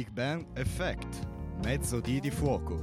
Big 0.00 0.12
Bang 0.12 0.46
Effect, 0.54 1.28
mezzo 1.62 2.00
D 2.00 2.20
di 2.20 2.30
fuoco. 2.30 2.82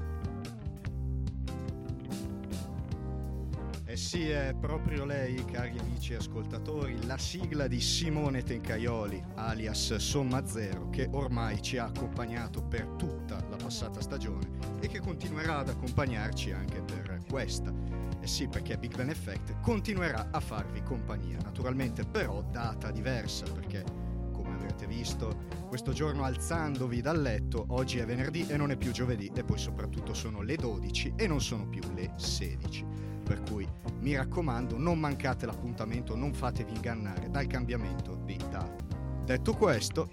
Eh 3.86 3.98
sì, 3.98 4.30
è 4.30 4.54
proprio 4.54 5.04
lei, 5.04 5.44
cari 5.45 5.80
amici 5.80 6.14
ascoltatori, 6.14 7.08
la 7.08 7.18
sigla 7.18 7.66
di 7.66 7.82
Simone 7.82 8.44
Tencaioli, 8.44 9.20
alias 9.34 9.95
Somma 9.95 10.45
Zero, 10.45 10.90
che 10.91 11.09
ormai 11.12 11.59
ci 11.59 11.80
ha 11.80 11.86
accompagnato 11.86 12.62
per 12.62 12.86
tutta 13.00 13.44
la 13.49 13.55
passata 13.55 13.99
stagione 13.99 14.48
e 14.80 14.88
che 14.88 14.99
continuerà 14.99 15.58
ad 15.58 15.70
accompagnarci 15.70 16.52
anche 16.52 16.81
per 16.81 17.18
questa. 17.27 17.73
Eh 18.20 18.27
sì, 18.27 18.48
perché 18.48 18.77
Big 18.77 18.95
Bang 18.95 19.09
Effect 19.09 19.59
continuerà 19.62 20.27
a 20.30 20.40
farvi 20.40 20.84
compagnia, 20.84 21.40
naturalmente 21.41 22.04
però 22.04 22.44
data 22.44 22.91
diversa, 22.91 23.52
perché 23.52 24.05
come 24.77 24.86
avrete 24.86 24.88
visto, 24.88 25.36
questo 25.67 25.91
giorno 25.91 26.23
alzandovi 26.23 27.02
dal 27.02 27.20
letto, 27.20 27.66
oggi 27.70 27.98
è 27.98 28.05
venerdì 28.05 28.45
e 28.48 28.55
non 28.58 28.72
è 28.72 28.77
più 28.77 28.91
giovedì 28.91 29.31
e 29.34 29.44
poi 29.44 29.58
soprattutto 29.58 30.13
sono 30.13 30.41
le 30.41 30.55
12 30.55 31.13
e 31.16 31.27
non 31.27 31.41
sono 31.41 31.67
più 31.67 31.81
le 31.95 32.13
16 32.16 32.86
per 33.27 33.41
cui 33.41 33.67
mi 34.00 34.16
raccomando 34.16 34.77
non 34.77 34.98
mancate 35.00 35.45
l'appuntamento, 35.45 36.16
non 36.16 36.34
fatevi 36.34 36.73
ingannare 36.73 37.30
dal 37.30 37.45
cambiamento 37.45 38.22
di 38.23 38.38
data. 38.38 38.86
Detto 39.26 39.53
questo, 39.53 40.09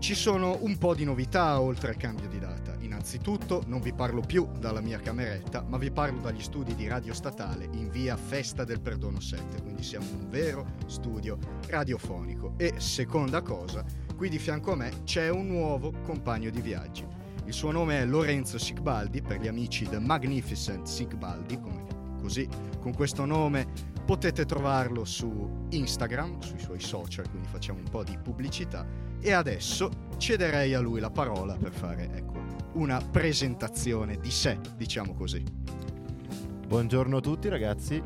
ci 0.00 0.16
sono 0.16 0.58
un 0.62 0.76
po' 0.78 0.96
di 0.96 1.04
novità 1.04 1.60
oltre 1.60 1.90
al 1.90 1.96
cambio 1.96 2.26
di. 2.28 2.41
Innanzitutto 3.02 3.64
non 3.66 3.80
vi 3.80 3.92
parlo 3.92 4.20
più 4.20 4.48
dalla 4.60 4.80
mia 4.80 5.00
cameretta, 5.00 5.64
ma 5.66 5.76
vi 5.76 5.90
parlo 5.90 6.20
dagli 6.20 6.40
studi 6.40 6.76
di 6.76 6.86
Radio 6.86 7.12
Statale 7.12 7.68
in 7.72 7.90
via 7.90 8.16
Festa 8.16 8.62
del 8.62 8.80
Perdono 8.80 9.18
7, 9.18 9.60
quindi 9.60 9.82
siamo 9.82 10.06
un 10.08 10.30
vero 10.30 10.74
studio 10.86 11.36
radiofonico. 11.66 12.54
E 12.58 12.74
seconda 12.76 13.42
cosa, 13.42 13.84
qui 14.14 14.28
di 14.28 14.38
fianco 14.38 14.70
a 14.70 14.76
me 14.76 15.02
c'è 15.02 15.30
un 15.30 15.48
nuovo 15.48 15.92
compagno 16.04 16.48
di 16.50 16.60
viaggi. 16.60 17.04
Il 17.44 17.52
suo 17.52 17.72
nome 17.72 17.98
è 17.98 18.06
Lorenzo 18.06 18.56
Sigbaldi, 18.56 19.20
per 19.20 19.40
gli 19.40 19.48
amici 19.48 19.88
The 19.88 19.98
Magnificent 19.98 20.86
Sigbaldi, 20.86 21.58
così 22.20 22.48
con 22.78 22.94
questo 22.94 23.24
nome 23.24 23.66
potete 24.06 24.44
trovarlo 24.44 25.04
su 25.04 25.66
Instagram, 25.70 26.38
sui 26.38 26.60
suoi 26.60 26.80
social, 26.80 27.28
quindi 27.28 27.48
facciamo 27.48 27.80
un 27.80 27.88
po' 27.90 28.04
di 28.04 28.16
pubblicità 28.16 28.86
e 29.20 29.32
adesso 29.32 29.90
cederei 30.18 30.74
a 30.74 30.80
lui 30.80 31.00
la 31.00 31.10
parola 31.10 31.56
per 31.56 31.72
fare 31.72 32.10
ecco, 32.12 32.31
una 32.74 33.00
presentazione 33.00 34.18
di 34.18 34.30
sé, 34.30 34.58
diciamo 34.76 35.14
così. 35.14 35.44
Buongiorno 36.66 37.18
a 37.18 37.20
tutti 37.20 37.48
ragazzi, 37.48 38.02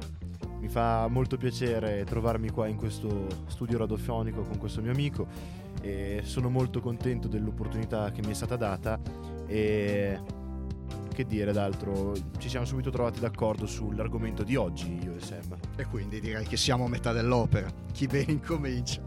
mi 0.58 0.69
fa 0.69 1.06
molto 1.08 1.36
piacere 1.36 2.05
trovarmi 2.05 2.50
qua 2.50 2.67
in 2.67 2.77
questo 2.77 3.27
studio 3.47 3.78
radiofonico 3.78 4.42
con 4.42 4.58
questo 4.58 4.81
mio 4.81 4.91
amico 4.91 5.27
e 5.81 6.23
sono 6.25 6.48
molto 6.48 6.81
contento 6.81 7.28
dell'opportunità 7.28 8.11
che 8.11 8.23
mi 8.23 8.33
è 8.33 8.34
stata 8.34 8.56
data 8.56 8.98
e 9.47 10.19
che 11.14 11.25
dire 11.25 11.53
d'altro, 11.53 12.12
ci 12.39 12.48
siamo 12.48 12.67
subito 12.67 12.91
trovati 12.91 13.20
d'accordo 13.20 13.67
sull'argomento 13.67 14.42
di 14.42 14.55
oggi, 14.56 14.98
io 15.03 15.14
e 15.14 15.20
Sam. 15.20 15.56
E 15.77 15.86
quindi 15.86 16.20
direi 16.20 16.45
che 16.45 16.58
siamo 16.58 16.84
a 16.84 16.89
metà 16.89 17.12
dell'opera, 17.12 17.70
chi 17.92 18.06
bene 18.06 18.33
incomincia. 18.33 19.01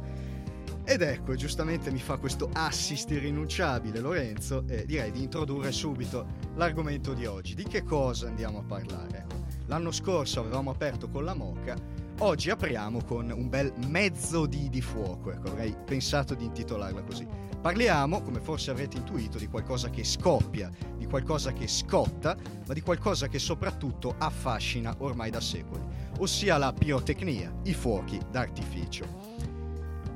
Ed 0.90 1.04
ecco, 1.04 1.36
giustamente 1.36 1.92
mi 1.92 2.00
fa 2.00 2.18
questo 2.18 2.50
assist 2.52 3.12
irrinunciabile 3.12 4.00
Lorenzo 4.00 4.64
e 4.68 4.88
direi 4.88 5.12
di 5.12 5.22
introdurre 5.22 5.72
subito 5.72 6.26
l'argomento 6.56 7.14
di 7.14 7.28
oggi. 7.28 7.54
Di 7.54 7.62
che 7.62 7.84
cosa 7.84 8.28
andiamo 8.28 8.58
a 8.58 8.64
parlare? 8.64 9.28
L'anno 9.67 9.92
scorso 9.92 10.40
avevamo 10.40 10.72
aperto 10.72 11.08
con 11.08 11.26
la 11.26 11.36
moca, 11.36 11.76
oggi 12.22 12.50
apriamo 12.50 13.04
con 13.04 13.30
un 13.30 13.50
bel 13.50 13.72
mezzo 13.86 14.48
di 14.48 14.67
di 14.67 14.82
fuoco, 14.82 15.32
ecco, 15.32 15.50
avrei 15.50 15.76
pensato 15.86 16.33
di 16.33 16.45
intitolarla 16.45 17.04
così. 17.04 17.27
Parliamo, 17.61 18.23
come 18.23 18.39
forse 18.39 18.71
avrete 18.71 18.98
intuito, 18.98 19.38
di 19.38 19.45
qualcosa 19.45 19.92
che 19.92 20.04
scoppia, 20.04 20.71
di 20.98 21.06
qualcosa 21.06 21.54
che 21.54 21.67
scotta, 21.67 22.36
ma 22.66 22.73
di 22.73 22.82
qualcosa 22.82 23.27
che 23.27 23.38
soprattutto 23.38 24.16
affascina 24.17 24.95
ormai 24.98 25.30
da 25.30 25.39
secoli, 25.39 25.83
ossia 26.17 26.58
la 26.58 26.73
pirotecnia, 26.73 27.54
i 27.66 27.76
fuochi 27.76 28.20
d'artificio. 28.32 29.29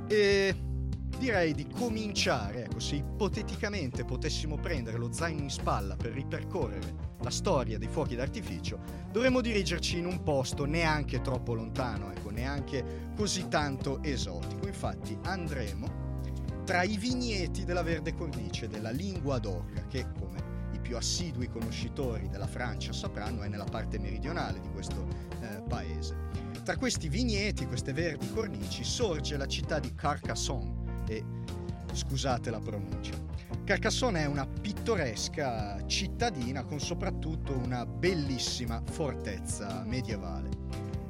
E 0.08 0.56
direi 1.18 1.54
di 1.54 1.68
cominciare, 1.68 2.66
ecco, 2.66 2.80
se 2.80 2.96
ipoteticamente 2.96 4.04
potessimo 4.04 4.58
prendere 4.58 4.98
lo 4.98 5.12
zaino 5.12 5.42
in 5.42 5.50
spalla 5.50 5.96
per 5.96 6.12
ripercorrere 6.12 7.12
la 7.22 7.30
storia 7.30 7.78
dei 7.78 7.88
fuochi 7.88 8.16
d'artificio, 8.16 8.80
dovremmo 9.12 9.40
dirigerci 9.40 9.98
in 9.98 10.06
un 10.06 10.22
posto 10.24 10.66
neanche 10.66 11.22
troppo 11.22 11.54
lontano, 11.54 12.12
ecco, 12.12 12.30
neanche 12.30 13.12
così 13.16 13.48
tanto 13.48 14.02
esotico. 14.04 14.68
Infatti 14.68 15.18
andremo 15.24 16.02
tra 16.66 16.84
i 16.84 16.98
vigneti 16.98 17.64
della 17.64 17.84
Verde 17.84 18.14
Cornice 18.14 18.68
della 18.68 18.90
lingua 18.92 19.40
d'oca, 19.40 19.86
che 19.88 20.08
come 20.18 20.52
i 20.74 20.80
più 20.80 20.98
assidui 20.98 21.48
conoscitori 21.48 22.28
della 22.30 22.48
Francia 22.48 22.92
sapranno 22.92 23.44
è 23.44 23.48
nella 23.48 23.66
parte 23.66 24.00
meridionale 24.00 24.60
di 24.60 24.70
questo 24.70 25.06
eh, 25.42 25.62
paese. 25.68 26.53
Tra 26.64 26.78
questi 26.78 27.10
vigneti, 27.10 27.66
queste 27.66 27.92
verdi 27.92 28.30
cornici, 28.32 28.86
sorge 28.86 29.36
la 29.36 29.48
città 29.48 29.80
di 29.80 29.94
Carcassonne 29.94 31.04
e 31.08 31.22
scusate 31.92 32.50
la 32.50 32.62
pronuncia. 32.62 33.12
Carcassonne 33.66 34.22
è 34.22 34.26
una 34.26 34.48
pittoresca 34.48 35.86
cittadina 35.88 36.64
con 36.64 36.80
soprattutto 36.80 37.52
una 37.52 37.86
bellissima 37.86 38.82
fortezza 38.90 39.84
medievale. 39.86 40.50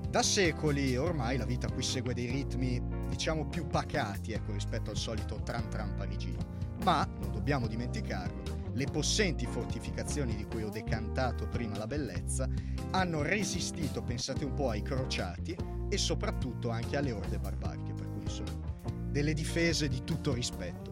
Da 0.09 0.23
secoli 0.23 0.97
ormai 0.97 1.37
la 1.37 1.45
vita 1.45 1.67
qui 1.71 1.83
segue 1.83 2.15
dei 2.15 2.31
ritmi 2.31 2.81
diciamo 3.09 3.45
più 3.45 3.67
pacati 3.67 4.31
ecco, 4.31 4.53
rispetto 4.53 4.89
al 4.89 4.97
solito 4.97 5.39
tram 5.43 5.69
tram 5.69 5.95
parigino. 5.95 6.37
Ma, 6.83 7.07
non 7.19 7.31
dobbiamo 7.31 7.67
dimenticarlo, 7.67 8.42
le 8.73 8.85
possenti 8.85 9.45
fortificazioni 9.45 10.35
di 10.35 10.45
cui 10.45 10.63
ho 10.63 10.69
decantato 10.69 11.47
prima 11.47 11.77
la 11.77 11.87
bellezza 11.87 12.49
hanno 12.91 13.21
resistito, 13.21 14.01
pensate 14.01 14.45
un 14.45 14.53
po', 14.53 14.69
ai 14.69 14.81
crociati 14.81 15.55
e 15.89 15.97
soprattutto 15.97 16.69
anche 16.69 16.97
alle 16.97 17.11
orde 17.11 17.39
barbariche, 17.39 17.93
per 17.93 18.09
cui 18.09 18.27
sono 18.27 18.81
delle 19.09 19.33
difese 19.33 19.87
di 19.87 20.03
tutto 20.03 20.33
rispetto. 20.33 20.91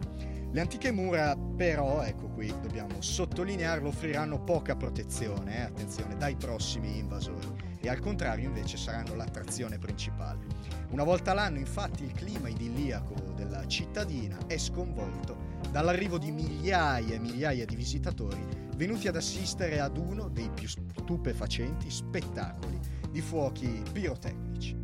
Le 0.52 0.60
antiche 0.60 0.92
mura 0.92 1.34
però, 1.34 2.02
ecco 2.02 2.28
qui 2.28 2.52
dobbiamo 2.60 3.00
sottolinearlo, 3.00 3.88
offriranno 3.88 4.44
poca 4.44 4.76
protezione, 4.76 5.56
eh, 5.56 5.60
attenzione, 5.62 6.16
dai 6.16 6.36
prossimi 6.36 6.98
invasori 6.98 7.70
e 7.80 7.88
al 7.88 8.00
contrario 8.00 8.48
invece 8.48 8.76
saranno 8.76 9.14
l'attrazione 9.14 9.78
principale. 9.78 10.44
Una 10.90 11.04
volta 11.04 11.32
l'anno 11.32 11.58
infatti 11.58 12.04
il 12.04 12.12
clima 12.12 12.48
idilliaco 12.50 13.14
della 13.34 13.66
cittadina 13.66 14.36
è 14.46 14.58
sconvolto 14.58 15.51
dall'arrivo 15.72 16.18
di 16.18 16.30
migliaia 16.30 17.14
e 17.14 17.18
migliaia 17.18 17.64
di 17.64 17.74
visitatori 17.74 18.46
venuti 18.76 19.08
ad 19.08 19.16
assistere 19.16 19.80
ad 19.80 19.96
uno 19.96 20.28
dei 20.28 20.50
più 20.50 20.68
stupefacenti 20.68 21.90
spettacoli 21.90 22.78
di 23.10 23.22
fuochi 23.22 23.82
pirotecnici. 23.90 24.76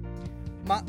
Ma 0.66 0.82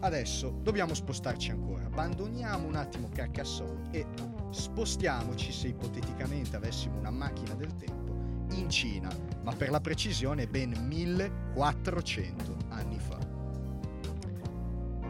adesso 0.00 0.58
dobbiamo 0.62 0.94
spostarci 0.94 1.52
ancora, 1.52 1.86
abbandoniamo 1.86 2.66
un 2.66 2.74
attimo 2.74 3.08
Carcassonne 3.12 3.90
e 3.92 4.04
spostiamoci 4.50 5.52
se 5.52 5.68
ipoteticamente 5.68 6.56
avessimo 6.56 6.98
una 6.98 7.10
macchina 7.10 7.54
del 7.54 7.74
tempo 7.76 8.14
in 8.50 8.68
Cina, 8.68 9.10
ma 9.42 9.54
per 9.54 9.70
la 9.70 9.80
precisione 9.80 10.48
ben 10.48 10.70
1400 10.70 12.56
anni 12.70 12.98
fa. 12.98 13.18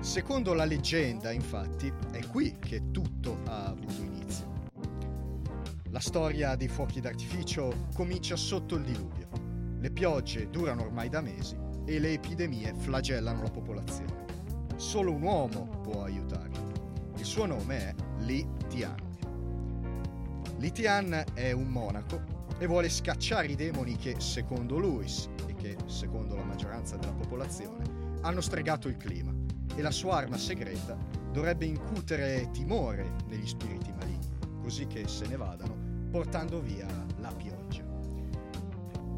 Secondo 0.00 0.54
la 0.54 0.64
leggenda, 0.64 1.32
infatti, 1.32 1.92
è 2.12 2.24
qui 2.26 2.56
che 2.58 2.90
tutto 2.90 3.38
ha 3.46 3.66
avuto 3.66 4.00
inizio. 4.02 4.15
La 5.96 6.02
storia 6.02 6.56
dei 6.56 6.68
fuochi 6.68 7.00
d'artificio 7.00 7.86
comincia 7.94 8.36
sotto 8.36 8.74
il 8.74 8.84
diluvio. 8.84 9.28
Le 9.78 9.90
piogge 9.90 10.50
durano 10.50 10.82
ormai 10.82 11.08
da 11.08 11.22
mesi 11.22 11.56
e 11.86 11.98
le 11.98 12.12
epidemie 12.12 12.74
flagellano 12.74 13.40
la 13.40 13.48
popolazione. 13.48 14.26
Solo 14.76 15.12
un 15.12 15.22
uomo 15.22 15.80
può 15.80 16.04
aiutarli. 16.04 16.58
Il 17.16 17.24
suo 17.24 17.46
nome 17.46 17.78
è 17.78 17.94
Li 18.18 18.46
Tian. 18.68 18.94
Li 20.58 20.70
Tian 20.70 21.24
è 21.32 21.52
un 21.52 21.68
monaco 21.68 22.22
e 22.58 22.66
vuole 22.66 22.90
scacciare 22.90 23.46
i 23.46 23.56
demoni 23.56 23.96
che, 23.96 24.16
secondo 24.18 24.76
lui 24.76 25.06
e 25.46 25.54
che, 25.54 25.78
secondo 25.86 26.36
la 26.36 26.44
maggioranza 26.44 26.98
della 26.98 27.14
popolazione, 27.14 28.18
hanno 28.20 28.42
stregato 28.42 28.88
il 28.88 28.98
clima 28.98 29.32
e 29.74 29.80
la 29.80 29.90
sua 29.90 30.16
arma 30.16 30.36
segreta 30.36 30.94
dovrebbe 31.32 31.64
incutere 31.64 32.50
timore 32.52 33.14
negli 33.28 33.46
spiriti 33.46 33.90
maligni, 33.92 34.28
così 34.60 34.86
che 34.86 35.08
se 35.08 35.26
ne 35.26 35.36
vadano 35.36 35.75
portando 36.16 36.62
via 36.62 36.86
la 37.18 37.28
pioggia. 37.28 37.84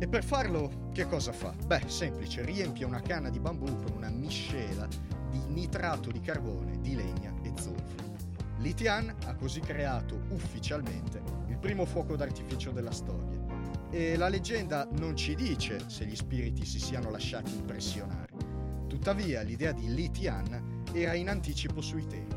E 0.00 0.08
per 0.08 0.24
farlo 0.24 0.88
che 0.92 1.06
cosa 1.06 1.30
fa? 1.30 1.54
Beh, 1.64 1.82
semplice, 1.86 2.44
riempie 2.44 2.84
una 2.84 3.00
canna 3.00 3.30
di 3.30 3.38
bambù 3.38 3.66
con 3.66 3.92
una 3.94 4.08
miscela 4.08 4.88
di 5.30 5.38
nitrato 5.46 6.10
di 6.10 6.20
carbone, 6.20 6.80
di 6.80 6.96
legna 6.96 7.32
e 7.42 7.52
zolfo. 7.56 8.16
Litian 8.58 9.14
ha 9.26 9.34
così 9.36 9.60
creato 9.60 10.22
ufficialmente 10.30 11.22
il 11.46 11.56
primo 11.58 11.84
fuoco 11.84 12.16
d'artificio 12.16 12.72
della 12.72 12.90
storia. 12.90 13.46
E 13.90 14.16
la 14.16 14.28
leggenda 14.28 14.88
non 14.98 15.14
ci 15.14 15.36
dice 15.36 15.78
se 15.86 16.04
gli 16.04 16.16
spiriti 16.16 16.64
si 16.64 16.80
siano 16.80 17.10
lasciati 17.10 17.54
impressionare. 17.54 18.32
Tuttavia 18.88 19.42
l'idea 19.42 19.70
di 19.70 19.94
Li 19.94 20.10
Tian 20.10 20.82
era 20.92 21.14
in 21.14 21.28
anticipo 21.28 21.80
sui 21.80 22.04
tempi. 22.08 22.34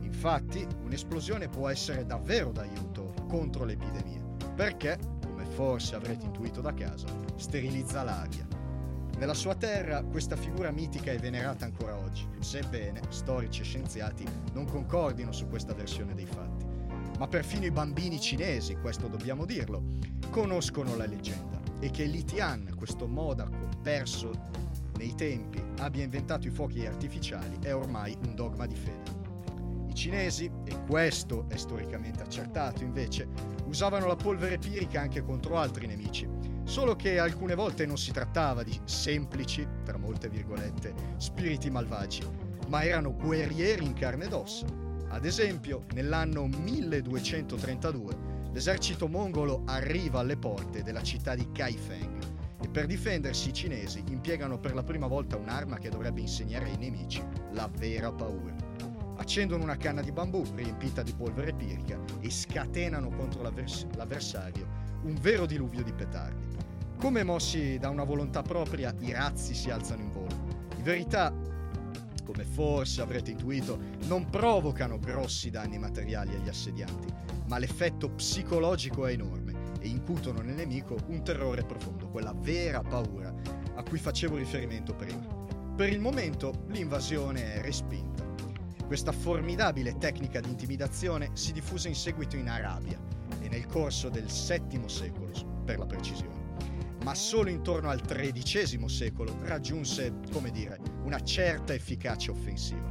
Infatti, 0.00 0.66
un'esplosione 0.82 1.48
può 1.48 1.68
essere 1.68 2.04
davvero 2.04 2.50
d'aiuto 2.50 3.03
contro 3.26 3.64
le 3.64 3.72
epidemie, 3.72 4.22
perché, 4.54 4.98
come 5.24 5.44
forse 5.44 5.94
avrete 5.94 6.26
intuito 6.26 6.60
da 6.60 6.74
casa, 6.74 7.06
sterilizza 7.36 8.02
l'aria. 8.02 8.46
Nella 9.18 9.34
sua 9.34 9.54
terra 9.54 10.02
questa 10.02 10.36
figura 10.36 10.70
mitica 10.70 11.12
è 11.12 11.18
venerata 11.18 11.64
ancora 11.64 11.96
oggi, 11.96 12.26
sebbene 12.40 13.00
storici 13.08 13.60
e 13.60 13.64
scienziati 13.64 14.24
non 14.52 14.66
concordino 14.66 15.30
su 15.30 15.48
questa 15.48 15.72
versione 15.72 16.14
dei 16.14 16.26
fatti. 16.26 16.64
Ma 17.18 17.28
perfino 17.28 17.64
i 17.64 17.70
bambini 17.70 18.20
cinesi, 18.20 18.74
questo 18.76 19.06
dobbiamo 19.06 19.44
dirlo, 19.44 19.82
conoscono 20.30 20.96
la 20.96 21.06
leggenda 21.06 21.60
e 21.78 21.90
che 21.90 22.04
Li 22.04 22.24
Tian, 22.24 22.74
questo 22.76 23.06
monaco 23.06 23.68
perso 23.82 24.32
nei 24.96 25.14
tempi, 25.14 25.62
abbia 25.78 26.02
inventato 26.02 26.48
i 26.48 26.50
fuochi 26.50 26.84
artificiali 26.84 27.58
è 27.62 27.74
ormai 27.74 28.16
un 28.26 28.34
dogma 28.34 28.66
di 28.66 28.74
fede. 28.74 29.13
I 29.94 29.96
cinesi, 29.96 30.50
e 30.64 30.84
questo 30.88 31.44
è 31.46 31.56
storicamente 31.56 32.24
accertato. 32.24 32.82
Invece, 32.82 33.28
usavano 33.66 34.08
la 34.08 34.16
polvere 34.16 34.58
pirica 34.58 35.00
anche 35.00 35.22
contro 35.22 35.56
altri 35.56 35.86
nemici, 35.86 36.28
solo 36.64 36.96
che 36.96 37.20
alcune 37.20 37.54
volte 37.54 37.86
non 37.86 37.96
si 37.96 38.10
trattava 38.10 38.64
di 38.64 38.76
semplici, 38.82 39.64
tra 39.84 39.96
molte 39.96 40.28
virgolette, 40.28 40.92
spiriti 41.18 41.70
malvagi, 41.70 42.22
ma 42.66 42.82
erano 42.82 43.14
guerrieri 43.14 43.84
in 43.84 43.92
carne 43.92 44.24
ed 44.24 44.32
ossa. 44.32 44.66
Ad 45.10 45.24
esempio, 45.24 45.84
nell'anno 45.92 46.48
1232, 46.48 48.16
l'esercito 48.50 49.06
mongolo 49.06 49.62
arriva 49.66 50.18
alle 50.18 50.36
porte 50.36 50.82
della 50.82 51.04
città 51.04 51.36
di 51.36 51.52
Kaifeng 51.52 52.18
e 52.60 52.68
per 52.68 52.86
difendersi 52.86 53.50
i 53.50 53.52
cinesi 53.52 54.02
impiegano 54.08 54.58
per 54.58 54.74
la 54.74 54.82
prima 54.82 55.06
volta 55.06 55.36
un'arma 55.36 55.78
che 55.78 55.88
dovrebbe 55.88 56.20
insegnare 56.20 56.64
ai 56.64 56.78
nemici 56.78 57.22
la 57.52 57.70
vera 57.72 58.10
paura 58.10 58.63
accendono 59.24 59.62
una 59.62 59.78
canna 59.78 60.02
di 60.02 60.12
bambù 60.12 60.44
riempita 60.54 61.02
di 61.02 61.14
polvere 61.14 61.54
pirica 61.54 61.98
e 62.20 62.30
scatenano 62.30 63.08
contro 63.08 63.40
l'avvers- 63.40 63.86
l'avversario 63.96 64.82
un 65.04 65.16
vero 65.18 65.46
diluvio 65.46 65.82
di 65.82 65.92
petardi. 65.92 66.46
Come 66.98 67.24
mossi 67.24 67.78
da 67.78 67.88
una 67.88 68.04
volontà 68.04 68.42
propria, 68.42 68.94
i 69.00 69.12
razzi 69.12 69.54
si 69.54 69.70
alzano 69.70 70.02
in 70.02 70.10
volo. 70.10 70.34
In 70.76 70.82
verità, 70.82 71.34
come 72.22 72.44
forse 72.44 73.00
avrete 73.00 73.30
intuito, 73.30 73.78
non 74.06 74.28
provocano 74.28 74.98
grossi 74.98 75.50
danni 75.50 75.78
materiali 75.78 76.34
agli 76.34 76.48
assedianti, 76.48 77.12
ma 77.48 77.56
l'effetto 77.58 78.10
psicologico 78.10 79.06
è 79.06 79.12
enorme 79.12 79.72
e 79.80 79.88
incutono 79.88 80.40
nel 80.40 80.54
nemico 80.54 80.96
un 81.06 81.24
terrore 81.24 81.64
profondo, 81.64 82.08
quella 82.08 82.34
vera 82.34 82.82
paura 82.82 83.34
a 83.74 83.82
cui 83.82 83.98
facevo 83.98 84.36
riferimento 84.36 84.94
prima. 84.94 85.26
Per 85.74 85.88
il 85.88 86.00
momento 86.00 86.64
l'invasione 86.68 87.54
è 87.54 87.62
respinta 87.62 88.23
questa 88.86 89.12
formidabile 89.12 89.96
tecnica 89.96 90.40
di 90.40 90.50
intimidazione 90.50 91.30
si 91.32 91.52
diffuse 91.52 91.88
in 91.88 91.94
seguito 91.94 92.36
in 92.36 92.48
Arabia 92.48 93.00
e 93.40 93.48
nel 93.48 93.66
corso 93.66 94.08
del 94.08 94.26
VII 94.26 94.88
secolo, 94.88 95.32
per 95.64 95.78
la 95.78 95.86
precisione. 95.86 96.42
Ma 97.02 97.14
solo 97.14 97.50
intorno 97.50 97.90
al 97.90 98.00
XIII 98.00 98.88
secolo 98.88 99.36
raggiunse, 99.42 100.20
come 100.32 100.50
dire, 100.50 100.78
una 101.02 101.20
certa 101.20 101.74
efficacia 101.74 102.30
offensiva. 102.30 102.88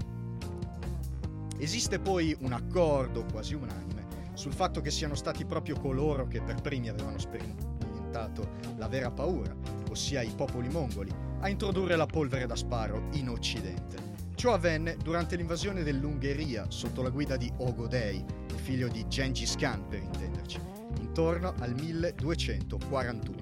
Esiste 1.57 1.99
poi 1.99 2.35
un 2.41 2.53
accordo 2.53 3.25
quasi 3.31 3.53
unanime 3.53 3.91
sul 4.33 4.53
fatto 4.53 4.81
che 4.81 4.91
siano 4.91 5.15
stati 5.15 5.45
proprio 5.45 5.79
coloro 5.79 6.27
che 6.27 6.41
per 6.41 6.59
primi 6.61 6.89
avevano 6.89 7.19
sperimentato 7.19 8.55
la 8.77 8.87
vera 8.87 9.11
paura, 9.11 9.55
ossia 9.89 10.21
i 10.21 10.33
popoli 10.35 10.69
mongoli, 10.69 11.11
a 11.39 11.49
introdurre 11.49 11.95
la 11.95 12.07
polvere 12.07 12.47
da 12.47 12.55
sparo 12.55 13.09
in 13.13 13.29
Occidente 13.29 14.12
Ciò 14.43 14.55
avvenne 14.55 14.97
durante 15.01 15.37
l'invasione 15.37 15.83
dell'Ungheria 15.83 16.65
sotto 16.67 17.01
la 17.01 17.09
guida 17.09 17.37
di 17.37 17.49
Ogodei, 17.59 18.25
figlio 18.55 18.89
di 18.89 19.07
Gengis 19.07 19.55
Khan 19.55 19.87
per 19.87 20.01
intenderci, 20.01 20.59
intorno 20.99 21.53
al 21.59 21.73
1241. 21.73 23.37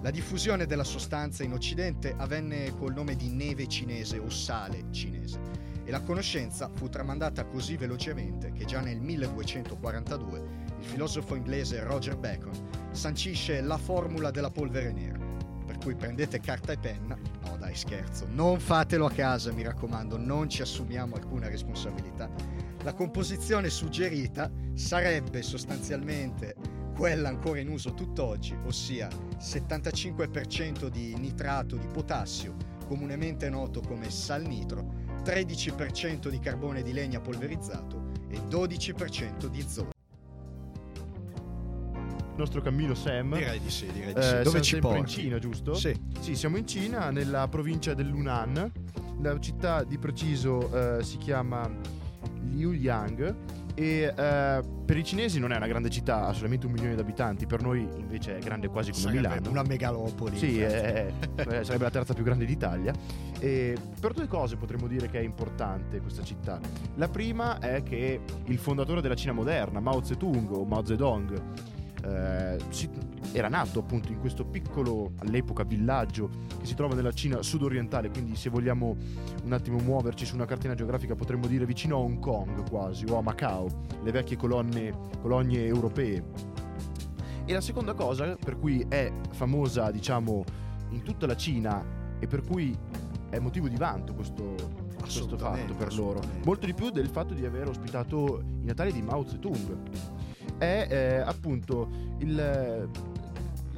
La 0.00 0.12
diffusione 0.12 0.66
della 0.66 0.84
sostanza 0.84 1.42
in 1.42 1.54
Occidente 1.54 2.14
avvenne 2.16 2.72
col 2.76 2.94
nome 2.94 3.16
di 3.16 3.30
neve 3.30 3.66
cinese 3.66 4.18
o 4.18 4.30
sale 4.30 4.84
cinese 4.92 5.40
e 5.82 5.90
la 5.90 6.02
conoscenza 6.02 6.70
fu 6.72 6.88
tramandata 6.88 7.44
così 7.44 7.76
velocemente 7.76 8.52
che 8.52 8.64
già 8.64 8.78
nel 8.78 9.00
1242 9.00 10.38
il 10.78 10.84
filosofo 10.84 11.34
inglese 11.34 11.82
Roger 11.82 12.16
Bacon 12.16 12.52
sancisce 12.92 13.60
la 13.60 13.76
formula 13.76 14.30
della 14.30 14.52
polvere 14.52 14.92
nera, 14.92 15.18
per 15.66 15.78
cui 15.78 15.96
prendete 15.96 16.38
carta 16.38 16.70
e 16.70 16.78
penna 16.78 17.37
scherzo, 17.78 18.26
non 18.28 18.60
fatelo 18.60 19.06
a 19.06 19.10
casa 19.10 19.52
mi 19.52 19.62
raccomando, 19.62 20.18
non 20.18 20.50
ci 20.50 20.60
assumiamo 20.60 21.14
alcuna 21.14 21.48
responsabilità. 21.48 22.28
La 22.82 22.92
composizione 22.92 23.70
suggerita 23.70 24.50
sarebbe 24.74 25.42
sostanzialmente 25.42 26.54
quella 26.94 27.28
ancora 27.28 27.60
in 27.60 27.68
uso 27.68 27.94
tutt'oggi, 27.94 28.56
ossia 28.64 29.08
75% 29.38 30.88
di 30.88 31.14
nitrato 31.16 31.76
di 31.76 31.86
potassio, 31.86 32.56
comunemente 32.86 33.48
noto 33.48 33.80
come 33.80 34.10
sal 34.10 34.44
nitro, 34.44 35.06
13% 35.22 36.28
di 36.28 36.38
carbone 36.40 36.82
di 36.82 36.92
legna 36.92 37.20
polverizzato 37.20 38.10
e 38.28 38.38
12% 38.40 39.46
di 39.46 39.62
zolfo 39.62 39.97
nostro 42.38 42.62
cammino 42.62 42.94
Sam. 42.94 43.34
Direi 43.34 43.60
di 43.60 43.70
sì, 43.70 43.86
direi 43.92 44.14
di 44.14 44.22
sì. 44.22 44.36
Eh, 44.36 44.42
Dove 44.42 44.62
ci 44.62 44.78
porti? 44.78 44.98
in 44.98 45.06
Cina, 45.06 45.38
giusto? 45.38 45.74
Sì. 45.74 45.94
Sì, 46.20 46.34
siamo 46.34 46.56
in 46.56 46.66
Cina, 46.66 47.10
nella 47.10 47.46
provincia 47.48 47.92
dell'Unan. 47.94 48.72
La 49.20 49.38
città 49.40 49.82
di 49.82 49.98
preciso 49.98 50.98
eh, 50.98 51.02
si 51.02 51.18
chiama 51.18 51.68
Liuyang 52.52 53.34
e 53.78 54.12
eh, 54.16 54.62
per 54.84 54.96
i 54.96 55.04
cinesi 55.04 55.38
non 55.38 55.52
è 55.52 55.56
una 55.56 55.68
grande 55.68 55.88
città, 55.88 56.26
ha 56.26 56.32
solamente 56.32 56.66
un 56.66 56.72
milione 56.72 56.96
di 56.96 57.00
abitanti, 57.00 57.46
per 57.46 57.62
noi 57.62 57.86
invece 57.96 58.36
è 58.36 58.40
grande 58.40 58.66
quasi 58.66 58.90
come 58.90 59.02
sarebbe 59.02 59.28
Milano. 59.28 59.50
Una 59.50 59.62
megalopoli. 59.62 60.36
Sì, 60.36 60.60
è, 60.60 61.12
è, 61.36 61.62
sarebbe 61.62 61.84
la 61.84 61.90
terza 61.90 62.12
più 62.12 62.24
grande 62.24 62.44
d'Italia. 62.44 62.92
E 63.38 63.76
per 64.00 64.14
due 64.14 64.26
cose 64.26 64.56
potremmo 64.56 64.88
dire 64.88 65.08
che 65.08 65.20
è 65.20 65.22
importante 65.22 66.00
questa 66.00 66.24
città. 66.24 66.58
La 66.96 67.08
prima 67.08 67.60
è 67.60 67.84
che 67.84 68.20
il 68.46 68.58
fondatore 68.58 69.00
della 69.00 69.14
Cina 69.14 69.32
moderna, 69.32 69.78
Mao 69.78 70.02
Zedong 70.02 70.50
o 70.50 70.64
Mao 70.64 70.84
Zedong, 70.84 71.40
eh, 72.08 72.58
si, 72.70 72.88
era 73.32 73.48
nato 73.48 73.80
appunto 73.80 74.10
in 74.10 74.18
questo 74.20 74.44
piccolo 74.44 75.12
all'epoca 75.18 75.62
villaggio 75.62 76.30
che 76.58 76.66
si 76.66 76.74
trova 76.74 76.94
nella 76.94 77.12
Cina 77.12 77.42
sudorientale, 77.42 78.10
quindi 78.10 78.36
se 78.36 78.48
vogliamo 78.48 78.96
un 79.44 79.52
attimo 79.52 79.78
muoverci 79.78 80.24
su 80.24 80.34
una 80.34 80.46
cartina 80.46 80.74
geografica 80.74 81.14
potremmo 81.14 81.46
dire 81.46 81.66
vicino 81.66 81.96
a 81.96 81.98
Hong 82.00 82.18
Kong 82.18 82.68
quasi 82.68 83.04
o 83.08 83.18
a 83.18 83.22
Macao, 83.22 83.68
le 84.02 84.10
vecchie 84.10 84.36
colonne, 84.36 84.92
colonie 85.20 85.66
europee. 85.66 86.24
E 87.44 87.52
la 87.52 87.60
seconda 87.60 87.94
cosa 87.94 88.36
per 88.36 88.58
cui 88.58 88.84
è 88.88 89.10
famosa, 89.30 89.90
diciamo, 89.90 90.44
in 90.90 91.02
tutta 91.02 91.26
la 91.26 91.36
Cina 91.36 91.84
e 92.18 92.26
per 92.26 92.42
cui 92.42 92.76
è 93.30 93.38
motivo 93.38 93.68
di 93.68 93.76
vanto 93.76 94.14
questo, 94.14 94.54
questo 94.98 95.36
fatto 95.36 95.74
per 95.74 95.94
loro, 95.94 96.20
molto 96.44 96.66
di 96.66 96.74
più 96.74 96.90
del 96.90 97.08
fatto 97.08 97.34
di 97.34 97.44
aver 97.44 97.68
ospitato 97.68 98.42
i 98.62 98.64
Natali 98.64 98.92
di 98.92 99.02
Mao 99.02 99.26
Zedong 99.26 100.17
è 100.58 100.86
eh, 100.90 101.16
appunto 101.18 101.88
il, 102.18 102.88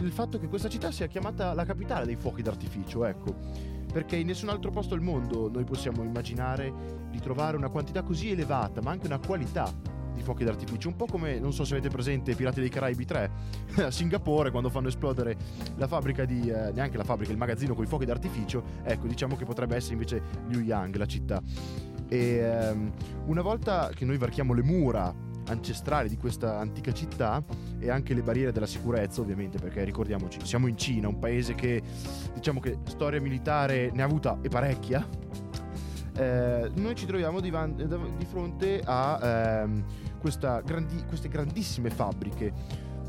il 0.00 0.10
fatto 0.10 0.38
che 0.38 0.48
questa 0.48 0.68
città 0.68 0.90
sia 0.90 1.06
chiamata 1.06 1.54
la 1.54 1.64
capitale 1.64 2.06
dei 2.06 2.16
fuochi 2.16 2.42
d'artificio, 2.42 3.04
ecco. 3.04 3.68
Perché 3.92 4.16
in 4.16 4.26
nessun 4.26 4.48
altro 4.48 4.70
posto 4.70 4.94
al 4.94 5.00
mondo 5.00 5.50
noi 5.50 5.64
possiamo 5.64 6.02
immaginare 6.02 6.72
di 7.10 7.20
trovare 7.20 7.56
una 7.56 7.68
quantità 7.68 8.02
così 8.02 8.30
elevata, 8.30 8.80
ma 8.80 8.92
anche 8.92 9.06
una 9.06 9.18
qualità 9.18 9.72
di 10.14 10.22
fuochi 10.22 10.44
d'artificio, 10.44 10.88
un 10.88 10.96
po' 10.96 11.06
come, 11.06 11.38
non 11.40 11.52
so 11.52 11.64
se 11.64 11.74
avete 11.74 11.88
presente 11.88 12.34
Pirati 12.34 12.60
dei 12.60 12.68
Caraibi 12.68 13.04
3, 13.04 13.30
a 13.82 13.90
Singapore 13.90 14.50
quando 14.50 14.68
fanno 14.68 14.88
esplodere 14.88 15.36
la 15.76 15.86
fabbrica 15.86 16.24
di, 16.24 16.48
eh, 16.48 16.70
neanche 16.72 16.96
la 16.96 17.04
fabbrica, 17.04 17.32
il 17.32 17.38
magazzino 17.38 17.74
con 17.74 17.84
i 17.84 17.86
fuochi 17.88 18.04
d'artificio, 18.04 18.62
ecco 18.82 19.06
diciamo 19.06 19.36
che 19.36 19.44
potrebbe 19.44 19.76
essere 19.76 19.94
invece 19.94 20.22
Liu 20.48 20.60
Yang, 20.60 20.96
la 20.96 21.06
città. 21.06 21.42
E 22.08 22.36
ehm, 22.36 22.92
una 23.26 23.42
volta 23.42 23.90
che 23.94 24.04
noi 24.04 24.18
varchiamo 24.18 24.52
le 24.52 24.62
mura 24.62 25.14
ancestrali 25.50 26.08
di 26.08 26.16
questa 26.16 26.58
antica 26.58 26.92
città 26.92 27.42
e 27.78 27.90
anche 27.90 28.14
le 28.14 28.22
barriere 28.22 28.52
della 28.52 28.66
sicurezza 28.66 29.20
ovviamente 29.20 29.58
perché 29.58 29.84
ricordiamoci 29.84 30.38
siamo 30.44 30.66
in 30.66 30.76
Cina 30.76 31.08
un 31.08 31.18
paese 31.18 31.54
che 31.54 31.82
diciamo 32.34 32.60
che 32.60 32.78
storia 32.86 33.20
militare 33.20 33.90
ne 33.92 34.02
ha 34.02 34.04
avuta 34.04 34.38
e 34.40 34.48
parecchia. 34.48 35.06
Eh, 36.16 36.70
noi 36.74 36.94
ci 36.96 37.06
troviamo 37.06 37.40
di, 37.40 37.50
van- 37.50 37.74
di 37.74 38.24
fronte 38.24 38.82
a 38.84 39.62
ehm, 39.62 39.84
grandi- 40.64 41.04
queste 41.06 41.28
grandissime 41.28 41.88
fabbriche 41.88 42.52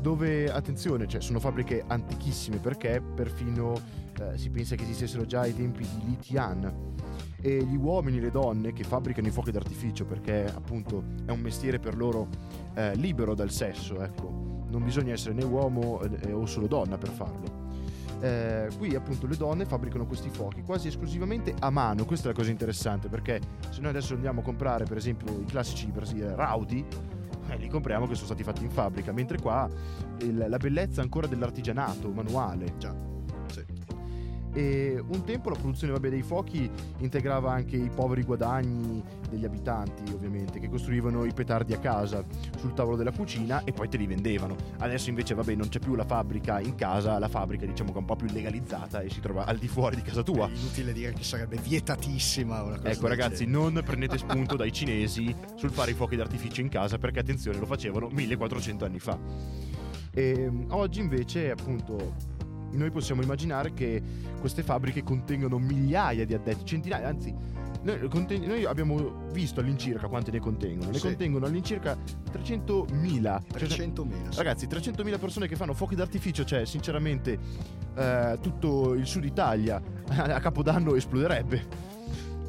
dove 0.00 0.50
attenzione 0.50 1.06
cioè, 1.06 1.20
sono 1.20 1.38
fabbriche 1.38 1.84
antichissime 1.86 2.58
perché 2.58 3.00
perfino 3.00 3.74
eh, 4.20 4.36
si 4.36 4.50
pensa 4.50 4.74
che 4.74 4.82
esistessero 4.82 5.24
già 5.26 5.40
ai 5.40 5.54
tempi 5.54 5.86
di 5.86 6.06
Li 6.06 6.18
Tian 6.18 6.90
e 7.42 7.64
gli 7.64 7.76
uomini 7.76 8.18
e 8.18 8.20
le 8.20 8.30
donne 8.30 8.72
che 8.72 8.84
fabbricano 8.84 9.26
i 9.26 9.30
fuochi 9.30 9.50
d'artificio 9.50 10.04
perché 10.04 10.44
appunto 10.44 11.02
è 11.26 11.30
un 11.32 11.40
mestiere 11.40 11.78
per 11.80 11.96
loro 11.96 12.28
eh, 12.74 12.94
libero 12.94 13.34
dal 13.34 13.50
sesso, 13.50 14.00
ecco, 14.00 14.64
non 14.70 14.82
bisogna 14.84 15.12
essere 15.12 15.34
né 15.34 15.44
uomo 15.44 16.00
eh, 16.02 16.32
o 16.32 16.46
solo 16.46 16.66
donna 16.68 16.96
per 16.96 17.10
farlo. 17.10 17.60
eh, 18.22 18.68
qui 18.78 18.94
appunto 18.94 19.26
le 19.26 19.36
donne 19.36 19.64
fabbricano 19.64 20.06
questi 20.06 20.30
fuochi 20.30 20.62
quasi 20.62 20.86
esclusivamente 20.86 21.54
a 21.58 21.70
mano. 21.70 22.04
Questa 22.04 22.28
è 22.28 22.30
la 22.30 22.36
cosa 22.38 22.50
interessante 22.50 23.08
perché 23.08 23.40
se 23.70 23.80
noi 23.80 23.90
adesso 23.90 24.14
andiamo 24.14 24.40
a 24.40 24.42
comprare 24.44 24.84
per 24.84 24.96
esempio 24.96 25.40
i 25.40 25.44
classici 25.44 25.90
eh, 25.92 26.34
Raudi, 26.34 26.84
eh, 27.48 27.56
li 27.56 27.68
compriamo 27.68 28.06
che 28.06 28.14
sono 28.14 28.26
stati 28.26 28.44
fatti 28.44 28.62
in 28.62 28.70
fabbrica, 28.70 29.12
mentre 29.12 29.40
qua 29.40 29.68
il, 30.20 30.46
la 30.48 30.56
bellezza 30.56 31.02
ancora 31.02 31.26
dell'artigianato 31.26 32.08
manuale. 32.10 32.74
Già. 32.78 32.94
E 34.52 35.02
un 35.06 35.24
tempo 35.24 35.48
la 35.48 35.56
produzione 35.56 35.92
vabbè, 35.92 36.10
dei 36.10 36.22
fuochi 36.22 36.70
integrava 36.98 37.52
anche 37.52 37.76
i 37.76 37.90
poveri 37.94 38.22
guadagni 38.22 39.02
degli 39.28 39.44
abitanti, 39.44 40.12
ovviamente, 40.12 40.58
che 40.60 40.68
costruivano 40.68 41.24
i 41.24 41.32
petardi 41.32 41.72
a 41.72 41.78
casa 41.78 42.22
sul 42.58 42.74
tavolo 42.74 42.96
della 42.96 43.12
cucina 43.12 43.64
e 43.64 43.72
poi 43.72 43.88
te 43.88 43.96
li 43.96 44.06
vendevano. 44.06 44.56
Adesso 44.78 45.08
invece, 45.08 45.34
vabbè, 45.34 45.54
non 45.54 45.68
c'è 45.68 45.78
più 45.78 45.94
la 45.94 46.04
fabbrica 46.04 46.60
in 46.60 46.74
casa, 46.74 47.18
la 47.18 47.28
fabbrica 47.28 47.64
diciamo 47.64 47.90
che 47.90 47.96
è 47.96 48.00
un 48.00 48.04
po' 48.06 48.16
più 48.16 48.28
legalizzata 48.30 49.00
e 49.00 49.08
si 49.08 49.20
trova 49.20 49.46
al 49.46 49.56
di 49.56 49.68
fuori 49.68 49.96
di 49.96 50.02
casa 50.02 50.22
tua. 50.22 50.48
È 50.48 50.50
inutile 50.54 50.92
dire 50.92 51.12
che 51.12 51.22
sarebbe 51.22 51.56
vietatissima 51.56 52.62
una 52.62 52.76
cosa 52.76 52.90
Ecco 52.90 53.06
ragazzi, 53.06 53.46
genere. 53.46 53.70
non 53.70 53.82
prendete 53.84 54.18
spunto 54.18 54.56
dai 54.56 54.72
cinesi 54.72 55.34
sul 55.54 55.70
fare 55.70 55.92
i 55.92 55.94
fuochi 55.94 56.16
d'artificio 56.16 56.60
in 56.60 56.68
casa 56.68 56.98
perché 56.98 57.20
attenzione, 57.20 57.58
lo 57.58 57.66
facevano 57.66 58.08
1400 58.10 58.84
anni 58.84 58.98
fa. 58.98 59.18
E 60.14 60.42
ehm, 60.42 60.66
oggi 60.70 61.00
invece 61.00 61.50
appunto 61.50 62.14
noi 62.72 62.90
possiamo 62.90 63.22
immaginare 63.22 63.72
che 63.72 64.02
queste 64.40 64.62
fabbriche 64.62 65.02
contengano 65.02 65.58
migliaia 65.58 66.24
di 66.24 66.34
addetti, 66.34 66.64
centinaia, 66.64 67.08
anzi 67.08 67.34
noi, 67.82 68.08
conten- 68.08 68.44
noi, 68.44 68.64
abbiamo 68.64 69.26
visto 69.32 69.58
all'incirca 69.58 70.06
quante 70.06 70.30
ne 70.30 70.38
contengono. 70.38 70.90
Ne 70.90 70.98
sì. 70.98 71.06
contengono 71.06 71.46
all'incirca 71.46 71.96
300.000. 72.32 73.40
300.000. 73.52 74.36
Ragazzi, 74.36 74.66
300.000 74.66 75.18
persone 75.18 75.48
che 75.48 75.56
fanno 75.56 75.74
fuochi 75.74 75.96
d'artificio, 75.96 76.44
cioè 76.44 76.64
sinceramente 76.64 77.38
eh, 77.96 78.38
tutto 78.40 78.94
il 78.94 79.06
sud 79.06 79.24
Italia 79.24 79.82
a 80.08 80.38
Capodanno 80.38 80.94
esploderebbe 80.94 81.90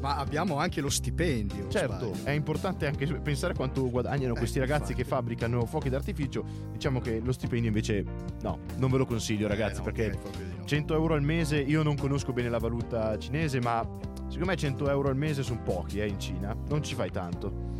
ma 0.04 0.18
abbiamo 0.18 0.58
anche 0.58 0.82
lo 0.82 0.90
stipendio. 0.90 1.68
Certo, 1.68 2.12
sbaglio. 2.12 2.24
è 2.24 2.32
importante 2.32 2.86
anche 2.86 3.06
pensare 3.06 3.54
quanto 3.54 3.88
guadagnano 3.88 4.34
eh, 4.34 4.36
questi 4.36 4.58
ragazzi 4.58 4.90
infatti. 4.90 5.02
che 5.02 5.08
fabbricano 5.08 5.64
fuochi 5.64 5.88
d'artificio. 5.88 6.44
Diciamo 6.72 7.00
che 7.00 7.20
lo 7.20 7.32
stipendio 7.32 7.68
invece 7.68 8.04
no, 8.42 8.58
non 8.76 8.90
ve 8.90 8.98
lo 8.98 9.06
consiglio 9.06 9.48
ragazzi 9.48 9.76
eh, 9.76 9.78
no, 9.78 9.84
perché 9.84 10.18
100 10.62 10.94
euro 10.94 11.14
al 11.14 11.22
mese, 11.22 11.56
io 11.56 11.82
non 11.82 11.96
conosco 11.96 12.34
bene 12.34 12.50
la 12.50 12.58
valuta 12.58 13.16
cinese, 13.16 13.60
ma 13.60 13.80
secondo 14.26 14.44
me 14.44 14.56
100 14.56 14.90
euro 14.90 15.08
al 15.08 15.16
mese 15.16 15.42
sono 15.42 15.62
pochi 15.62 16.00
eh, 16.00 16.06
in 16.06 16.20
Cina, 16.20 16.54
non 16.68 16.82
ci 16.82 16.94
fai 16.94 17.10
tanto. 17.10 17.72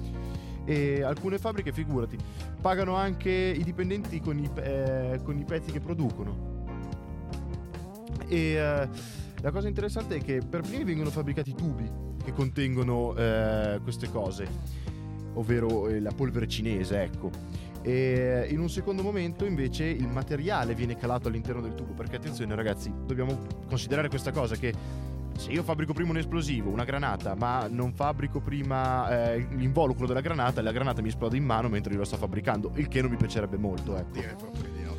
E 0.65 1.03
alcune 1.03 1.37
fabbriche, 1.37 1.73
figurati, 1.73 2.17
pagano 2.59 2.95
anche 2.95 3.31
i 3.31 3.63
dipendenti 3.63 4.19
con 4.21 4.39
i, 4.39 4.51
eh, 4.63 5.21
con 5.23 5.37
i 5.37 5.45
pezzi 5.45 5.71
che 5.71 5.81
producono. 5.81 6.63
E 8.29 8.39
eh, 8.55 8.89
la 9.43 9.51
cosa 9.51 9.69
interessante 9.69 10.17
è 10.17 10.23
che 10.23 10.41
per 10.41 10.63
primi 10.63 10.85
vengono 10.85 11.11
fabbricati 11.11 11.55
tubi 11.55 12.13
che 12.25 12.33
contengono 12.33 13.15
eh, 13.17 13.79
queste 13.83 14.11
cose, 14.11 14.47
ovvero 15.35 15.89
eh, 15.89 16.01
la 16.01 16.13
polvere 16.13 16.49
cinese, 16.49 17.03
ecco. 17.03 17.31
E 17.83 18.47
in 18.51 18.61
un 18.61 18.71
secondo 18.71 19.03
momento 19.03 19.45
invece 19.45 19.85
il 19.85 20.09
materiale 20.09 20.75
viene 20.75 20.97
calato 20.97 21.29
all'interno 21.29 21.61
del 21.61 21.75
tubo, 21.75 21.93
perché 21.93 22.17
attenzione 22.17 22.55
ragazzi, 22.55 22.91
dobbiamo 23.05 23.39
considerare 23.69 24.09
questa 24.09 24.33
cosa 24.33 24.57
che 24.57 24.73
se 25.37 25.51
io 25.51 25.63
fabbrico 25.63 25.93
prima 25.93 26.11
un 26.11 26.19
esplosivo, 26.19 26.71
una 26.71 26.85
granata, 26.85 27.35
ma 27.35 27.67
non 27.69 27.93
fabbrico 27.93 28.41
prima 28.41 29.33
eh, 29.33 29.47
l'involucro 29.51 30.07
della 30.07 30.21
granata, 30.21 30.63
la 30.63 30.73
granata 30.73 31.03
mi 31.03 31.09
esplode 31.09 31.37
in 31.37 31.45
mano 31.45 31.69
mentre 31.69 31.93
io 31.93 31.99
lo 31.99 32.05
sto 32.05 32.17
fabbricando, 32.17 32.73
il 32.77 32.89
che 32.89 33.03
non 33.03 33.11
mi 33.11 33.17
piacerebbe 33.17 33.59
molto, 33.59 33.97
ecco. 33.97 34.13
Direi 34.13 34.35
proprio 34.37 34.63
di 34.73 34.83
no. 34.83 34.97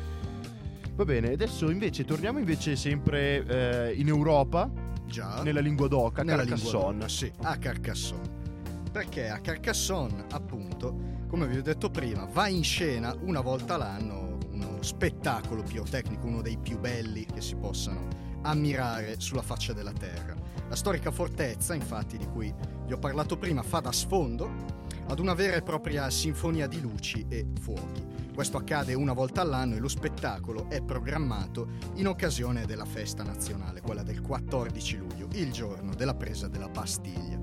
Va 0.94 1.04
bene, 1.04 1.32
adesso 1.32 1.70
invece 1.70 2.04
torniamo 2.04 2.38
invece 2.38 2.76
sempre 2.76 3.44
eh, 3.46 3.94
in 3.94 4.08
Europa 4.08 4.70
Già. 5.06 5.42
Nella 5.42 5.60
lingua 5.60 5.88
d'oca, 5.88 6.22
Nella 6.22 6.44
Carcassonne. 6.44 7.08
sì, 7.08 7.30
a 7.42 7.56
Carcassonne. 7.56 8.44
Perché 8.92 9.28
a 9.28 9.38
Carcassonne, 9.38 10.24
appunto, 10.30 11.24
come 11.28 11.46
vi 11.46 11.58
ho 11.58 11.62
detto 11.62 11.90
prima, 11.90 12.24
va 12.24 12.48
in 12.48 12.64
scena 12.64 13.14
una 13.20 13.40
volta 13.40 13.76
l'anno 13.76 14.38
uno 14.50 14.82
spettacolo 14.82 15.62
pirotecnico, 15.62 16.26
uno 16.26 16.40
dei 16.40 16.56
più 16.56 16.78
belli 16.78 17.26
che 17.26 17.40
si 17.40 17.56
possano 17.56 18.08
ammirare 18.42 19.20
sulla 19.20 19.42
faccia 19.42 19.72
della 19.72 19.92
terra. 19.92 20.34
La 20.68 20.76
storica 20.76 21.10
fortezza, 21.10 21.74
infatti, 21.74 22.16
di 22.16 22.26
cui 22.26 22.52
vi 22.86 22.92
ho 22.92 22.98
parlato 22.98 23.36
prima, 23.36 23.62
fa 23.62 23.80
da 23.80 23.92
sfondo 23.92 24.84
ad 25.08 25.18
una 25.20 25.34
vera 25.34 25.56
e 25.56 25.62
propria 25.62 26.10
sinfonia 26.10 26.66
di 26.66 26.80
luci 26.80 27.26
e 27.28 27.46
fuochi. 27.60 28.04
Questo 28.34 28.56
accade 28.56 28.92
una 28.94 29.12
volta 29.12 29.40
all'anno 29.40 29.76
e 29.76 29.78
lo 29.78 29.88
spettacolo 29.88 30.68
è 30.68 30.82
programmato 30.82 31.68
in 31.94 32.08
occasione 32.08 32.66
della 32.66 32.84
festa 32.84 33.22
nazionale, 33.22 33.80
quella 33.80 34.02
del 34.02 34.20
14 34.20 34.96
luglio, 34.96 35.28
il 35.32 35.52
giorno 35.52 35.94
della 35.94 36.14
presa 36.14 36.48
della 36.48 36.68
Bastiglia. 36.68 37.38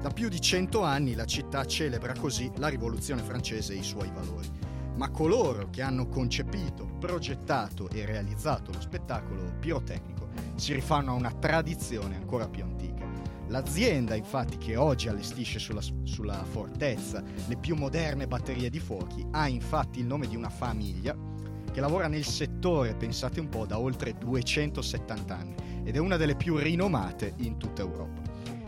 Da 0.00 0.10
più 0.10 0.28
di 0.28 0.40
cento 0.40 0.82
anni 0.82 1.14
la 1.14 1.26
città 1.26 1.64
celebra 1.64 2.14
così 2.14 2.50
la 2.56 2.68
rivoluzione 2.68 3.22
francese 3.22 3.74
e 3.74 3.78
i 3.78 3.82
suoi 3.82 4.10
valori. 4.14 4.48
Ma 4.94 5.10
coloro 5.10 5.68
che 5.70 5.82
hanno 5.82 6.08
concepito, 6.08 6.88
progettato 6.98 7.90
e 7.90 8.06
realizzato 8.06 8.72
lo 8.72 8.80
spettacolo 8.80 9.54
pirotecnico 9.58 10.28
si 10.54 10.72
rifanno 10.72 11.10
a 11.10 11.14
una 11.14 11.32
tradizione 11.32 12.16
ancora 12.16 12.48
più 12.48 12.62
antica 12.62 12.97
L'azienda 13.48 14.14
infatti 14.14 14.58
che 14.58 14.76
oggi 14.76 15.08
allestisce 15.08 15.58
sulla, 15.58 15.80
sulla, 16.02 16.44
fortezza 16.44 17.22
le 17.46 17.56
più 17.56 17.76
moderne 17.76 18.26
batterie 18.26 18.68
di 18.68 18.78
fuochi 18.78 19.26
ha 19.30 19.48
infatti 19.48 20.00
il 20.00 20.06
nome 20.06 20.26
di 20.26 20.36
una 20.36 20.50
famiglia 20.50 21.16
che 21.72 21.80
lavora 21.80 22.08
nel 22.08 22.24
settore, 22.24 22.94
pensate 22.94 23.40
un 23.40 23.48
po', 23.48 23.64
da 23.64 23.78
oltre 23.78 24.14
270 24.18 25.36
anni 25.36 25.54
ed 25.84 25.96
è 25.96 25.98
una 25.98 26.16
delle 26.16 26.36
più 26.36 26.56
rinomate 26.56 27.34
in 27.38 27.56
tutta 27.56 27.82
Europa. 27.82 28.20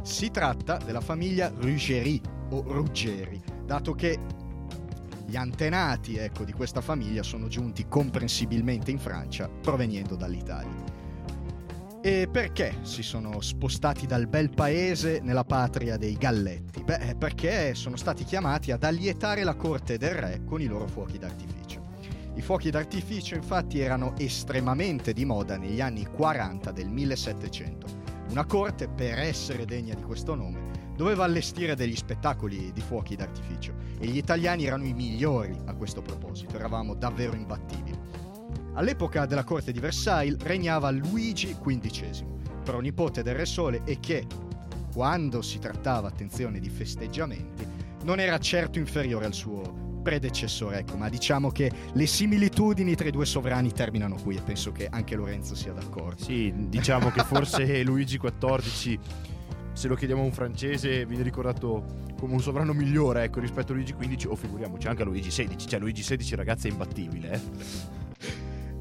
Si 0.02 0.30
tratta 0.30 0.78
della 0.78 1.00
famiglia 1.00 1.52
Ruggeri 1.54 2.20
o 2.50 2.62
Ruggeri, 2.62 3.40
dato 3.66 3.94
che 3.94 4.18
gli 5.26 5.36
antenati 5.36 6.16
ecco, 6.16 6.44
di 6.44 6.52
questa 6.52 6.80
famiglia 6.80 7.22
sono 7.22 7.48
giunti 7.48 7.86
comprensibilmente 7.86 8.90
in 8.90 8.98
Francia 8.98 9.48
provenendo 9.48 10.16
dall'Italia. 10.16 10.99
E 12.02 12.28
perché 12.32 12.78
si 12.80 13.02
sono 13.02 13.42
spostati 13.42 14.06
dal 14.06 14.26
bel 14.26 14.48
paese 14.48 15.20
nella 15.22 15.44
patria 15.44 15.98
dei 15.98 16.14
Galletti? 16.14 16.82
Beh, 16.82 17.14
perché 17.18 17.74
sono 17.74 17.96
stati 17.96 18.24
chiamati 18.24 18.72
ad 18.72 18.84
allietare 18.84 19.44
la 19.44 19.54
corte 19.54 19.98
del 19.98 20.14
re 20.14 20.42
con 20.46 20.62
i 20.62 20.66
loro 20.66 20.86
fuochi 20.86 21.18
d'artificio. 21.18 21.88
I 22.36 22.40
fuochi 22.40 22.70
d'artificio 22.70 23.34
infatti 23.34 23.80
erano 23.80 24.14
estremamente 24.16 25.12
di 25.12 25.26
moda 25.26 25.58
negli 25.58 25.82
anni 25.82 26.06
40 26.06 26.72
del 26.72 26.88
1700. 26.88 27.86
Una 28.30 28.46
corte, 28.46 28.88
per 28.88 29.18
essere 29.18 29.66
degna 29.66 29.94
di 29.94 30.02
questo 30.02 30.34
nome, 30.34 30.70
doveva 30.96 31.24
allestire 31.24 31.74
degli 31.74 31.96
spettacoli 31.96 32.72
di 32.72 32.80
fuochi 32.80 33.14
d'artificio 33.14 33.74
e 33.98 34.06
gli 34.06 34.16
italiani 34.16 34.64
erano 34.64 34.86
i 34.86 34.94
migliori 34.94 35.54
a 35.66 35.74
questo 35.74 36.00
proposito, 36.00 36.56
eravamo 36.56 36.94
davvero 36.94 37.34
imbattibili. 37.34 37.89
All'epoca 38.74 39.26
della 39.26 39.44
corte 39.44 39.72
di 39.72 39.80
Versailles 39.80 40.38
regnava 40.42 40.90
Luigi 40.90 41.56
XV, 41.60 42.24
pronipote 42.62 43.22
del 43.22 43.34
Re 43.34 43.44
Sole 43.44 43.82
e 43.84 43.98
che, 43.98 44.26
quando 44.92 45.42
si 45.42 45.58
trattava, 45.58 46.08
attenzione, 46.08 46.60
di 46.60 46.68
festeggiamenti, 46.68 47.66
non 48.04 48.20
era 48.20 48.38
certo 48.38 48.78
inferiore 48.78 49.26
al 49.26 49.34
suo 49.34 49.88
predecessore, 50.02 50.78
ecco, 50.78 50.96
ma 50.96 51.08
diciamo 51.08 51.50
che 51.50 51.70
le 51.92 52.06
similitudini 52.06 52.94
tra 52.94 53.08
i 53.08 53.10
due 53.10 53.26
sovrani 53.26 53.72
terminano 53.72 54.16
qui 54.22 54.36
e 54.36 54.40
penso 54.40 54.72
che 54.72 54.86
anche 54.88 55.14
Lorenzo 55.14 55.54
sia 55.54 55.72
d'accordo. 55.72 56.22
Sì, 56.22 56.52
diciamo 56.68 57.10
che 57.10 57.22
forse 57.22 57.82
Luigi 57.84 58.18
XIV, 58.18 58.98
se 59.72 59.88
lo 59.88 59.94
chiediamo 59.94 60.22
a 60.22 60.24
un 60.24 60.32
francese, 60.32 61.04
viene 61.06 61.22
ricordato 61.22 61.84
come 62.18 62.34
un 62.34 62.40
sovrano 62.40 62.72
migliore, 62.72 63.24
ecco, 63.24 63.40
rispetto 63.40 63.72
a 63.72 63.74
Luigi 63.74 63.94
XV 63.94 64.30
o 64.30 64.36
figuriamoci 64.36 64.86
anche 64.86 65.02
a 65.02 65.04
Luigi 65.04 65.28
XVI, 65.28 65.56
cioè 65.58 65.80
Luigi 65.80 66.02
XVI 66.02 66.36
ragazzi 66.36 66.68
è 66.68 66.70
imbattibile, 66.70 67.32
eh. 67.32 68.08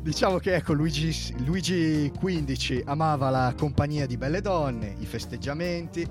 Diciamo 0.01 0.37
che 0.37 0.55
ecco, 0.55 0.71
Luigi, 0.71 1.35
Luigi 1.43 2.09
XV 2.17 2.83
amava 2.85 3.29
la 3.29 3.53
compagnia 3.57 4.05
di 4.05 4.15
belle 4.15 4.39
donne, 4.39 4.95
i 4.99 5.05
festeggiamenti, 5.05 6.07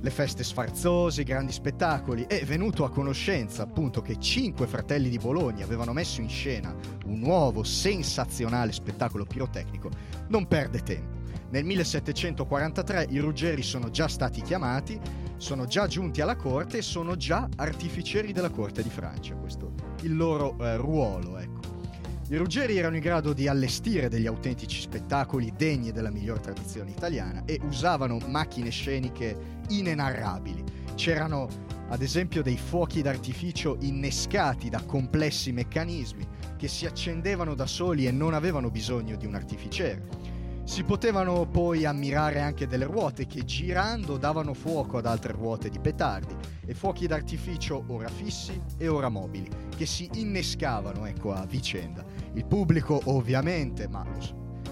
le 0.00 0.10
feste 0.10 0.42
sfarzose, 0.42 1.20
i 1.20 1.24
grandi 1.24 1.52
spettacoli 1.52 2.24
e 2.24 2.44
venuto 2.44 2.84
a 2.84 2.90
conoscenza 2.90 3.62
appunto 3.62 4.02
che 4.02 4.18
cinque 4.18 4.66
fratelli 4.66 5.08
di 5.08 5.18
Bologna 5.18 5.64
avevano 5.64 5.92
messo 5.92 6.20
in 6.20 6.28
scena 6.28 6.74
un 7.06 7.20
nuovo 7.20 7.62
sensazionale 7.62 8.72
spettacolo 8.72 9.24
pirotecnico, 9.24 9.88
non 10.28 10.46
perde 10.48 10.80
tempo. 10.80 11.16
Nel 11.50 11.64
1743 11.64 13.06
i 13.10 13.18
Ruggeri 13.18 13.62
sono 13.62 13.88
già 13.90 14.08
stati 14.08 14.42
chiamati, 14.42 15.00
sono 15.36 15.64
già 15.66 15.86
giunti 15.86 16.20
alla 16.20 16.36
corte 16.36 16.78
e 16.78 16.82
sono 16.82 17.16
già 17.16 17.48
artificieri 17.56 18.32
della 18.32 18.50
corte 18.50 18.82
di 18.82 18.90
Francia, 18.90 19.34
questo 19.36 19.72
il 20.02 20.16
loro 20.16 20.56
eh, 20.60 20.76
ruolo, 20.76 21.38
ecco. 21.38 21.57
I 22.30 22.36
Ruggeri 22.36 22.76
erano 22.76 22.96
in 22.96 23.00
grado 23.00 23.32
di 23.32 23.48
allestire 23.48 24.10
degli 24.10 24.26
autentici 24.26 24.82
spettacoli 24.82 25.54
degni 25.56 25.92
della 25.92 26.10
miglior 26.10 26.40
tradizione 26.40 26.90
italiana 26.90 27.42
e 27.46 27.58
usavano 27.66 28.18
macchine 28.26 28.68
sceniche 28.68 29.62
inenarrabili. 29.68 30.62
C'erano 30.94 31.48
ad 31.88 32.02
esempio 32.02 32.42
dei 32.42 32.58
fuochi 32.58 33.00
d'artificio 33.00 33.78
innescati 33.80 34.68
da 34.68 34.82
complessi 34.82 35.52
meccanismi 35.52 36.26
che 36.58 36.68
si 36.68 36.84
accendevano 36.84 37.54
da 37.54 37.64
soli 37.64 38.06
e 38.06 38.10
non 38.10 38.34
avevano 38.34 38.70
bisogno 38.70 39.16
di 39.16 39.24
un 39.24 39.34
artificiere. 39.34 40.26
Si 40.64 40.84
potevano 40.84 41.46
poi 41.46 41.86
ammirare 41.86 42.40
anche 42.40 42.66
delle 42.66 42.84
ruote 42.84 43.26
che 43.26 43.46
girando 43.46 44.18
davano 44.18 44.52
fuoco 44.52 44.98
ad 44.98 45.06
altre 45.06 45.32
ruote 45.32 45.70
di 45.70 45.78
petardi 45.78 46.36
e 46.66 46.74
fuochi 46.74 47.06
d'artificio 47.06 47.84
ora 47.86 48.08
fissi 48.08 48.60
e 48.76 48.86
ora 48.86 49.08
mobili 49.08 49.48
che 49.74 49.86
si 49.86 50.10
innescavano 50.16 51.06
ecco 51.06 51.32
a 51.32 51.46
vicenda. 51.46 52.04
Il 52.34 52.44
pubblico 52.46 53.00
ovviamente, 53.04 53.88
ma 53.88 54.04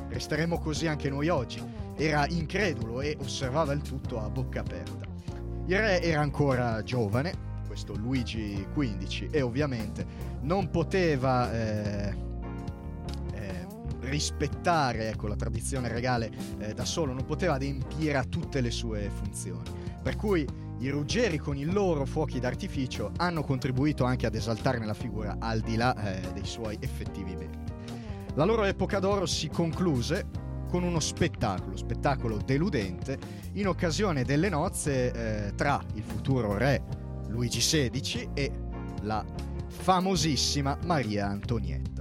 resteremo 0.08 0.58
così 0.58 0.86
anche 0.86 1.08
noi 1.08 1.28
oggi, 1.28 1.62
era 1.96 2.26
incredulo 2.28 3.00
e 3.00 3.16
osservava 3.20 3.72
il 3.72 3.82
tutto 3.82 4.20
a 4.20 4.28
bocca 4.28 4.60
aperta. 4.60 5.06
Il 5.66 5.78
re 5.78 6.02
era 6.02 6.20
ancora 6.20 6.82
giovane, 6.82 7.32
questo 7.66 7.94
Luigi 7.94 8.66
XV, 8.74 9.28
e 9.30 9.42
ovviamente 9.42 10.06
non 10.42 10.70
poteva... 10.70 11.52
Eh, 11.52 12.24
rispettare 14.06 15.08
ecco, 15.08 15.26
la 15.26 15.36
tradizione 15.36 15.88
regale 15.88 16.30
eh, 16.58 16.74
da 16.74 16.84
solo, 16.84 17.12
non 17.12 17.24
poteva 17.24 17.54
adempiere 17.54 18.18
a 18.18 18.24
tutte 18.24 18.60
le 18.60 18.70
sue 18.70 19.10
funzioni. 19.10 19.68
Per 20.02 20.16
cui 20.16 20.46
i 20.78 20.90
ruggeri 20.90 21.38
con 21.38 21.56
i 21.56 21.64
loro 21.64 22.04
fuochi 22.04 22.38
d'artificio 22.38 23.12
hanno 23.16 23.42
contribuito 23.42 24.04
anche 24.04 24.26
ad 24.26 24.34
esaltarne 24.34 24.84
la 24.84 24.94
figura 24.94 25.36
al 25.38 25.60
di 25.60 25.76
là 25.76 25.94
eh, 25.94 26.32
dei 26.32 26.44
suoi 26.44 26.76
effettivi 26.80 27.34
meriti. 27.34 27.72
La 28.34 28.44
loro 28.44 28.64
epoca 28.64 28.98
d'oro 28.98 29.24
si 29.24 29.48
concluse 29.48 30.44
con 30.68 30.82
uno 30.82 31.00
spettacolo, 31.00 31.76
spettacolo 31.76 32.36
deludente, 32.36 33.18
in 33.52 33.68
occasione 33.68 34.24
delle 34.24 34.48
nozze 34.48 35.46
eh, 35.46 35.54
tra 35.54 35.82
il 35.94 36.02
futuro 36.02 36.56
re 36.58 36.82
Luigi 37.28 37.60
XVI 37.60 38.30
e 38.34 38.52
la 39.02 39.24
famosissima 39.68 40.76
Maria 40.84 41.28
Antonietta. 41.28 41.95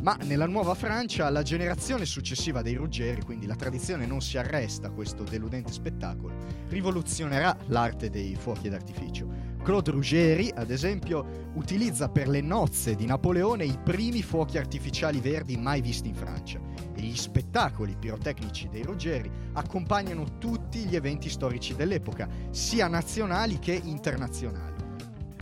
Ma 0.00 0.16
nella 0.22 0.46
nuova 0.46 0.74
Francia 0.74 1.28
la 1.28 1.42
generazione 1.42 2.04
successiva 2.04 2.62
dei 2.62 2.74
Ruggeri, 2.74 3.22
quindi 3.22 3.46
la 3.46 3.56
tradizione 3.56 4.06
non 4.06 4.20
si 4.20 4.38
arresta 4.38 4.86
a 4.86 4.90
questo 4.90 5.24
deludente 5.24 5.72
spettacolo, 5.72 6.34
rivoluzionerà 6.68 7.56
l'arte 7.66 8.08
dei 8.08 8.36
fuochi 8.36 8.68
d'artificio. 8.68 9.56
Claude 9.62 9.90
Ruggeri, 9.90 10.52
ad 10.54 10.70
esempio, 10.70 11.50
utilizza 11.54 12.08
per 12.08 12.28
le 12.28 12.40
nozze 12.40 12.94
di 12.94 13.06
Napoleone 13.06 13.64
i 13.64 13.76
primi 13.82 14.22
fuochi 14.22 14.56
artificiali 14.56 15.20
verdi 15.20 15.56
mai 15.56 15.80
visti 15.80 16.08
in 16.08 16.14
Francia 16.14 16.60
e 16.94 17.00
gli 17.00 17.16
spettacoli 17.16 17.96
pirotecnici 17.98 18.68
dei 18.68 18.84
Ruggeri 18.84 19.30
accompagnano 19.54 20.38
tutti 20.38 20.84
gli 20.84 20.94
eventi 20.94 21.28
storici 21.28 21.74
dell'epoca, 21.74 22.28
sia 22.50 22.86
nazionali 22.86 23.58
che 23.58 23.78
internazionali. 23.82 24.67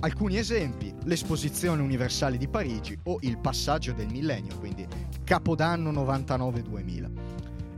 Alcuni 0.00 0.37
esempi, 0.37 0.95
l'esposizione 1.05 1.81
universale 1.81 2.37
di 2.37 2.49
Parigi 2.49 2.99
o 3.05 3.17
il 3.23 3.38
passaggio 3.38 3.93
del 3.93 4.09
millennio, 4.09 4.59
quindi 4.59 4.87
Capodanno 5.25 5.91
99-2000. 5.91 7.11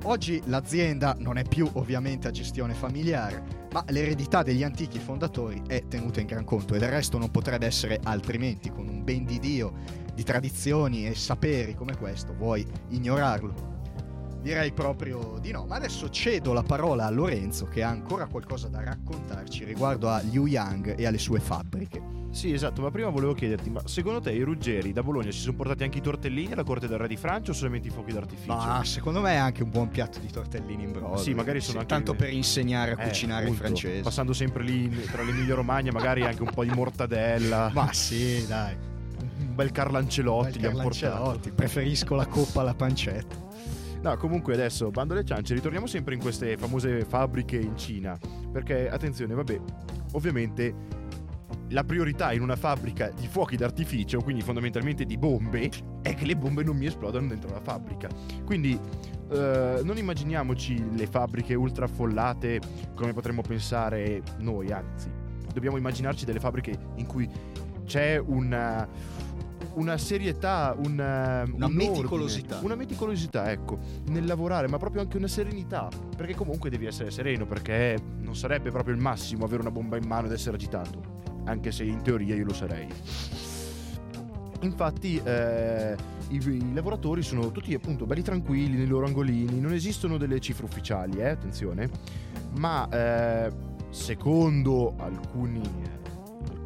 Oggi 0.05 0.43
l'azienda 0.47 1.15
non 1.19 1.39
è 1.39 1.45
più 1.45 1.69
ovviamente 1.75 2.27
a 2.27 2.33
gestione 2.33 2.75
familiare, 2.75 3.69
ma 3.73 3.85
l'eredità 3.89 4.43
degli 4.43 4.65
antichi 4.65 4.99
fondatori 4.99 5.63
è 5.69 5.87
tenuta 5.87 6.21
in 6.21 6.27
gran 6.27 6.45
conto 6.45 6.75
e 6.75 6.79
del 6.79 6.89
resto 6.89 7.19
non 7.19 7.31
potrebbe 7.31 7.67
essere 7.67 8.01
altrimenti 8.03 8.71
con 8.71 8.89
un 8.89 9.05
ben 9.05 9.25
di 9.25 9.39
Dio 9.39 9.73
di 10.13 10.25
tradizioni 10.25 11.07
e 11.07 11.15
saperi 11.15 11.75
come 11.75 11.97
questo, 11.97 12.35
vuoi 12.35 12.67
ignorarlo? 12.89 13.68
Direi 14.49 14.73
proprio 14.73 15.37
di 15.43 15.51
no, 15.51 15.67
ma 15.67 15.77
adesso 15.77 16.09
cedo 16.09 16.55
la 16.55 16.63
parola 16.63 17.05
a 17.05 17.11
Lorenzo 17.11 17.67
che 17.67 17.83
ha 17.83 17.91
ancora 17.91 18.25
qualcosa 18.29 18.69
da 18.69 18.83
raccontarci 18.83 19.63
riguardo 19.63 20.09
a 20.09 20.21
Liu 20.21 20.47
Yang 20.47 20.99
e 20.99 21.05
alle 21.05 21.19
sue 21.19 21.39
fabbriche. 21.39 22.01
Sì, 22.31 22.55
esatto, 22.55 22.81
ma 22.81 22.91
prima 22.91 23.11
volevo 23.11 23.35
chiederti, 23.35 23.69
ma 23.69 23.83
secondo 23.85 24.23
te 24.23 24.33
i 24.33 24.41
ruggeri 24.41 24.95
da 24.95 25.03
Bologna 25.03 25.31
si 25.33 25.41
sono 25.41 25.55
portati 25.55 25.83
anche 25.83 25.99
i 25.99 26.01
tortellini 26.01 26.55
alla 26.55 26.65
corte 26.65 26.89
del 26.89 26.97
re 26.97 27.09
di 27.09 27.19
Francia 27.19 27.51
o 27.51 27.55
solamente 27.55 27.89
i 27.89 27.91
fuochi 27.91 28.11
d'artificio? 28.11 28.55
Ma 28.55 28.83
secondo 28.85 29.21
me 29.21 29.33
è 29.33 29.37
anche 29.37 29.63
un 29.63 29.69
buon 29.69 29.91
piatto 29.91 30.19
di 30.19 30.31
tortellini 30.31 30.83
in 30.83 30.93
brodo. 30.93 31.19
Sì, 31.19 31.35
magari 31.35 31.61
sono 31.61 31.73
sì, 31.73 31.79
anche 31.81 31.89
tanto 31.93 32.15
per 32.15 32.33
insegnare 32.33 32.93
a 32.93 33.03
eh, 33.03 33.07
cucinare 33.07 33.43
appunto, 33.43 33.63
i 33.63 33.67
francesi. 33.67 34.01
Passando 34.01 34.33
sempre 34.33 34.63
lì 34.63 34.89
tra 35.13 35.25
l'Emilia 35.25 35.57
Romagna, 35.57 35.93
magari 35.93 36.23
anche 36.23 36.41
un 36.41 36.51
po' 36.55 36.65
di 36.65 36.71
mortadella. 36.71 37.71
ma 37.75 37.93
sì, 37.93 38.47
dai. 38.47 38.75
Un 39.41 39.55
bel 39.55 39.73
Carlancelotti, 39.73 40.59
bel 40.59 40.73
Carlancelotti. 40.73 41.51
Preferisco 41.51 42.15
la 42.15 42.25
coppa 42.25 42.63
alla 42.63 42.73
pancetta. 42.73 43.45
No, 44.01 44.17
comunque 44.17 44.55
adesso, 44.55 44.91
bando 44.91 45.15
alle 45.15 45.25
ciance, 45.25 45.55
ritorniamo 45.55 45.87
sempre 45.87 46.15
in 46.15 46.21
queste 46.21 46.57
famose 46.57 47.05
fabbriche 47.05 47.57
in 47.57 47.77
Cina. 47.77 48.17
Perché, 48.53 48.89
attenzione, 48.89 49.35
vabbè, 49.35 49.61
ovviamente 50.13 50.97
la 51.71 51.85
priorità 51.85 52.33
in 52.33 52.41
una 52.41 52.57
fabbrica 52.57 53.11
di 53.11 53.27
fuochi 53.27 53.57
d'artificio, 53.57 54.21
quindi 54.23 54.43
fondamentalmente 54.43 55.05
di 55.05 55.19
bombe, 55.19 55.71
è 56.03 56.15
che 56.15 56.25
le 56.25 56.37
bombe 56.37 56.63
non 56.63 56.77
mi 56.77 56.87
esplodano 56.87 57.27
dentro 57.27 57.51
la 57.51 57.61
fabbrica. 57.61 58.09
Quindi 58.45 58.79
eh, 59.31 59.81
non 59.83 59.97
immaginiamoci 59.99 60.97
le 60.97 61.07
fabbriche 61.07 61.55
ultra 61.55 61.85
affollate 61.85 62.61
come 62.95 63.13
potremmo 63.13 63.43
pensare 63.43 64.23
noi, 64.39 64.71
anzi, 64.71 65.11
dobbiamo 65.53 65.77
immaginarci 65.77 66.25
delle 66.25 66.41
fabbriche 66.41 66.79
in 66.97 67.07
cui 67.07 67.29
c'è 67.85 68.19
una 68.19 68.87
una 69.75 69.97
serietà, 69.97 70.75
una, 70.77 71.45
una 71.53 71.67
un 71.67 71.73
meticolosità. 71.73 72.55
Ordine, 72.57 72.65
una 72.65 72.75
meticolosità, 72.75 73.51
ecco, 73.51 73.79
nel 74.07 74.25
lavorare, 74.25 74.69
ma 74.69 74.79
proprio 74.79 75.03
anche 75.03 75.17
una 75.17 75.29
serenità. 75.29 75.89
Perché 76.17 76.35
comunque 76.35 76.71
devi 76.71 76.87
essere 76.87 77.11
sereno, 77.11 77.47
perché 77.47 77.97
non 78.21 78.35
sarebbe 78.35 78.71
proprio 78.71 78.95
il 78.95 79.01
massimo 79.01 79.45
avere 79.45 79.63
una 79.63 79.71
bomba 79.71 79.97
in 79.97 80.07
mano 80.07 80.27
ed 80.27 80.33
essere 80.33 80.57
agitato. 80.57 81.17
Anche 81.45 81.73
se 81.73 81.85
in 81.85 82.03
teoria 82.03 82.35
io 82.35 82.45
lo 82.45 82.55
sarei. 82.55 82.89
Infatti 84.63 85.21
eh, 85.23 85.97
i, 86.29 86.37
i, 86.37 86.75
lavoratori 86.75 87.23
sono 87.23 87.53
tutti 87.53 87.73
appunto 87.75 88.07
belli 88.07 88.23
tranquilli 88.23 88.77
nei 88.77 88.87
loro 88.89 89.07
angolini, 89.07 89.61
non 89.61 89.73
esistono 89.73 90.17
delle 90.17 90.41
cifre 90.41 90.65
ufficiali, 90.65 91.19
eh, 91.19 91.29
attenzione, 91.29 91.89
ma 92.57 92.89
eh, 92.89 93.53
secondo 93.91 94.95
alcuni 94.99 95.63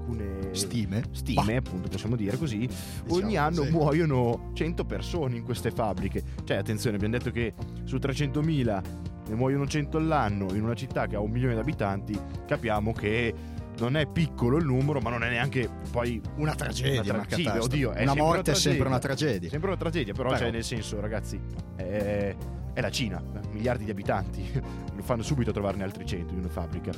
alcune 0.02 0.54
stime, 0.54 1.04
stime 1.12 1.56
appunto 1.56 1.88
possiamo 1.88 2.16
dire 2.16 2.36
così, 2.36 2.58
diciamo, 2.58 3.14
ogni 3.14 3.36
anno 3.36 3.62
sì. 3.62 3.70
muoiono 3.70 4.50
100 4.52 4.84
persone 4.84 5.36
in 5.36 5.44
queste 5.44 5.70
fabbriche. 5.70 6.22
Cioè 6.44 6.56
attenzione, 6.56 6.96
abbiamo 6.96 7.16
detto 7.16 7.30
che 7.30 7.54
su 7.84 7.96
300.000 7.96 8.82
ne 9.28 9.34
muoiono 9.34 9.66
100 9.66 9.96
all'anno 9.96 10.52
in 10.52 10.62
una 10.62 10.74
città 10.74 11.06
che 11.06 11.16
ha 11.16 11.20
un 11.20 11.30
milione 11.30 11.54
di 11.54 11.60
abitanti, 11.60 12.18
capiamo 12.46 12.92
che 12.92 13.34
non 13.78 13.96
è 13.96 14.06
piccolo 14.06 14.58
il 14.58 14.66
numero, 14.66 15.00
ma 15.00 15.10
non 15.10 15.24
è 15.24 15.30
neanche 15.30 15.68
poi 15.90 16.20
una 16.36 16.54
tragedia. 16.54 17.14
Una, 17.14 17.24
tra- 17.24 17.36
sì, 17.36 17.46
oddio, 17.46 17.92
una 17.96 18.14
morte 18.14 18.50
una 18.50 18.58
è 18.58 18.60
sempre 18.60 18.88
una 18.88 18.98
tragedia. 18.98 19.48
Sempre 19.48 19.68
una 19.70 19.78
tragedia, 19.78 20.12
però, 20.12 20.28
però. 20.28 20.40
Cioè, 20.40 20.50
nel 20.50 20.64
senso, 20.64 21.00
ragazzi, 21.00 21.40
è, 21.76 22.36
è 22.74 22.80
la 22.80 22.90
Cina, 22.90 23.22
miliardi 23.50 23.84
di 23.84 23.90
abitanti, 23.90 24.50
lo 24.94 25.02
fanno 25.02 25.22
subito 25.22 25.50
a 25.50 25.52
trovarne 25.52 25.84
altri 25.84 26.04
100 26.04 26.32
in 26.32 26.40
una 26.40 26.48
fabbrica. 26.48 26.92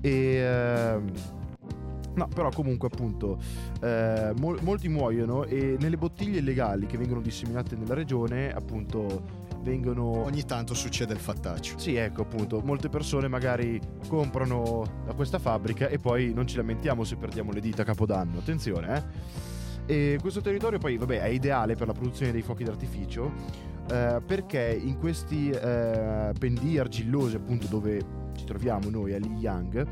E. 0.00 0.94
Uh, 0.94 1.36
No, 2.18 2.26
però 2.26 2.50
comunque 2.50 2.88
appunto 2.92 3.38
eh, 3.80 4.32
mol- 4.38 4.58
molti 4.62 4.88
muoiono 4.88 5.44
e 5.44 5.76
nelle 5.78 5.96
bottiglie 5.96 6.40
illegali 6.40 6.86
che 6.86 6.98
vengono 6.98 7.20
disseminate 7.20 7.76
nella 7.76 7.94
regione 7.94 8.52
appunto 8.52 9.46
vengono... 9.62 10.24
Ogni 10.24 10.44
tanto 10.44 10.74
succede 10.74 11.12
il 11.12 11.20
fattaccio. 11.20 11.78
Sì, 11.78 11.94
ecco 11.94 12.22
appunto, 12.22 12.60
molte 12.60 12.88
persone 12.88 13.28
magari 13.28 13.80
comprano 14.08 14.84
da 15.04 15.14
questa 15.14 15.38
fabbrica 15.38 15.86
e 15.88 15.98
poi 15.98 16.32
non 16.34 16.46
ci 16.46 16.56
lamentiamo 16.56 17.04
se 17.04 17.16
perdiamo 17.16 17.52
le 17.52 17.60
dita 17.60 17.82
a 17.82 17.84
Capodanno, 17.84 18.38
attenzione 18.38 18.96
eh. 18.96 19.46
E 19.90 20.18
questo 20.20 20.40
territorio 20.40 20.78
poi 20.78 20.98
vabbè 20.98 21.20
è 21.20 21.28
ideale 21.28 21.74
per 21.74 21.86
la 21.86 21.94
produzione 21.94 22.30
dei 22.30 22.42
fuochi 22.42 22.62
d'artificio 22.62 23.32
eh, 23.90 24.20
perché 24.26 24.78
in 24.78 24.98
questi 24.98 25.48
eh, 25.48 26.32
pendii 26.38 26.78
argillosi 26.78 27.36
appunto 27.36 27.68
dove 27.68 28.04
ci 28.36 28.44
troviamo 28.44 28.90
noi 28.90 29.14
a 29.14 29.18
Liyang 29.18 29.86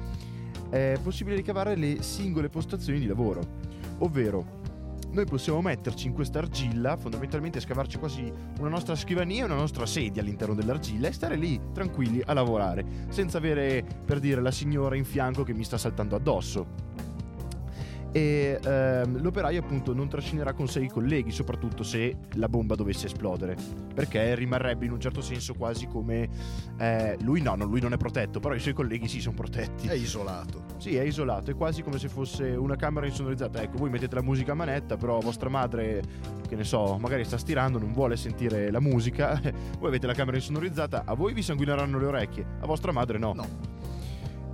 è 0.71 0.99
possibile 1.03 1.37
ricavare 1.37 1.77
le 1.77 2.03
singole 2.03 2.49
postazioni 2.49 2.99
di 2.99 3.07
lavoro, 3.07 3.41
ovvero 3.99 4.65
noi 5.11 5.25
possiamo 5.25 5.63
metterci 5.63 6.09
in 6.09 6.13
questa 6.13 6.41
argilla, 6.41 6.97
fondamentalmente 6.97 7.61
scavarci 7.61 7.99
quasi 7.99 8.31
una 8.59 8.69
nostra 8.69 8.95
scrivania 8.95 9.43
e 9.43 9.47
una 9.47 9.55
nostra 9.55 9.87
sedia 9.87 10.21
all'interno 10.21 10.55
dell'argilla 10.55 11.09
e 11.09 11.13
stare 11.13 11.37
lì 11.37 11.59
tranquilli 11.73 12.23
a 12.25 12.33
lavorare, 12.35 12.85
senza 13.09 13.39
avere 13.39 13.85
per 14.05 14.19
dire 14.19 14.43
la 14.43 14.51
signora 14.51 14.95
in 14.95 15.05
fianco 15.05 15.43
che 15.43 15.55
mi 15.55 15.65
sta 15.65 15.79
saltando 15.79 16.17
addosso 16.17 16.86
e 18.17 18.59
ehm, 18.65 19.21
l'operaio 19.21 19.61
appunto 19.61 19.93
non 19.93 20.09
trascinerà 20.09 20.55
con 20.55 20.69
sé 20.69 20.81
i 20.81 20.89
colleghi, 20.89 21.31
soprattutto 21.31 21.83
se 21.83 22.17
la 22.37 22.49
bomba 22.49 22.75
dovesse 22.75 23.09
esplodere, 23.09 23.55
perché 23.93 24.35
rimarrebbe 24.35 24.87
in 24.87 24.93
un 24.93 25.01
certo 25.01 25.21
senso 25.21 25.53
quasi 25.53 25.87
come 25.87 26.27
eh, 26.79 27.19
lui 27.21 27.43
no, 27.43 27.55
no, 27.57 27.67
lui 27.67 27.79
non 27.79 27.93
è 27.93 27.99
protetto, 27.99 28.41
però 28.41 28.55
i 28.55 28.59
suoi 28.59 28.73
colleghi 28.73 29.07
sì 29.07 29.21
sono 29.21 29.37
protetti. 29.37 29.87
È 29.87 29.93
isolato. 29.93 30.65
Sì, 30.79 30.97
è 30.97 31.03
isolato, 31.03 31.51
è 31.51 31.55
quasi 31.55 31.83
come 31.83 31.99
se 31.99 32.09
fosse 32.09 32.45
una 32.45 32.77
camera 32.77 33.05
insonorizzata. 33.05 33.61
Ecco, 33.61 33.77
voi 33.77 33.91
mettete 33.91 34.15
la 34.15 34.23
musica 34.23 34.53
a 34.53 34.55
manetta, 34.55 34.97
però 34.97 35.21
vostra 35.21 35.51
madre, 35.51 36.03
che 36.49 36.57
ne 36.57 36.65
so, 36.65 36.97
magari 36.99 37.23
sta 37.23 37.37
stirando, 37.37 37.79
non 37.79 37.93
vuole 37.93 38.17
sentire 38.17 38.71
la 38.71 38.81
musica, 38.81 39.39
voi 39.79 39.89
avete 39.89 40.07
la 40.07 40.15
camera 40.15 40.39
insonorizzata, 40.39 41.03
a 41.05 41.13
voi 41.13 41.35
vi 41.35 41.43
sanguineranno 41.43 41.99
le 41.99 42.07
orecchie, 42.07 42.47
a 42.61 42.67
vostra 42.67 42.93
madre 42.93 43.19
no. 43.19 43.35
No. 43.35 43.76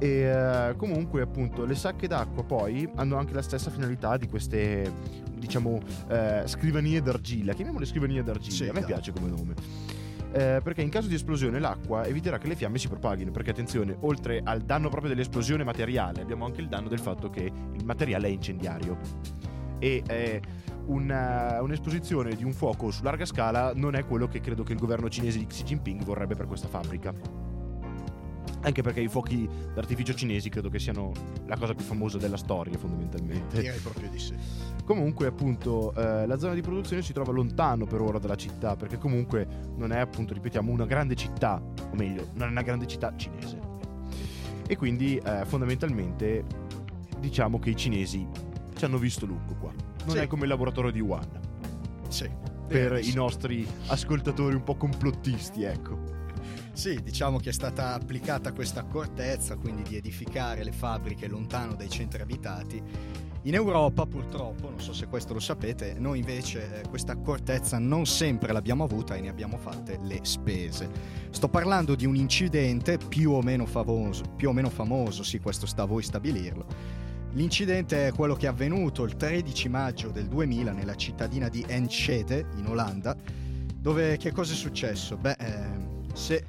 E 0.02 0.68
uh, 0.68 0.74
comunque, 0.74 1.22
appunto, 1.22 1.64
le 1.64 1.76
sacche 1.76 2.08
d'acqua 2.08 2.42
poi 2.42 2.90
hanno 2.96 3.16
anche 3.18 3.34
la 3.34 3.42
stessa 3.42 3.70
finalità 3.70 4.16
di 4.16 4.26
queste, 4.26 4.92
diciamo, 5.32 5.74
uh, 5.74 6.44
scrivanie 6.46 7.00
d'argilla. 7.00 7.52
Chiamiamole 7.52 7.86
scrivanie 7.86 8.20
d'argilla, 8.24 8.56
sì, 8.56 8.68
a 8.68 8.72
me 8.72 8.80
dai. 8.80 8.88
piace 8.88 9.12
come 9.12 9.28
nome. 9.28 9.54
Eh, 10.32 10.60
perché 10.60 10.80
in 10.82 10.88
caso 10.88 11.06
di 11.06 11.14
esplosione 11.14 11.60
l'acqua 11.60 12.04
eviterà 12.04 12.38
che 12.38 12.48
le 12.48 12.56
fiamme 12.56 12.78
si 12.78 12.88
propaghino. 12.88 13.30
Perché 13.30 13.50
attenzione, 13.50 13.96
oltre 14.00 14.40
al 14.42 14.62
danno 14.62 14.88
proprio 14.88 15.10
dell'esplosione 15.10 15.62
materiale, 15.62 16.20
abbiamo 16.20 16.46
anche 16.46 16.60
il 16.60 16.66
danno 16.66 16.88
del 16.88 16.98
fatto 16.98 17.30
che 17.30 17.44
il 17.44 17.84
materiale 17.84 18.26
è 18.26 18.30
incendiario. 18.30 18.98
E 19.78 20.02
eh, 20.04 20.42
una, 20.86 21.62
un'esposizione 21.62 22.34
di 22.34 22.42
un 22.42 22.52
fuoco 22.52 22.90
su 22.90 23.04
larga 23.04 23.24
scala 23.24 23.72
non 23.76 23.94
è 23.94 24.04
quello 24.04 24.26
che 24.26 24.40
credo 24.40 24.64
che 24.64 24.72
il 24.72 24.80
governo 24.80 25.08
cinese 25.08 25.38
di 25.38 25.46
Xi 25.46 25.62
Jinping 25.62 26.02
vorrebbe 26.02 26.34
per 26.34 26.46
questa 26.46 26.66
fabbrica. 26.66 27.51
Anche 28.64 28.83
perché 28.83 29.01
i 29.01 29.09
fuochi 29.09 29.48
d'artificio 29.75 30.14
cinesi 30.14 30.48
credo 30.48 30.68
che 30.68 30.79
siano 30.79 31.12
la 31.46 31.57
cosa 31.57 31.75
più 31.75 31.85
famosa 31.85 32.16
della 32.18 32.37
storia, 32.37 32.79
fondamentalmente. 32.79 33.61
Direi 33.61 33.79
proprio 33.81 34.09
di 34.09 34.18
sì. 34.18 34.35
Comunque, 34.85 35.27
appunto, 35.27 35.92
eh, 35.94 36.27
la 36.27 36.38
zona 36.38 36.55
di 36.55 36.61
produzione 36.61 37.03
si 37.03 37.12
trova 37.12 37.33
lontano 37.33 37.87
per 37.87 38.01
ora 38.01 38.18
dalla 38.18 38.37
città, 38.37 38.77
perché 38.77 38.98
comunque 38.98 39.46
non 39.77 39.90
è, 39.92 39.98
appunto, 39.98 40.33
ripetiamo, 40.33 40.70
una 40.70 40.87
grande 40.87 41.16
città, 41.16 41.61
o 41.61 41.94
meglio, 41.96 42.29
non 42.35 42.48
è 42.48 42.51
una 42.51 42.62
grande 42.62 42.87
città 42.87 43.12
cinese. 43.16 43.59
E 44.68 44.77
quindi, 44.77 45.16
eh, 45.16 45.44
fondamentalmente, 45.44 46.44
diciamo 47.18 47.59
che 47.59 47.70
i 47.70 47.77
cinesi 47.77 48.25
ci 48.77 48.85
hanno 48.85 48.98
visto 48.98 49.27
lungo 49.27 49.55
qua. 49.55 49.72
Non 50.05 50.16
sì. 50.16 50.18
è 50.18 50.27
come 50.29 50.42
il 50.42 50.48
laboratorio 50.48 50.92
di 50.92 51.01
Wuhan. 51.01 51.40
Sì. 52.09 52.31
Per 52.68 53.01
i 53.03 53.12
nostri 53.12 53.66
ascoltatori 53.88 54.55
un 54.55 54.62
po' 54.62 54.77
complottisti, 54.77 55.64
ecco. 55.64 56.12
Sì, 56.72 57.00
diciamo 57.02 57.38
che 57.38 57.50
è 57.50 57.52
stata 57.52 57.92
applicata 57.92 58.52
questa 58.52 58.80
accortezza, 58.80 59.56
quindi 59.56 59.82
di 59.82 59.96
edificare 59.96 60.64
le 60.64 60.72
fabbriche 60.72 61.28
lontano 61.28 61.74
dai 61.74 61.90
centri 61.90 62.22
abitati. 62.22 62.82
In 63.42 63.54
Europa 63.54 64.06
purtroppo, 64.06 64.70
non 64.70 64.80
so 64.80 64.92
se 64.92 65.06
questo 65.06 65.35
lo 65.35 65.40
sapete, 65.40 65.96
noi 65.98 66.20
invece 66.20 66.80
eh, 66.80 66.88
questa 66.88 67.12
accortezza 67.12 67.78
non 67.78 68.06
sempre 68.06 68.52
l'abbiamo 68.52 68.85
avuta 68.85 69.16
e 69.16 69.20
ne 69.20 69.28
abbiamo 69.28 69.58
fatte 69.58 69.98
le 70.02 70.20
spese. 70.22 70.88
Sto 71.30 71.48
parlando 71.48 71.94
di 71.94 72.06
un 72.06 72.14
incidente 72.14 72.96
più 72.96 73.32
o 73.32 73.42
meno 73.42 73.66
famoso, 73.66 74.22
più 74.37 74.48
o 74.48 74.52
meno 74.52 74.70
famoso 74.70 75.22
sì 75.22 75.40
questo 75.40 75.66
sta 75.66 75.82
a 75.82 75.87
voi 75.87 76.02
stabilirlo. 76.02 76.66
L'incidente 77.32 78.08
è 78.08 78.12
quello 78.12 78.35
che 78.35 78.46
è 78.46 78.48
avvenuto 78.48 79.04
il 79.04 79.16
13 79.16 79.68
maggio 79.68 80.11
del 80.11 80.28
2000 80.28 80.72
nella 80.72 80.94
cittadina 80.94 81.48
di 81.48 81.64
Enschede, 81.66 82.46
in 82.56 82.66
Olanda, 82.66 83.16
dove 83.76 84.16
che 84.18 84.32
cosa 84.32 84.52
è 84.52 84.56
successo? 84.56 85.16
Beh, 85.16 85.37
eh, 85.38 85.90
se 86.14 86.44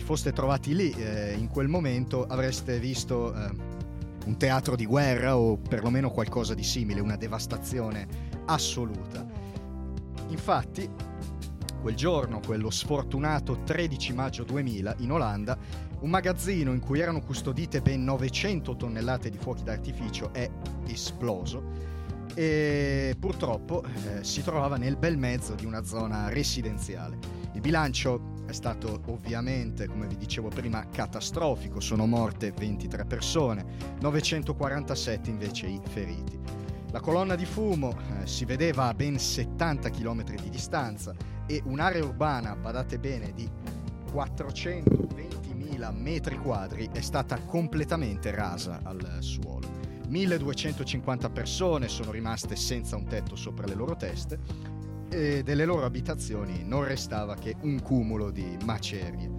foste 0.00 0.32
trovati 0.32 0.74
lì 0.74 0.90
eh, 0.92 1.34
in 1.34 1.48
quel 1.48 1.68
momento 1.68 2.24
avreste 2.26 2.78
visto 2.78 3.34
eh, 3.34 3.50
un 4.24 4.36
teatro 4.36 4.76
di 4.76 4.86
guerra 4.86 5.36
o 5.36 5.56
perlomeno 5.56 6.10
qualcosa 6.10 6.54
di 6.54 6.62
simile, 6.62 7.00
una 7.00 7.16
devastazione 7.16 8.06
assoluta. 8.46 9.26
Infatti, 10.28 10.88
quel 11.80 11.94
giorno, 11.94 12.40
quello 12.44 12.70
sfortunato 12.70 13.62
13 13.64 14.12
maggio 14.12 14.44
2000, 14.44 14.96
in 14.98 15.12
Olanda, 15.12 15.58
un 16.00 16.10
magazzino 16.10 16.72
in 16.72 16.80
cui 16.80 17.00
erano 17.00 17.20
custodite 17.20 17.80
ben 17.80 18.04
900 18.04 18.76
tonnellate 18.76 19.30
di 19.30 19.38
fuochi 19.38 19.64
d'artificio 19.64 20.32
è 20.32 20.48
esploso 20.86 21.98
e 22.34 23.16
purtroppo 23.18 23.82
eh, 23.82 24.24
si 24.24 24.42
trovava 24.42 24.76
nel 24.76 24.96
bel 24.96 25.18
mezzo 25.18 25.54
di 25.54 25.64
una 25.64 25.82
zona 25.84 26.28
residenziale. 26.28 27.39
Il 27.52 27.60
bilancio 27.60 28.44
è 28.46 28.52
stato 28.52 29.02
ovviamente, 29.06 29.86
come 29.88 30.06
vi 30.06 30.16
dicevo 30.16 30.48
prima, 30.48 30.86
catastrofico, 30.88 31.80
sono 31.80 32.06
morte 32.06 32.52
23 32.52 33.04
persone, 33.04 33.64
947 34.00 35.30
invece 35.30 35.66
i 35.66 35.80
feriti. 35.82 36.38
La 36.92 37.00
colonna 37.00 37.34
di 37.34 37.44
fumo 37.44 37.90
eh, 37.92 38.26
si 38.26 38.44
vedeva 38.44 38.86
a 38.86 38.94
ben 38.94 39.18
70 39.18 39.90
km 39.90 40.24
di 40.24 40.48
distanza 40.48 41.14
e 41.46 41.60
un'area 41.64 42.04
urbana, 42.04 42.54
badate 42.54 42.98
bene, 42.98 43.32
di 43.32 43.48
420.000 44.12 45.92
metri 45.92 46.38
quadri 46.38 46.88
è 46.92 47.00
stata 47.00 47.38
completamente 47.40 48.30
rasa 48.32 48.80
al 48.82 49.18
suolo. 49.20 49.68
1250 50.08 51.30
persone 51.30 51.86
sono 51.86 52.10
rimaste 52.10 52.56
senza 52.56 52.96
un 52.96 53.04
tetto 53.04 53.36
sopra 53.36 53.66
le 53.66 53.74
loro 53.74 53.94
teste 53.94 54.79
e 55.10 55.42
delle 55.42 55.64
loro 55.64 55.84
abitazioni 55.84 56.62
non 56.64 56.84
restava 56.84 57.34
che 57.34 57.56
un 57.62 57.82
cumulo 57.82 58.30
di 58.30 58.56
macerie. 58.64 59.30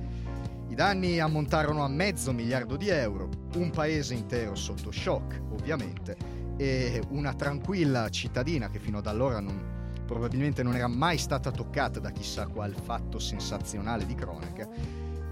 I 0.68 0.76
danni 0.76 1.20
ammontarono 1.20 1.84
a 1.84 1.88
mezzo 1.88 2.32
miliardo 2.32 2.78
di 2.78 2.90
euro, 2.90 3.30
un 3.56 3.72
paese 3.72 4.14
intero 4.14 4.56
sotto 4.56 4.92
shock, 4.92 5.42
ovviamente, 5.52 6.16
e 6.58 7.02
una 7.10 7.34
tranquilla 7.34 8.08
cittadina 8.10 8.70
che 8.70 8.80
fino 8.80 9.00
ad 9.00 9.08
allora 9.08 9.40
non, 9.40 9.60
probabilmente 10.06 10.64
non 10.64 10.76
era 10.76 10.88
mai 10.88 11.18
stata 11.18 11.52
toccata 11.52 12.00
da 12.00 12.12
chissà 12.12 12.48
qual 12.48 12.74
fatto 12.74 13.20
sensazionale 13.20 14.06
di 14.06 14.16
cronaca, 14.16 14.68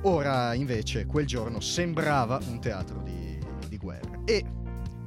ora 0.03 0.53
invece 0.53 1.05
quel 1.05 1.25
giorno 1.25 1.59
sembrava 1.59 2.39
un 2.49 2.59
teatro 2.59 3.01
di, 3.01 3.37
di 3.67 3.77
guerra. 3.77 4.19
E 4.25 4.43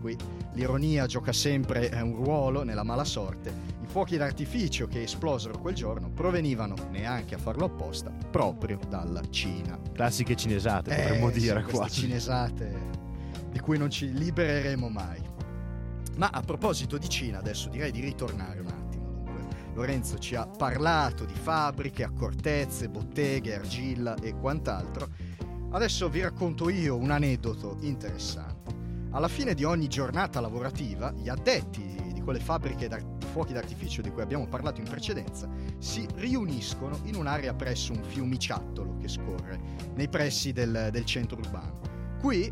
qui 0.00 0.16
l'ironia 0.54 1.06
gioca 1.06 1.32
sempre 1.32 1.90
un 2.02 2.14
ruolo 2.16 2.62
nella 2.62 2.82
mala 2.82 3.04
sorte 3.04 3.72
fuochi 3.92 4.16
d'artificio 4.16 4.86
che 4.86 5.02
esplosero 5.02 5.58
quel 5.58 5.74
giorno 5.74 6.08
provenivano, 6.08 6.74
neanche 6.90 7.34
a 7.34 7.38
farlo 7.38 7.66
apposta, 7.66 8.10
proprio 8.10 8.78
dalla 8.88 9.20
Cina. 9.28 9.78
Classiche 9.92 10.34
cinesate, 10.34 10.96
eh, 10.96 11.02
potremmo 11.02 11.28
dire 11.28 11.62
sì, 11.66 11.72
qua. 11.72 11.88
cinesate 11.88 13.00
di 13.50 13.60
cui 13.60 13.76
non 13.76 13.90
ci 13.90 14.10
libereremo 14.10 14.88
mai. 14.88 15.20
Ma 16.16 16.30
a 16.32 16.40
proposito 16.40 16.96
di 16.96 17.06
Cina, 17.10 17.38
adesso 17.38 17.68
direi 17.68 17.90
di 17.90 18.00
ritornare 18.00 18.60
un 18.60 18.68
attimo. 18.68 19.04
Dunque, 19.24 19.56
Lorenzo 19.74 20.16
ci 20.16 20.36
ha 20.36 20.46
parlato 20.46 21.26
di 21.26 21.34
fabbriche, 21.34 22.02
accortezze, 22.02 22.88
botteghe, 22.88 23.56
argilla 23.56 24.14
e 24.22 24.32
quant'altro. 24.32 25.06
Adesso 25.70 26.08
vi 26.08 26.22
racconto 26.22 26.70
io 26.70 26.96
un 26.96 27.10
aneddoto 27.10 27.76
interessante. 27.80 28.51
Alla 29.14 29.28
fine 29.28 29.52
di 29.52 29.62
ogni 29.62 29.88
giornata 29.88 30.40
lavorativa, 30.40 31.12
gli 31.12 31.28
addetti 31.28 31.96
di 32.14 32.22
quelle 32.22 32.40
fabbriche 32.40 32.88
di 32.88 33.26
fuochi 33.26 33.52
d'artificio 33.52 34.00
di 34.00 34.10
cui 34.10 34.22
abbiamo 34.22 34.46
parlato 34.46 34.80
in 34.80 34.88
precedenza 34.88 35.50
si 35.78 36.06
riuniscono 36.14 36.98
in 37.04 37.16
un'area 37.16 37.52
presso 37.52 37.92
un 37.92 38.02
fiumiciattolo 38.02 38.96
che 38.96 39.08
scorre 39.08 39.60
nei 39.94 40.08
pressi 40.08 40.52
del, 40.52 40.88
del 40.90 41.04
centro 41.04 41.38
urbano. 41.38 41.80
Qui 42.20 42.50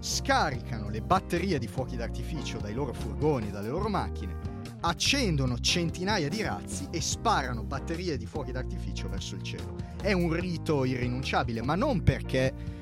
scaricano 0.00 0.88
le 0.88 1.02
batterie 1.02 1.58
di 1.58 1.66
fuochi 1.66 1.96
d'artificio 1.96 2.56
dai 2.56 2.72
loro 2.72 2.94
furgoni, 2.94 3.50
dalle 3.50 3.68
loro 3.68 3.90
macchine, 3.90 4.34
accendono 4.80 5.58
centinaia 5.58 6.30
di 6.30 6.40
razzi 6.40 6.88
e 6.90 7.02
sparano 7.02 7.64
batterie 7.64 8.16
di 8.16 8.24
fuochi 8.24 8.50
d'artificio 8.50 9.10
verso 9.10 9.34
il 9.34 9.42
cielo. 9.42 9.74
È 10.00 10.12
un 10.12 10.32
rito 10.32 10.86
irrinunciabile, 10.86 11.60
ma 11.62 11.74
non 11.74 12.02
perché 12.02 12.75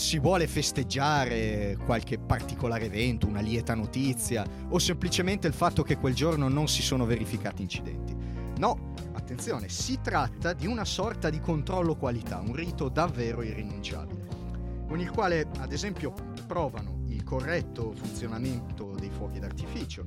si 0.00 0.18
vuole 0.18 0.46
festeggiare 0.46 1.76
qualche 1.84 2.18
particolare 2.18 2.86
evento, 2.86 3.26
una 3.26 3.40
lieta 3.40 3.74
notizia 3.74 4.46
o 4.70 4.78
semplicemente 4.78 5.46
il 5.46 5.52
fatto 5.52 5.82
che 5.82 5.98
quel 5.98 6.14
giorno 6.14 6.48
non 6.48 6.68
si 6.68 6.80
sono 6.80 7.04
verificati 7.04 7.60
incidenti. 7.60 8.16
No, 8.56 8.94
attenzione, 9.12 9.68
si 9.68 9.98
tratta 10.02 10.54
di 10.54 10.66
una 10.66 10.86
sorta 10.86 11.28
di 11.28 11.38
controllo 11.38 11.96
qualità, 11.96 12.38
un 12.38 12.54
rito 12.54 12.88
davvero 12.88 13.42
irrinunciabile, 13.42 14.26
con 14.88 15.00
il 15.00 15.10
quale 15.10 15.46
ad 15.58 15.70
esempio 15.70 16.14
provano 16.46 17.02
il 17.08 17.22
corretto 17.22 17.92
funzionamento 17.92 18.94
dei 18.98 19.10
fuochi 19.10 19.38
d'artificio 19.38 20.06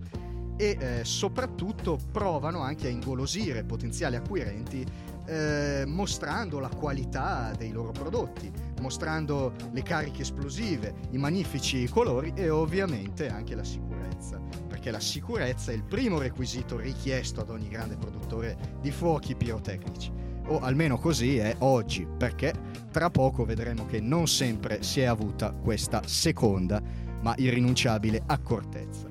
e 0.58 0.78
eh, 0.80 1.06
soprattutto 1.06 2.00
provano 2.12 2.62
anche 2.62 2.88
a 2.88 2.90
ingolosire 2.90 3.64
potenziali 3.64 4.16
acquirenti 4.16 4.86
eh, 5.26 5.84
mostrando 5.86 6.60
la 6.60 6.70
qualità 6.70 7.54
dei 7.58 7.72
loro 7.72 7.92
prodotti, 7.92 8.52
mostrando 8.84 9.54
le 9.72 9.82
cariche 9.82 10.24
esplosive, 10.24 10.94
i 11.12 11.18
magnifici 11.18 11.88
colori 11.88 12.34
e 12.36 12.50
ovviamente 12.50 13.30
anche 13.30 13.56
la 13.56 13.64
sicurezza, 13.64 14.42
perché 14.68 14.92
la 14.92 15.00
sicurezza 15.00 15.72
è 15.72 15.76
il 15.76 15.86
primo 15.86 16.20
requisito 16.20 16.78
richiesto 16.78 17.40
ad 17.40 17.50
ogni 17.50 17.70
grande 17.70 17.96
produttore 17.96 18.58
di 18.82 18.92
fuochi 18.92 19.36
pirotecnici. 19.36 20.12
O 20.48 20.60
almeno 20.60 20.98
così 20.98 21.38
è 21.38 21.56
oggi, 21.60 22.06
perché 22.06 22.54
tra 22.92 23.10
poco 23.10 23.46
vedremo 23.46 23.86
che 23.86 24.02
non 24.02 24.28
sempre 24.28 24.84
si 24.84 25.00
è 25.00 25.06
avuta 25.06 25.54
questa 25.54 26.02
seconda 26.06 26.82
ma 27.22 27.34
irrinunciabile 27.38 28.22
accortezza. 28.26 29.08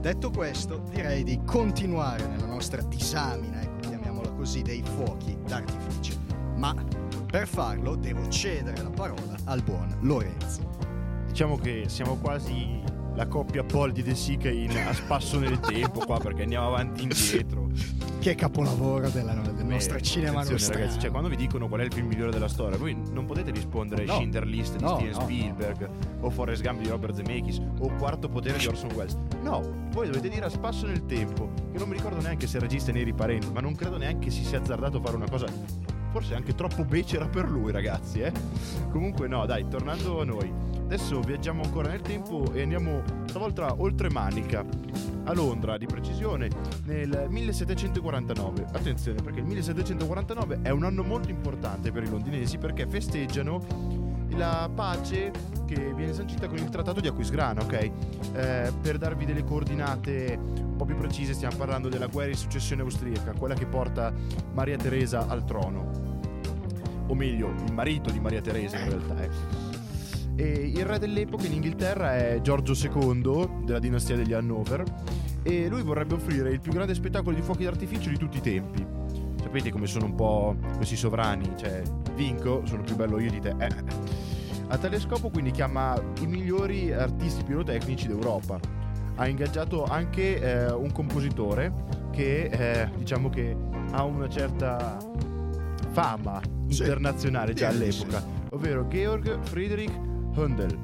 Detto 0.00 0.30
questo, 0.30 0.82
direi 0.90 1.22
di 1.22 1.38
continuare 1.44 2.26
nella 2.26 2.46
nostra 2.46 2.80
disamina, 2.80 3.60
ecco, 3.60 3.88
chiamiamola 3.88 4.30
così, 4.30 4.62
dei 4.62 4.82
fuochi 4.82 5.36
d'artificio. 5.46 6.14
Ma 6.56 6.74
per 7.30 7.46
farlo 7.46 7.94
devo 7.94 8.26
cedere 8.28 8.82
la 8.82 8.90
parola 8.90 9.36
al 9.44 9.62
buon 9.62 9.94
Lorenzo. 10.00 10.76
Diciamo 11.26 11.58
che 11.58 11.84
siamo 11.88 12.16
quasi 12.16 12.80
la 13.14 13.26
coppia 13.26 13.64
Paul 13.64 13.92
di 13.92 14.02
De 14.02 14.14
Sica 14.14 14.48
in 14.48 14.70
a 14.70 14.94
spasso 14.94 15.38
nel 15.38 15.60
tempo 15.60 16.00
qua 16.06 16.18
perché 16.18 16.42
andiamo 16.42 16.68
avanti 16.68 17.00
e 17.00 17.02
indietro. 17.10 17.68
che 18.20 18.34
capolavoro 18.34 19.10
della, 19.10 19.34
del 19.34 19.66
nostro 19.66 20.00
cinema 20.00 20.42
ragazzi, 20.42 20.98
cioè 21.00 21.10
quando 21.10 21.28
vi 21.28 21.36
dicono 21.36 21.68
qual 21.68 21.80
è 21.80 21.84
il 21.84 21.92
film 21.92 22.06
migliore 22.06 22.30
della 22.30 22.48
storia, 22.48 22.78
voi 22.78 22.96
non 23.10 23.26
potete 23.26 23.50
rispondere 23.50 24.04
No. 24.04 24.14
Schindler 24.14 24.46
List 24.46 24.76
di 24.76 24.84
No, 24.84 24.94
Steven 24.94 25.12
no, 25.12 25.20
Spielberg 25.20 25.90
o 26.20 26.30
Forrest 26.30 26.62
Gump 26.62 26.80
di 26.80 26.88
Robert 26.88 27.14
Zemeckis 27.14 27.60
o 27.80 27.90
Quarto 27.98 28.28
potere 28.28 28.56
di 28.56 28.66
Orson 28.66 28.92
Welles. 28.92 29.18
No, 29.42 29.88
voi 29.90 30.06
dovete 30.06 30.28
dire 30.30 30.46
a 30.46 30.48
spasso 30.48 30.86
nel 30.86 31.04
tempo, 31.04 31.50
che 31.72 31.78
non 31.78 31.88
mi 31.88 31.96
ricordo 31.96 32.20
neanche 32.22 32.46
se 32.46 32.56
il 32.56 32.62
regista 32.62 32.90
ne 32.92 33.00
eri 33.00 33.12
parenti, 33.12 33.50
ma 33.52 33.60
non 33.60 33.74
credo 33.74 33.98
neanche 33.98 34.30
si 34.30 34.44
sia 34.44 34.60
azzardato 34.60 34.96
a 34.98 35.00
fare 35.00 35.16
una 35.16 35.28
cosa 35.28 35.46
forse 36.10 36.34
anche 36.34 36.54
troppo 36.54 36.84
becera 36.84 37.26
per 37.26 37.50
lui, 37.50 37.72
ragazzi, 37.72 38.20
eh. 38.20 38.32
Comunque 38.90 39.28
no, 39.28 39.46
dai, 39.46 39.66
tornando 39.68 40.20
a 40.20 40.24
noi. 40.24 40.52
Adesso 40.84 41.20
viaggiamo 41.20 41.62
ancora 41.62 41.88
nel 41.88 42.00
tempo 42.00 42.50
e 42.52 42.62
andiamo 42.62 43.02
stavolta 43.26 43.74
oltre 43.78 44.08
Manica, 44.08 44.64
a 45.24 45.34
Londra 45.34 45.76
di 45.76 45.84
precisione, 45.84 46.48
nel 46.84 47.26
1749. 47.28 48.66
Attenzione 48.72 49.20
perché 49.22 49.40
il 49.40 49.46
1749 49.46 50.60
è 50.62 50.70
un 50.70 50.84
anno 50.84 51.02
molto 51.02 51.28
importante 51.30 51.92
per 51.92 52.04
i 52.04 52.08
londinesi 52.08 52.56
perché 52.56 52.86
festeggiano 52.86 53.60
la 54.30 54.70
pace 54.74 55.30
che 55.66 55.92
viene 55.94 56.14
sancita 56.14 56.48
con 56.48 56.56
il 56.56 56.68
trattato 56.70 57.00
di 57.00 57.08
Aquisgrana, 57.08 57.62
ok? 57.62 57.90
Eh, 58.32 58.72
per 58.80 58.96
darvi 58.96 59.26
delle 59.26 59.44
coordinate 59.44 60.66
po' 60.78 60.84
più 60.84 60.96
precise 60.96 61.34
stiamo 61.34 61.56
parlando 61.56 61.88
della 61.88 62.06
guerra 62.06 62.30
di 62.30 62.36
successione 62.36 62.82
austriaca, 62.82 63.32
quella 63.32 63.54
che 63.54 63.66
porta 63.66 64.12
Maria 64.54 64.76
Teresa 64.76 65.26
al 65.28 65.44
trono. 65.44 65.90
O 67.08 67.14
meglio, 67.14 67.48
il 67.66 67.72
marito 67.72 68.10
di 68.10 68.20
Maria 68.20 68.40
Teresa 68.40 68.78
in 68.78 68.88
realtà, 68.88 69.22
eh. 69.22 69.30
E 70.36 70.72
il 70.72 70.84
re 70.84 70.98
dell'epoca 71.00 71.46
in 71.46 71.54
Inghilterra 71.54 72.16
è 72.16 72.40
Giorgio 72.40 72.72
II 72.72 73.64
della 73.64 73.80
dinastia 73.80 74.14
degli 74.14 74.32
Hannover 74.32 74.84
e 75.42 75.66
lui 75.66 75.82
vorrebbe 75.82 76.14
offrire 76.14 76.50
il 76.50 76.60
più 76.60 76.70
grande 76.70 76.94
spettacolo 76.94 77.34
di 77.34 77.42
fuochi 77.42 77.64
d'artificio 77.64 78.08
di 78.08 78.16
tutti 78.16 78.38
i 78.38 78.40
tempi. 78.40 78.86
Sapete 79.42 79.72
come 79.72 79.86
sono 79.86 80.04
un 80.04 80.14
po' 80.14 80.54
questi 80.76 80.94
sovrani, 80.94 81.54
cioè 81.56 81.82
vinco, 82.14 82.64
sono 82.66 82.82
più 82.82 82.94
bello 82.94 83.18
io 83.18 83.30
di 83.30 83.40
te. 83.40 83.54
Eh. 83.58 83.68
A 84.68 84.78
tale 84.78 85.00
scopo 85.00 85.30
quindi 85.30 85.50
chiama 85.50 86.00
i 86.20 86.26
migliori 86.26 86.92
artisti 86.92 87.42
pirotecnici 87.42 88.06
d'Europa. 88.06 88.77
Ha 89.20 89.26
ingaggiato 89.26 89.84
anche 89.84 90.40
eh, 90.40 90.70
un 90.72 90.92
compositore 90.92 91.72
che 92.12 92.44
eh, 92.44 92.88
diciamo 92.96 93.28
che 93.30 93.56
ha 93.90 94.04
una 94.04 94.28
certa 94.28 94.96
fama 95.90 96.40
Sì. 96.68 96.82
internazionale 96.82 97.52
già 97.52 97.70
Direi 97.72 97.88
di 97.90 97.96
all'epoca, 97.96 98.22
ovvero 98.50 98.86
Georg 98.86 99.40
Friedrich 99.42 99.90
Handel, 100.36 100.78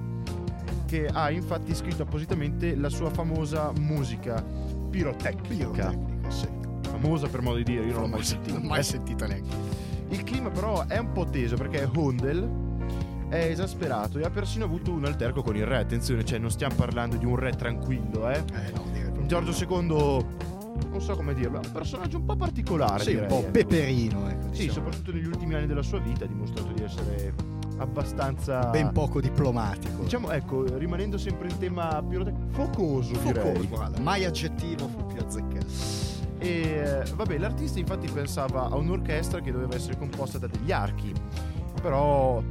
che 0.87 1.07
ha 1.07 1.31
infatti 1.31 1.75
scritto 1.75 2.03
appositamente 2.03 2.75
la 2.75 2.89
sua 2.89 3.09
famosa 3.11 3.71
musica 3.79 4.45
pirotecnica. 4.91 5.89
Pirotecnica, 5.91 6.31
sì. 6.31 6.49
Famosa 6.83 7.29
per 7.29 7.41
modo 7.41 7.57
di 7.59 7.65
dire, 7.65 7.85
io 7.85 7.93
non 7.93 8.03
l'ho 8.03 8.09
mai 8.09 8.25
sentita. 8.25 8.59
Non 8.59 8.67
mai 8.67 8.83
sentita 8.83 9.27
neanche. 9.27 9.57
Il 10.09 10.25
clima 10.25 10.51
però 10.51 10.85
è 10.87 10.99
un 10.99 11.13
po' 11.13 11.25
teso 11.27 11.57
perché 11.57 11.89
Handel 11.95 12.49
è 13.29 13.47
esasperato 13.47 14.19
e 14.19 14.25
ha 14.25 14.31
persino 14.31 14.65
avuto 14.65 14.91
un 14.93 15.05
alterco 15.05 15.43
con 15.43 15.57
il 15.57 15.67
re. 15.67 15.79
Attenzione, 15.79 16.25
cioè 16.25 16.39
non 16.39 16.51
stiamo 16.51 16.75
parlando 16.75 17.17
di 17.17 17.25
un 17.25 17.37
re 17.37 17.53
tranquillo, 17.53 18.29
eh. 18.29 18.39
Eh 18.39 18.73
no, 18.75 18.85
direi 18.93 19.27
Giorgio. 19.27 19.53
II, 19.65 19.87
non 20.91 21.01
so 21.01 21.17
come 21.17 21.35
dirlo, 21.35 21.61
è 21.61 21.67
un 21.67 21.73
personaggio 21.73 22.19
un 22.19 22.25
po' 22.25 22.37
particolare. 22.37 23.03
Sì, 23.03 23.11
un 23.11 23.15
direi, 23.15 23.29
po' 23.29 23.39
ecco. 23.41 23.51
peperino, 23.51 24.29
ecco. 24.29 24.47
Sì, 24.53 24.67
diciamo. 24.67 24.73
soprattutto 24.73 25.13
negli 25.13 25.27
ultimi 25.27 25.55
anni 25.55 25.67
della 25.67 25.83
sua 25.83 25.99
vita 25.99 26.25
ha 26.25 26.29
dimostrato 26.29 26.73
di 26.73 26.83
essere 26.83 27.35
abbastanza... 27.79 28.71
ben 28.71 28.93
poco 28.93 29.21
diplomatico. 29.21 30.03
Diciamo, 30.03 30.31
ecco, 30.31 30.77
rimanendo 30.77 31.19
sempre 31.19 31.49
in 31.49 31.59
tema 31.59 32.03
pirotecnico, 32.07 32.53
focoso, 32.53 33.17
direi. 33.23 33.43
Focoso, 33.45 33.69
guarda, 33.69 34.01
mai 34.01 34.25
aggettivo 34.25 34.89
fu 34.89 35.07
più 35.07 35.21
azzeccato. 35.21 35.67
E 36.39 36.49
eh, 36.49 37.03
vabbè, 37.15 37.39
l'artista 37.39 37.79
infatti 37.79 38.09
pensava 38.11 38.69
a 38.69 38.77
un'orchestra 38.77 39.41
che 39.41 39.51
doveva 39.51 39.75
essere 39.75 39.97
composta 39.97 40.39
da 40.39 40.47
degli 40.47 40.73
archi. 40.73 41.13
Però, 41.81 42.43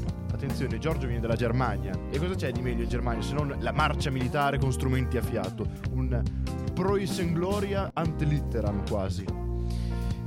attenzione, 0.43 0.77
Giorgio 0.77 1.07
viene 1.07 1.21
dalla 1.21 1.35
Germania. 1.35 1.93
E 2.09 2.19
cosa 2.19 2.35
c'è 2.35 2.51
di 2.51 2.61
meglio 2.61 2.83
in 2.83 2.89
Germania 2.89 3.21
se 3.21 3.33
non 3.33 3.55
la 3.59 3.71
marcia 3.71 4.11
militare 4.11 4.59
con 4.59 4.71
strumenti 4.71 5.17
a 5.17 5.21
fiato? 5.21 5.65
Un 5.91 6.21
Preußen 6.73 7.33
Gloria 7.33 7.91
ante 7.93 8.25
litteram 8.25 8.85
quasi. 8.87 9.25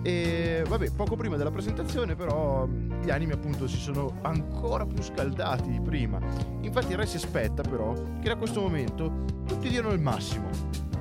E 0.03 0.65
vabbè, 0.67 0.93
poco 0.93 1.17
prima 1.17 1.37
della 1.37 1.51
presentazione, 1.51 2.15
però, 2.15 2.67
gli 2.67 3.11
animi 3.11 3.33
appunto 3.33 3.67
si 3.67 3.77
sono 3.77 4.19
ancora 4.23 4.87
più 4.87 5.03
scaldati 5.03 5.71
di 5.71 5.81
prima. 5.81 6.19
Infatti, 6.61 6.93
il 6.93 6.99
re 6.99 7.07
si 7.07 7.17
aspetta, 7.17 7.63
però, 7.63 7.93
che 7.93 8.29
da 8.29 8.37
questo 8.37 8.61
momento 8.61 9.25
tutti 9.45 9.69
diano 9.69 9.91
il 9.91 10.01
massimo. 10.01 10.49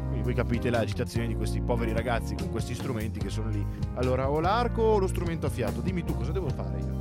Quindi 0.08 0.24
voi 0.24 0.34
capite 0.34 0.70
l'agitazione 0.70 1.28
di 1.28 1.36
questi 1.36 1.62
poveri 1.62 1.94
ragazzi 1.94 2.36
con 2.36 2.50
questi 2.50 2.74
strumenti 2.74 3.20
che 3.20 3.30
sono 3.30 3.50
lì. 3.50 3.66
Allora, 3.94 4.30
o 4.30 4.40
l'arco 4.40 4.82
o 4.82 4.98
lo 4.98 5.08
strumento 5.08 5.46
a 5.46 5.50
fiato, 5.50 5.82
dimmi 5.82 6.04
tu 6.04 6.16
cosa 6.16 6.32
devo 6.32 6.50
fare 6.50 6.80
io. 6.80 6.95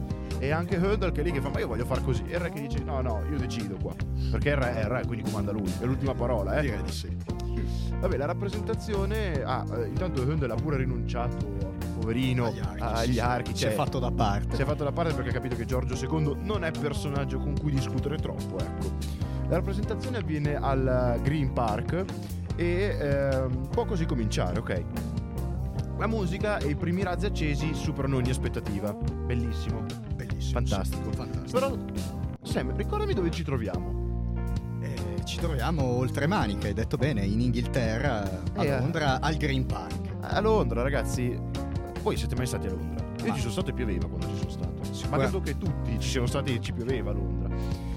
E 0.44 0.50
anche 0.50 0.76
Höndel 0.76 1.11
che 1.11 1.22
è 1.22 1.24
lì 1.24 1.33
che 1.33 1.40
fa, 1.40 1.48
ma 1.48 1.59
io 1.59 1.66
voglio 1.66 1.87
far 1.87 2.04
così. 2.04 2.22
E 2.26 2.35
il 2.35 2.38
re 2.38 2.50
che 2.50 2.61
dice, 2.61 2.80
no, 2.85 3.00
no, 3.00 3.22
io 3.30 3.38
decido 3.38 3.76
qua. 3.80 3.94
Perché 4.30 4.50
il 4.50 4.57
re 4.57 4.74
è 4.74 4.80
il 4.80 4.88
re, 4.88 5.07
quindi 5.07 5.30
comanda 5.30 5.52
lui. 5.52 5.72
È 5.80 5.87
l'ultima 5.87 6.12
parola, 6.12 6.59
eh. 6.59 6.61
Direi 6.61 6.83
di 6.83 6.92
sì. 6.92 7.16
Vabbè, 7.98 8.18
la 8.18 8.26
rappresentazione. 8.26 9.42
Ah, 9.42 9.64
eh, 9.74 9.87
intanto 9.87 10.20
Höndel 10.22 10.50
ha 10.50 10.54
pure 10.54 10.76
rinunciato, 10.76 11.37
poverino, 11.98 12.48
Agli 12.48 12.59
archi, 12.59 12.83
agli 12.83 13.12
sì, 13.14 13.18
archi. 13.20 13.50
Si 13.52 13.57
cioè, 13.62 13.70
è 13.70 13.74
fatto 13.74 13.98
da 13.98 14.11
parte. 14.11 14.54
si 14.54 14.61
è 14.61 14.64
fatto 14.66 14.85
da 14.85 14.92
parte 14.92 15.14
perché 15.14 15.30
ha 15.30 15.33
capito 15.33 15.57
che 15.57 15.64
Giorgio 15.64 15.94
II 15.94 16.37
non 16.42 16.62
è 16.62 16.70
personaggio 16.72 17.38
con 17.38 17.59
cui 17.59 17.70
discutere 17.70 18.18
troppo, 18.18 18.59
ecco. 18.59 18.96
La 19.48 19.57
rappresentazione 19.57 20.18
avviene 20.18 20.57
al 20.57 21.20
Green 21.22 21.54
Park 21.54 22.04
e 22.57 22.96
ehm, 23.00 23.68
può 23.70 23.87
così 23.87 24.04
cominciare, 24.04 24.59
ok? 24.59 24.85
La 25.96 26.07
musica 26.07 26.59
e 26.59 26.68
i 26.68 26.74
primi 26.74 27.02
razzi 27.02 27.24
accesi 27.24 27.72
superano 27.72 28.16
ogni 28.16 28.28
aspettativa. 28.28 28.92
Bellissimo. 28.92 30.13
Bellissimo. 30.52 30.61
Fantastico. 30.61 31.11
sì, 31.11 31.16
fantastico. 31.16 31.59
Però, 31.59 31.76
Sam, 32.42 32.76
ricordami 32.76 33.14
dove 33.14 33.30
ci 33.30 33.42
troviamo. 33.42 34.02
Eh, 34.80 35.24
ci 35.24 35.38
troviamo 35.38 35.83
oltre 35.83 36.26
Manica, 36.26 36.66
hai 36.66 36.74
detto 36.74 36.96
bene, 36.96 37.24
in 37.24 37.40
Inghilterra, 37.40 38.42
a 38.54 38.64
Eh, 38.64 38.78
Londra, 38.78 39.20
al 39.20 39.37
Green 39.37 39.64
Park. 39.66 40.16
A 40.20 40.40
Londra, 40.40 40.83
ragazzi. 40.83 41.38
Voi 42.02 42.16
siete 42.16 42.35
mai 42.37 42.46
stati 42.46 42.66
a 42.66 42.70
Londra? 42.70 43.04
Io 43.22 43.28
Ma- 43.28 43.35
ci 43.35 43.40
sono 43.40 43.52
stato 43.52 43.70
e 43.70 43.72
pioveva 43.72 44.07
quando 44.07 44.26
ci 44.28 44.37
sono 44.37 44.50
stato. 44.50 44.72
Ma 44.76 44.85
Sicura- 44.94 45.18
credo 45.22 45.40
che 45.40 45.57
tutti 45.59 45.98
ci 46.00 46.09
siano 46.11 46.26
stati 46.26 46.54
e 46.54 46.61
ci 46.61 46.72
pioveva 46.72 47.11
a 47.11 47.14
Londra. 47.14 47.54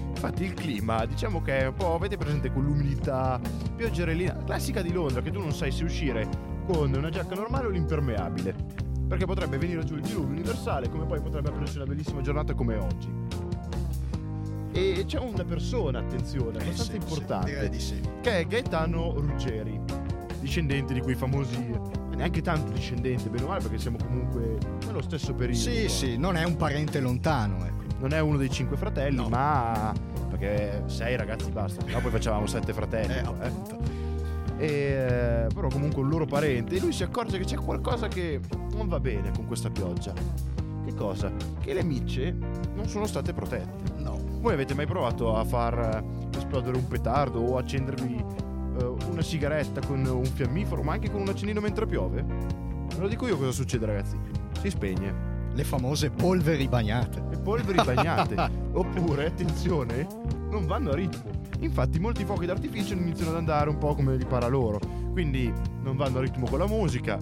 Infatti 0.08 0.44
il 0.44 0.54
clima, 0.54 1.04
diciamo 1.04 1.42
che 1.42 1.58
è 1.58 1.66
un 1.66 1.74
po', 1.74 1.94
avete 1.94 2.16
presente 2.16 2.50
quell'umidità 2.50 3.38
pioggerellina, 3.76 4.36
classica 4.44 4.80
di 4.82 4.90
Londra, 4.92 5.20
che 5.20 5.30
tu 5.30 5.38
non 5.40 5.52
sai 5.52 5.70
se 5.70 5.84
uscire 5.84 6.26
con 6.66 6.92
una 6.92 7.10
giacca 7.10 7.34
normale 7.34 7.66
o 7.66 7.68
l'impermeabile. 7.68 8.54
Perché 9.08 9.24
potrebbe 9.24 9.56
venire 9.58 9.82
giù 9.84 9.94
il 9.94 10.02
diluvio 10.02 10.28
universale, 10.36 10.88
come 10.90 11.06
poi 11.06 11.20
potrebbe 11.20 11.48
aprirsi 11.48 11.76
una 11.76 11.86
bellissima 11.86 12.20
giornata 12.20 12.52
come 12.54 12.76
oggi. 12.76 13.08
E 14.72 15.04
c'è 15.06 15.18
una 15.18 15.44
persona, 15.44 15.98
attenzione, 16.00 16.58
Eh, 16.58 16.62
abbastanza 16.62 16.82
sì, 16.84 16.90
sì, 16.90 16.96
importante 16.96 17.68
di 17.70 17.80
sì. 17.80 18.00
che 18.20 18.38
è 18.40 18.46
Gaetano 18.46 19.14
Ruggeri, 19.18 19.80
discendente 20.40 20.92
di 20.92 21.00
quei 21.00 21.14
famosi, 21.14 21.56
neanche 22.14 22.42
tanto 22.42 22.70
discendente, 22.70 23.28
bene 23.30 23.44
o 23.44 23.48
male, 23.48 23.62
perché 23.62 23.78
siamo 23.78 23.96
comunque 23.96 24.58
nello 24.86 25.00
stesso 25.02 25.32
periodo. 25.34 25.58
Sì, 25.58 25.88
sì, 25.88 26.16
non 26.18 26.36
è 26.36 26.44
un 26.44 26.56
parente 26.56 27.00
lontano, 27.00 27.64
ecco. 27.64 27.76
Non 28.00 28.12
è 28.12 28.20
uno 28.20 28.36
dei 28.36 28.50
cinque 28.50 28.76
fratelli, 28.76 29.16
No. 29.16 29.28
ma 29.28 29.92
perché 30.28 30.82
sei 30.86 31.16
ragazzi 31.16 31.50
basta, 31.50 31.82
no 31.90 31.98
poi 32.00 32.10
facevamo 32.10 32.46
sette 32.46 32.72
fratelli. 32.74 33.14
Eh, 33.14 33.46
eh. 33.46 33.97
E, 34.58 34.66
eh, 34.66 35.46
però 35.54 35.68
comunque 35.68 36.02
un 36.02 36.08
loro 36.08 36.26
parente 36.26 36.76
e 36.76 36.80
lui 36.80 36.92
si 36.92 37.04
accorge 37.04 37.38
che 37.38 37.44
c'è 37.44 37.56
qualcosa 37.56 38.08
che 38.08 38.40
non 38.72 38.88
va 38.88 38.98
bene 38.98 39.30
con 39.30 39.46
questa 39.46 39.70
pioggia. 39.70 40.12
Che 40.84 40.94
cosa? 40.94 41.30
Che 41.60 41.72
le 41.72 41.84
micce 41.84 42.34
non 42.74 42.88
sono 42.88 43.06
state 43.06 43.32
protette. 43.32 44.00
No. 44.00 44.18
Voi 44.40 44.54
avete 44.54 44.74
mai 44.74 44.86
provato 44.86 45.36
a 45.36 45.44
far 45.44 46.02
eh, 46.32 46.38
esplodere 46.38 46.76
un 46.76 46.88
petardo 46.88 47.40
o 47.40 47.56
accendervi 47.56 48.24
eh, 48.80 48.84
una 49.10 49.22
sigaretta 49.22 49.80
con 49.86 50.04
un 50.04 50.24
fiammifero, 50.24 50.82
ma 50.82 50.92
anche 50.92 51.10
con 51.10 51.20
un 51.20 51.28
accendino 51.28 51.60
mentre 51.60 51.86
piove? 51.86 52.22
Ve 52.22 53.00
lo 53.00 53.08
dico 53.08 53.26
io 53.26 53.36
cosa 53.36 53.52
succede, 53.52 53.86
ragazzi. 53.86 54.18
Si 54.60 54.70
spegne. 54.70 55.36
Le 55.52 55.64
famose 55.64 56.10
polveri 56.10 56.68
bagnate. 56.68 57.22
E 57.32 57.38
polveri 57.38 57.82
bagnate. 57.84 58.36
Oppure, 58.72 59.26
attenzione, 59.26 60.06
non 60.50 60.66
vanno 60.66 60.90
a 60.90 60.94
ritmo. 60.94 61.37
Infatti 61.60 61.98
molti 61.98 62.24
fuochi 62.24 62.46
d'artificio 62.46 62.94
iniziano 62.94 63.30
ad 63.32 63.36
andare 63.38 63.68
un 63.68 63.78
po' 63.78 63.94
come 63.94 64.16
gli 64.16 64.26
para 64.26 64.46
loro. 64.46 64.78
Quindi 65.12 65.52
non 65.82 65.96
vanno 65.96 66.18
a 66.18 66.20
ritmo 66.20 66.46
con 66.48 66.58
la 66.58 66.66
musica. 66.66 67.18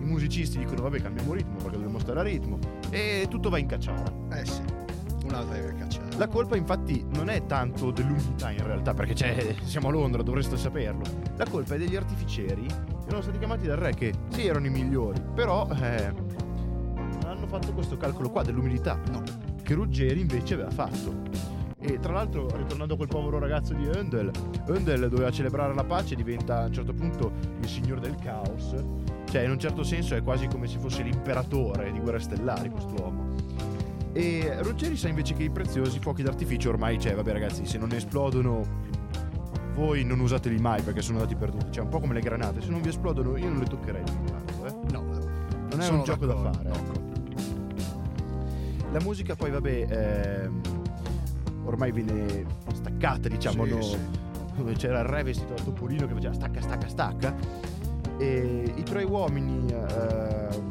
I 0.00 0.04
musicisti 0.04 0.58
dicono 0.58 0.82
vabbè 0.82 1.00
cambiamo 1.00 1.32
ritmo 1.32 1.56
perché 1.56 1.72
dobbiamo 1.72 1.98
stare 1.98 2.20
a 2.20 2.22
ritmo. 2.22 2.58
E 2.90 3.26
tutto 3.28 3.50
va 3.50 3.58
in 3.58 3.66
cacciara. 3.66 4.04
Eh 4.32 4.44
sì, 4.44 4.62
una 5.24 5.42
vera 5.42 5.72
cacciata. 5.74 6.16
La 6.18 6.28
colpa 6.28 6.56
infatti 6.56 7.04
non 7.14 7.28
è 7.30 7.44
tanto 7.46 7.90
dell'umidità 7.90 8.50
in 8.50 8.64
realtà, 8.64 8.94
perché 8.94 9.14
c'è, 9.14 9.54
siamo 9.64 9.88
a 9.88 9.90
Londra, 9.90 10.22
dovreste 10.22 10.56
saperlo. 10.56 11.02
La 11.36 11.46
colpa 11.48 11.74
è 11.74 11.78
degli 11.78 11.96
artificieri 11.96 12.66
che 12.66 13.06
erano 13.06 13.22
stati 13.22 13.38
chiamati 13.38 13.66
dal 13.66 13.78
re, 13.78 13.94
che 13.94 14.12
sì 14.28 14.46
erano 14.46 14.66
i 14.66 14.70
migliori, 14.70 15.20
però 15.34 15.68
eh, 15.70 16.12
non 16.12 17.20
hanno 17.26 17.46
fatto 17.46 17.72
questo 17.72 17.96
calcolo 17.96 18.30
qua 18.30 18.42
dell'umidità, 18.42 18.98
No. 19.10 19.22
che 19.62 19.74
Ruggeri 19.74 20.20
invece 20.20 20.54
aveva 20.54 20.70
fatto. 20.70 21.51
E 21.84 21.98
tra 21.98 22.12
l'altro, 22.12 22.46
ritornando 22.56 22.94
a 22.94 22.96
quel 22.96 23.08
povero 23.08 23.40
ragazzo 23.40 23.74
di 23.74 23.88
Handel, 23.88 24.30
Handel 24.68 25.08
doveva 25.08 25.32
celebrare 25.32 25.74
la 25.74 25.82
pace 25.82 26.14
e 26.14 26.16
diventa 26.16 26.62
a 26.62 26.66
un 26.66 26.72
certo 26.72 26.92
punto 26.92 27.32
il 27.60 27.68
signore 27.68 28.00
del 28.00 28.14
caos. 28.14 28.74
Cioè, 29.28 29.42
in 29.42 29.50
un 29.50 29.58
certo 29.58 29.82
senso 29.82 30.14
è 30.14 30.22
quasi 30.22 30.46
come 30.46 30.68
se 30.68 30.78
fosse 30.78 31.02
l'imperatore 31.02 31.90
di 31.90 31.98
Guerre 31.98 32.20
Stellari 32.20 32.70
quest'uomo. 32.70 33.34
E 34.12 34.62
Ruggeri 34.62 34.96
sa 34.96 35.08
invece 35.08 35.34
che 35.34 35.42
i 35.42 35.50
preziosi 35.50 35.98
fuochi 35.98 36.22
d'artificio 36.22 36.68
ormai, 36.68 37.00
cioè, 37.00 37.14
vabbè 37.14 37.32
ragazzi, 37.32 37.66
se 37.66 37.78
non 37.78 37.90
esplodono 37.92 39.00
voi 39.74 40.04
non 40.04 40.20
usateli 40.20 40.58
mai 40.58 40.82
perché 40.82 41.02
sono 41.02 41.18
andati 41.18 41.34
perduti. 41.34 41.72
Cioè, 41.72 41.82
un 41.82 41.88
po' 41.88 41.98
come 41.98 42.14
le 42.14 42.20
granate, 42.20 42.60
se 42.60 42.68
non 42.68 42.80
vi 42.80 42.90
esplodono 42.90 43.36
io 43.36 43.48
non 43.48 43.58
le 43.58 43.66
toccherei 43.66 44.02
più 44.04 44.24
tanto, 44.24 44.66
eh. 44.66 44.92
No, 44.92 45.02
Non 45.70 45.80
è 45.80 45.88
un 45.88 46.04
gioco 46.04 46.26
da 46.26 46.36
fare, 46.36 46.68
ecco. 46.68 47.10
La 48.92 49.00
musica 49.00 49.34
poi, 49.34 49.50
vabbè, 49.50 49.86
ehm, 49.88 50.60
ormai 51.64 51.92
viene 51.92 52.44
staccata, 52.72 53.28
diciamo, 53.28 53.64
Sì, 53.64 53.70
no? 53.70 53.82
sì. 53.82 53.98
c'era 54.76 55.00
il 55.00 55.06
re 55.06 55.22
vestito 55.22 55.54
da 55.54 55.62
topolino 55.62 56.06
che 56.06 56.14
faceva 56.14 56.34
stacca, 56.34 56.60
stacca, 56.60 56.88
stacca. 56.88 57.34
E 58.18 58.72
i 58.76 58.82
tre 58.82 59.02
uomini, 59.04 59.66
ehm, 59.72 60.68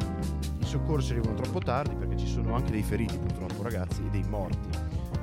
i 0.60 0.66
soccorsi 0.66 1.12
arrivano 1.12 1.36
troppo 1.36 1.60
tardi 1.60 1.96
perché 1.96 2.18
ci 2.18 2.28
sono 2.28 2.54
anche 2.56 2.72
dei 2.72 2.84
feriti 2.84 3.18
purtroppo, 3.18 3.64
ragazzi, 3.64 4.02
e 4.06 4.10
dei 4.10 4.24
morti. 4.30 4.70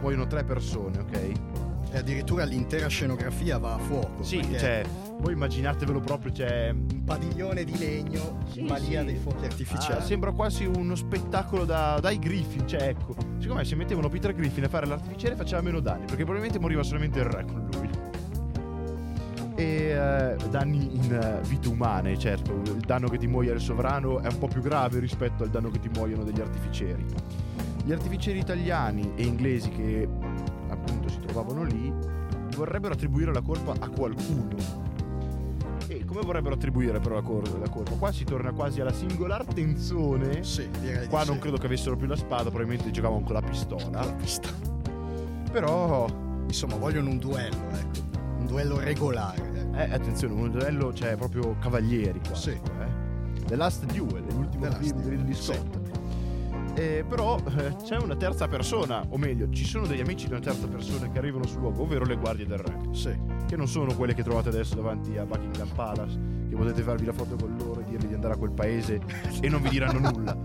Muoiono 0.01 0.27
tre 0.27 0.45
persone, 0.45 0.99
ok? 0.99 1.33
E 1.91 1.97
addirittura 1.97 2.45
l'intera 2.45 2.87
scenografia 2.89 3.57
va 3.59 3.75
a 3.75 3.79
fuoco. 3.79 4.23
Sì, 4.23 4.47
cioè, 4.59 4.85
voi 5.21 5.33
immaginatevelo 5.33 6.01
proprio, 6.01 6.33
cioè, 6.33 6.69
un 6.71 7.03
padiglione 7.05 7.65
di 7.65 7.79
legno 7.79 8.41
Sì, 8.51 8.61
in 8.61 8.67
balia 8.67 9.01
sì. 9.01 9.07
dei 9.07 9.17
fuochi 9.17 9.47
artificiali. 9.47 10.01
Ah, 10.01 10.03
sembra 10.03 10.33
quasi 10.33 10.67
uno 10.67 10.95
spettacolo 10.95 11.65
da, 11.65 11.99
dai 11.99 12.19
Griffin, 12.19 12.69
cioè 12.69 12.89
ecco. 12.89 13.15
Secondo 13.39 13.55
me 13.55 13.65
se 13.65 13.75
mettevano 13.75 14.11
Peter 14.11 14.35
Griffin 14.35 14.65
a 14.65 14.69
fare 14.69 14.87
l'artificiere 14.87 15.35
faceva 15.35 15.63
meno 15.63 15.81
danni, 15.81 16.05
perché 16.05 16.25
probabilmente 16.25 16.59
moriva 16.59 16.83
solamente 16.83 17.21
il 17.21 17.25
re 17.25 17.45
con 17.47 17.69
lui. 17.73 17.89
E 19.55 19.65
eh, 19.65 20.37
danni 20.51 20.95
in 20.95 21.13
eh, 21.13 21.41
vite 21.49 21.69
umane, 21.69 22.17
certo, 22.19 22.61
il 22.65 22.83
danno 22.87 23.09
che 23.09 23.17
ti 23.17 23.27
muoia 23.27 23.55
il 23.55 23.61
sovrano 23.61 24.21
è 24.21 24.29
un 24.29 24.39
po' 24.39 24.47
più 24.47 24.61
grave 24.61 25.01
rispetto 25.01 25.43
al 25.43 25.49
danno 25.49 25.71
che 25.71 25.81
ti 25.81 25.89
muoiono 25.89 26.23
degli 26.23 26.41
artificieri. 26.41 27.05
Gli 27.85 27.93
artificieri 27.93 28.39
italiani 28.39 29.13
e 29.17 29.25
inglesi 29.25 29.71
che 29.71 30.07
trovavano 31.39 31.63
lì 31.63 31.93
vorrebbero 32.57 32.95
attribuire 32.95 33.33
la 33.33 33.41
colpa 33.41 33.75
a 33.79 33.89
qualcuno. 33.89 34.87
E 35.87 36.05
come 36.05 36.21
vorrebbero 36.23 36.55
attribuire 36.55 36.99
però 36.99 37.15
la, 37.15 37.23
cor- 37.23 37.59
la 37.59 37.69
colpa? 37.69 37.93
Qua 37.93 38.11
si 38.13 38.25
torna 38.25 38.53
quasi 38.53 38.81
alla 38.81 38.93
singolar 38.93 39.45
tensione. 39.45 40.43
Sì, 40.43 40.69
direi 40.81 41.07
Qua 41.07 41.23
non 41.25 41.37
sì. 41.37 41.41
credo 41.43 41.57
che 41.57 41.67
avessero 41.67 41.97
più 41.97 42.07
la 42.07 42.17
spada, 42.17 42.51
probabilmente 42.51 42.91
giocavano 42.91 43.23
con 43.23 43.35
la 43.35 43.43
pistola. 43.43 44.03
L'ho 44.05 44.17
vista. 44.17 44.49
Però, 45.53 46.07
Insomma, 46.47 46.77
vogliono 46.77 47.11
un 47.11 47.19
duello, 47.19 47.69
ecco. 47.73 48.19
Un 48.39 48.47
duello 48.47 48.79
regolare. 48.81 49.71
eh. 49.75 49.83
eh, 49.83 49.95
attenzione, 49.95 50.35
un 50.35 50.51
duello, 50.51 50.93
cioè 50.93 51.17
proprio 51.17 51.57
cavalieri 51.61 52.21
qua. 52.27 52.35
Sì. 52.35 52.51
Eh. 52.51 53.45
The 53.47 53.57
Last 53.57 53.85
Duel, 53.87 54.25
l'ultimo 54.35 54.69
The 54.69 54.77
film 54.77 55.01
di 55.01 55.09
Ridley 55.11 55.35
Scott. 55.35 55.78
Eh, 56.79 57.05
però 57.09 57.37
eh, 57.57 57.75
c'è 57.83 57.97
una 57.97 58.15
terza 58.15 58.47
persona, 58.47 59.05
o 59.09 59.17
meglio, 59.19 59.49
ci 59.51 59.65
sono 59.65 59.85
degli 59.85 60.01
amici 60.01 60.27
di 60.27 60.33
una 60.33 60.41
terza 60.41 60.69
persona 60.69 61.11
che 61.11 61.19
arrivano 61.19 61.45
sul 61.45 61.59
luogo, 61.59 61.83
ovvero 61.83 62.05
le 62.05 62.15
guardie 62.15 62.47
del 62.47 62.59
re. 62.59 62.79
Sì. 62.93 63.11
Che 63.49 63.57
non 63.57 63.67
sono 63.67 63.95
quelle 63.97 64.15
che 64.15 64.23
trovate 64.23 64.51
adesso 64.51 64.77
davanti 64.77 65.17
a 65.19 65.25
Buckingham 65.25 65.69
Palace, 65.75 66.17
che 66.49 66.55
potete 66.55 66.83
farvi 66.83 67.05
la 67.07 67.13
foto 67.13 67.35
con 67.35 67.57
loro 67.59 67.81
e 67.81 67.85
dirgli 67.85 68.07
di 68.07 68.15
andare 68.15 68.35
a 68.35 68.37
quel 68.37 68.53
paese 68.53 69.01
e 69.41 69.49
non 69.49 69.61
vi 69.61 69.71
diranno 69.71 69.99
nulla. 70.09 70.39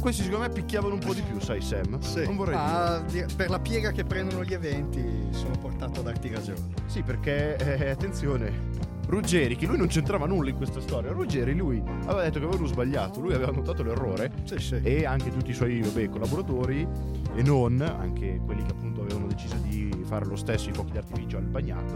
Questi 0.00 0.22
secondo 0.22 0.46
me 0.46 0.52
picchiavano 0.52 0.94
un 0.94 1.00
po' 1.00 1.12
di 1.12 1.20
più, 1.20 1.38
sai 1.38 1.60
Sam? 1.60 1.98
Sì. 1.98 2.24
Non 2.24 2.36
vorrei 2.36 2.56
dire. 2.56 2.72
Ma 2.72 2.98
di- 3.00 3.34
per 3.36 3.50
la 3.50 3.58
piega 3.58 3.90
che 3.90 4.04
prendono 4.04 4.44
gli 4.44 4.54
eventi 4.54 5.26
sono 5.30 5.54
portato 5.60 6.00
a 6.00 6.02
darti 6.04 6.32
ragione. 6.32 6.66
Sì, 6.86 7.02
perché, 7.02 7.56
eh, 7.56 7.90
attenzione, 7.90 8.70
Ruggeri, 9.08 9.56
che 9.56 9.64
lui 9.64 9.78
non 9.78 9.86
c'entrava 9.86 10.26
nulla 10.26 10.50
in 10.50 10.56
questa 10.56 10.80
storia, 10.82 11.10
Ruggeri 11.12 11.54
lui 11.54 11.82
aveva 12.04 12.22
detto 12.24 12.38
che 12.38 12.44
avevano 12.44 12.66
sbagliato, 12.66 13.20
lui 13.20 13.32
aveva 13.32 13.50
notato 13.50 13.82
l'errore 13.82 14.30
Sì, 14.44 14.58
sì. 14.58 14.80
e 14.82 15.06
anche 15.06 15.30
tutti 15.30 15.50
i 15.50 15.54
suoi 15.54 15.80
vabbè, 15.80 16.10
collaboratori 16.10 16.86
e 17.34 17.42
non, 17.42 17.80
anche 17.80 18.38
quelli 18.44 18.62
che 18.64 18.72
appunto 18.72 19.00
avevano 19.00 19.26
deciso 19.26 19.56
di 19.62 19.90
fare 20.04 20.26
lo 20.26 20.36
stesso 20.36 20.68
i 20.68 20.74
fuochi 20.74 20.92
d'artificio 20.92 21.38
al 21.38 21.44
bagnato, 21.44 21.94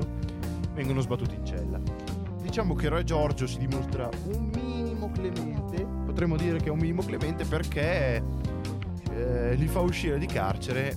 vengono 0.73 1.01
sbattuti 1.03 1.35
in 1.35 1.45
cella. 1.45 1.79
Diciamo 2.41 2.75
che 2.75 2.89
Re 2.89 3.05
Giorgio 3.05 3.47
si 3.47 3.59
dimostra 3.59 4.09
un 4.25 4.51
minimo 4.55 5.11
clemente, 5.13 5.87
potremmo 6.07 6.37
dire 6.37 6.59
che 6.61 6.69
è 6.69 6.71
un 6.71 6.79
minimo 6.79 7.03
clemente 7.03 7.45
perché 7.45 8.23
eh, 9.11 9.55
li 9.55 9.67
fa 9.69 9.81
uscire 9.81 10.19
di 10.19 10.27
carcere 10.27 10.97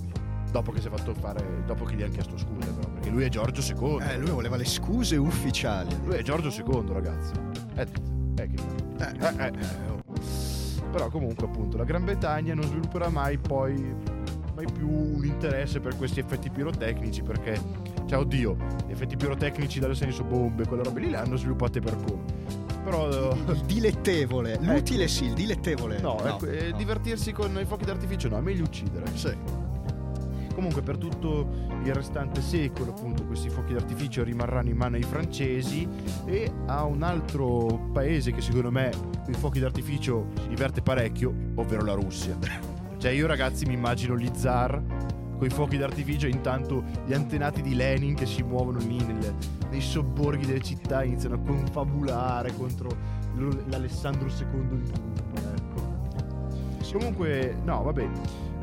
dopo 0.50 0.72
che 0.72 0.80
si 0.80 0.86
è 0.86 0.90
fatto 0.90 1.14
fare, 1.14 1.62
dopo 1.66 1.84
che 1.84 1.94
gli 1.94 2.02
hanno 2.02 2.12
chiesto 2.12 2.36
scuse 2.38 2.70
però, 2.70 2.88
perché 2.88 3.10
lui 3.10 3.24
è 3.24 3.28
Giorgio 3.28 3.60
II. 3.60 3.98
Eh, 4.02 4.18
lui 4.18 4.30
voleva 4.30 4.56
le 4.56 4.64
scuse 4.64 5.16
ufficiali. 5.16 5.94
Lui 6.04 6.16
è 6.16 6.22
Giorgio 6.22 6.48
II, 6.48 6.92
ragazzi. 6.92 7.32
Eh, 7.74 7.86
eh, 8.36 8.48
che 8.48 8.56
Eh, 8.98 9.90
oh. 9.90 10.02
Però 10.90 11.08
comunque 11.08 11.46
appunto 11.46 11.76
la 11.76 11.84
Gran 11.84 12.04
Bretagna 12.04 12.54
non 12.54 12.64
svilupperà 12.64 13.08
mai 13.08 13.36
poi 13.38 13.94
mai 14.54 14.66
più 14.72 14.88
un 14.88 15.22
interesse 15.24 15.80
per 15.80 15.96
questi 15.98 16.18
effetti 16.18 16.48
pirotecnici 16.48 17.20
perché 17.20 17.60
cioè 18.06 18.18
oddio 18.18 18.56
gli 18.86 18.92
effetti 18.92 19.14
pirotecnici 19.14 19.78
dal 19.80 19.94
senso 19.94 20.24
bombe 20.24 20.66
quelle 20.66 20.82
robe 20.82 21.00
lì 21.00 21.10
le 21.10 21.18
hanno 21.18 21.36
sviluppate 21.36 21.80
per 21.80 21.94
come 21.96 22.64
però 22.82 23.08
il 23.10 23.62
dilettevole. 23.66 24.58
L'utile 24.62 25.02
Ecco. 25.02 25.12
sì, 25.12 25.24
il 25.24 25.34
dilettevole. 25.34 25.98
no, 25.98 26.24
ecco, 26.24 26.46
eh, 26.46 26.70
no. 26.70 26.76
divertirsi 26.76 27.32
con 27.32 27.58
i 27.60 27.64
fuochi 27.64 27.84
d'artificio 27.84 28.28
no 28.28 28.38
è 28.38 28.40
meglio 28.40 28.62
uccidere 28.62 29.04
Sì. 29.14 29.36
Comunque 30.56 30.80
per 30.80 30.96
tutto 30.96 31.46
il 31.84 31.92
restante 31.92 32.40
secolo 32.40 32.92
appunto 32.92 33.26
questi 33.26 33.50
fuochi 33.50 33.74
d'artificio 33.74 34.24
rimarranno 34.24 34.70
in 34.70 34.76
mano 34.78 34.96
ai 34.96 35.02
francesi 35.02 35.86
e 36.24 36.50
a 36.64 36.82
un 36.84 37.02
altro 37.02 37.90
paese 37.92 38.32
che 38.32 38.40
secondo 38.40 38.70
me 38.70 38.90
con 39.22 39.34
i 39.34 39.36
fuochi 39.36 39.60
d'artificio 39.60 40.28
si 40.40 40.48
diverte 40.48 40.80
parecchio, 40.80 41.34
ovvero 41.56 41.84
la 41.84 41.92
Russia. 41.92 42.38
Cioè 42.96 43.10
io 43.10 43.26
ragazzi 43.26 43.66
mi 43.66 43.74
immagino 43.74 44.16
gli 44.16 44.30
zar 44.32 44.82
con 45.36 45.46
i 45.46 45.50
fuochi 45.50 45.76
d'artificio 45.76 46.26
e 46.26 46.30
intanto 46.30 46.82
gli 47.04 47.12
antenati 47.12 47.60
di 47.60 47.74
Lenin 47.74 48.14
che 48.14 48.24
si 48.24 48.42
muovono 48.42 48.78
lì 48.78 48.96
nel- 48.96 49.34
nei 49.68 49.82
sobborghi 49.82 50.46
delle 50.46 50.62
città 50.62 51.04
iniziano 51.04 51.34
a 51.34 51.38
confabulare 51.38 52.54
contro 52.56 52.88
l'Alessandro 53.68 54.26
II 54.26 54.80
di 54.80 54.90
turno. 54.90 55.12
Ecco. 55.54 56.96
Comunque, 56.96 57.54
no, 57.62 57.82
vabbè. 57.82 58.08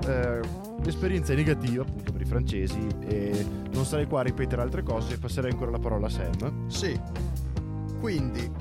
eh, 0.07 0.39
l'esperienza 0.83 1.33
è 1.33 1.35
negativa 1.35 1.83
appunto 1.83 2.11
per 2.11 2.21
i 2.21 2.25
francesi 2.25 2.79
e 3.01 3.45
non 3.71 3.85
sarei 3.85 4.05
qua 4.05 4.19
a 4.19 4.23
ripetere 4.23 4.61
altre 4.61 4.83
cose, 4.83 5.17
passerei 5.17 5.51
ancora 5.51 5.71
la 5.71 5.79
parola 5.79 6.07
a 6.07 6.09
Sam. 6.09 6.67
Sì. 6.67 6.99
Quindi 7.99 8.51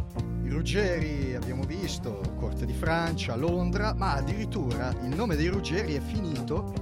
i 0.45 0.49
Ruggeri 0.49 1.35
abbiamo 1.35 1.65
visto, 1.65 2.21
Corte 2.39 2.65
di 2.65 2.73
Francia, 2.73 3.35
Londra, 3.37 3.95
ma 3.95 4.15
addirittura 4.15 4.95
il 5.03 5.15
nome 5.15 5.37
dei 5.37 5.49
Ruggeri 5.49 5.95
è 5.95 6.01
finito 6.01 6.73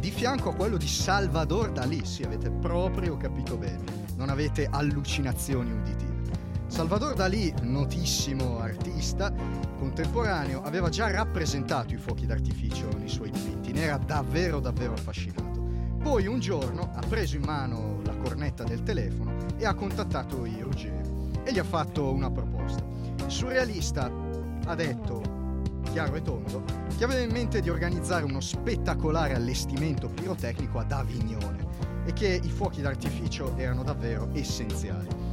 di 0.00 0.10
fianco 0.10 0.50
a 0.50 0.54
quello 0.54 0.78
di 0.78 0.88
Salvador 0.88 1.70
Dalì. 1.72 2.04
Sì, 2.04 2.22
avete 2.22 2.50
proprio 2.50 3.16
capito 3.16 3.56
bene, 3.56 3.84
non 4.16 4.30
avete 4.30 4.66
allucinazioni 4.70 5.70
uditive. 5.70 6.09
Salvador 6.80 7.12
Dalì, 7.12 7.52
notissimo 7.60 8.58
artista 8.58 9.30
contemporaneo, 9.76 10.62
aveva 10.62 10.88
già 10.88 11.10
rappresentato 11.10 11.92
i 11.92 11.98
fuochi 11.98 12.24
d'artificio 12.24 12.88
nei 12.96 13.10
suoi 13.10 13.30
dipinti, 13.30 13.70
ne 13.72 13.82
era 13.82 13.98
davvero 13.98 14.60
davvero 14.60 14.94
affascinato. 14.94 15.60
Poi 16.02 16.26
un 16.26 16.40
giorno 16.40 16.90
ha 16.94 17.02
preso 17.06 17.36
in 17.36 17.42
mano 17.42 18.00
la 18.02 18.16
cornetta 18.16 18.64
del 18.64 18.82
telefono 18.82 19.34
e 19.58 19.66
ha 19.66 19.74
contattato 19.74 20.46
i 20.46 20.58
Ruggeri 20.58 21.42
e 21.44 21.52
gli 21.52 21.58
ha 21.58 21.64
fatto 21.64 22.10
una 22.10 22.30
proposta. 22.30 22.82
Il 23.26 23.30
surrealista 23.30 24.10
ha 24.64 24.74
detto, 24.74 25.20
chiaro 25.92 26.14
e 26.14 26.22
tondo, 26.22 26.64
che 26.96 27.04
aveva 27.04 27.20
in 27.20 27.30
mente 27.30 27.60
di 27.60 27.68
organizzare 27.68 28.24
uno 28.24 28.40
spettacolare 28.40 29.34
allestimento 29.34 30.08
pirotecnico 30.08 30.78
ad 30.78 30.92
Avignone 30.92 32.02
e 32.06 32.14
che 32.14 32.40
i 32.42 32.50
fuochi 32.50 32.80
d'artificio 32.80 33.54
erano 33.58 33.82
davvero 33.82 34.30
essenziali. 34.32 35.29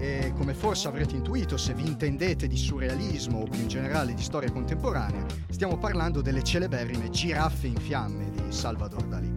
E 0.00 0.32
come 0.36 0.54
forse 0.54 0.86
avrete 0.86 1.16
intuito 1.16 1.56
se 1.56 1.74
vi 1.74 1.84
intendete 1.84 2.46
di 2.46 2.56
surrealismo 2.56 3.40
o 3.40 3.44
più 3.44 3.60
in 3.60 3.68
generale 3.68 4.14
di 4.14 4.22
storia 4.22 4.50
contemporanea, 4.50 5.26
stiamo 5.48 5.76
parlando 5.76 6.20
delle 6.20 6.44
celeberrime 6.44 7.10
giraffe 7.10 7.66
in 7.66 7.76
fiamme 7.76 8.30
di 8.30 8.52
Salvador 8.52 9.02
Dalì. 9.06 9.28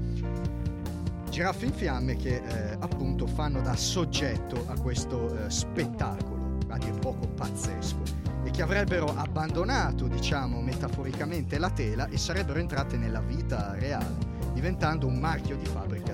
Giraffe 1.32 1.65
in 1.65 1.74
fiamme 1.74 2.15
che 2.15 2.36
eh, 2.36 2.78
appunto 2.78 3.26
fanno 3.26 3.62
da 3.62 3.76
soggetto 3.76 4.66
a 4.68 4.78
questo 4.80 5.45
eh, 5.45 5.49
spettacolo, 5.49 6.57
a 6.68 6.78
dir 6.78 6.93
poco 6.99 7.28
pazzesco, 7.28 8.03
e 8.43 8.51
che 8.51 8.62
avrebbero 8.62 9.16
abbandonato, 9.16 10.07
diciamo 10.07 10.62
metaforicamente, 10.62 11.57
la 11.57 11.72
tela 11.72 12.07
e 12.07 12.18
sarebbero 12.18 12.59
entrate 12.59 12.97
nella 12.97 13.22
vita 13.22 13.74
reale, 13.80 14.30
diventando 14.53 15.07
un 15.07 15.18
marchio 15.18 15.55
di 15.55 15.66
fabbrica 15.66 16.14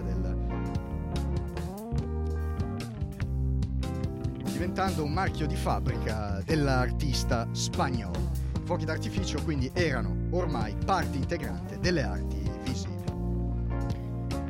diventando 4.58 5.04
un 5.04 5.14
marchio 5.14 5.46
di 5.46 5.56
fabbrica 5.56 6.42
dell'artista 6.44 7.48
spagnolo. 7.52 8.32
I 8.56 8.66
fuochi 8.66 8.86
d'artificio 8.86 9.40
quindi 9.44 9.70
erano 9.72 10.16
ormai 10.32 10.76
parte 10.84 11.18
integrante 11.18 11.78
delle 11.80 12.02
arti 12.02 12.42
visive. 12.64 13.04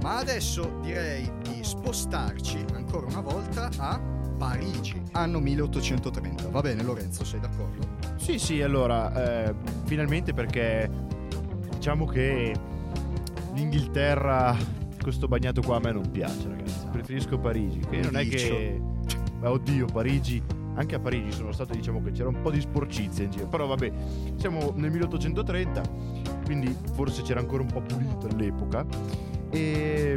Ma 0.01 0.19
adesso 0.19 0.79
direi 0.81 1.29
di 1.43 1.59
spostarci 1.61 2.63
ancora 2.73 3.05
una 3.07 3.19
volta 3.19 3.69
a 3.79 3.99
Parigi, 4.37 5.01
anno 5.11 5.41
1830. 5.41 6.47
Va 6.51 6.61
bene 6.61 6.83
Lorenzo, 6.83 7.25
sei 7.25 7.41
d'accordo? 7.41 7.85
Sì, 8.15 8.39
sì, 8.39 8.61
allora, 8.61 9.47
eh, 9.49 9.53
finalmente 9.83 10.33
perché 10.33 10.89
diciamo 11.73 12.05
che 12.05 12.55
l'Inghilterra, 13.55 14.55
questo 15.01 15.27
bagnato 15.27 15.61
qua 15.61 15.75
a 15.75 15.79
me 15.81 15.91
non 15.91 16.09
piace, 16.09 16.47
ragazzi. 16.47 16.87
Preferisco 16.93 17.37
Parigi, 17.37 17.79
che 17.79 17.99
non 17.99 18.15
è 18.15 18.25
che... 18.25 18.95
Beh, 19.39 19.47
oddio, 19.47 19.85
Parigi. 19.85 20.41
Anche 20.75 20.95
a 20.95 20.99
Parigi 20.99 21.31
sono 21.31 21.51
stato 21.51 21.73
diciamo 21.73 22.03
che 22.03 22.11
c'era 22.11 22.29
un 22.29 22.39
po' 22.41 22.51
di 22.51 22.61
sporcizia 22.61 23.23
in 23.23 23.31
giro. 23.31 23.47
Però 23.47 23.65
vabbè 23.65 23.91
siamo 24.35 24.73
nel 24.75 24.91
1830 24.91 26.27
quindi 26.45 26.73
forse 26.93 27.23
c'era 27.23 27.41
ancora 27.41 27.63
un 27.63 27.69
po' 27.69 27.81
pulito 27.81 28.27
all'epoca. 28.27 28.85
E 29.49 30.15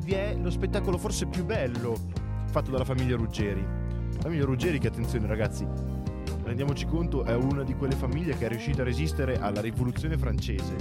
vi 0.00 0.12
è 0.12 0.34
lo 0.34 0.50
spettacolo 0.50 0.98
forse 0.98 1.26
più 1.26 1.44
bello 1.44 1.96
fatto 2.46 2.70
dalla 2.70 2.84
famiglia 2.84 3.16
Ruggeri. 3.16 3.62
La 4.14 4.22
famiglia 4.22 4.44
Ruggeri 4.44 4.78
che 4.78 4.88
attenzione 4.88 5.26
ragazzi 5.26 5.66
rendiamoci 6.42 6.86
conto 6.86 7.24
è 7.24 7.34
una 7.34 7.62
di 7.62 7.74
quelle 7.74 7.94
famiglie 7.94 8.36
che 8.36 8.46
è 8.46 8.48
riuscita 8.48 8.82
a 8.82 8.84
resistere 8.86 9.38
alla 9.38 9.60
rivoluzione 9.60 10.16
francese. 10.16 10.74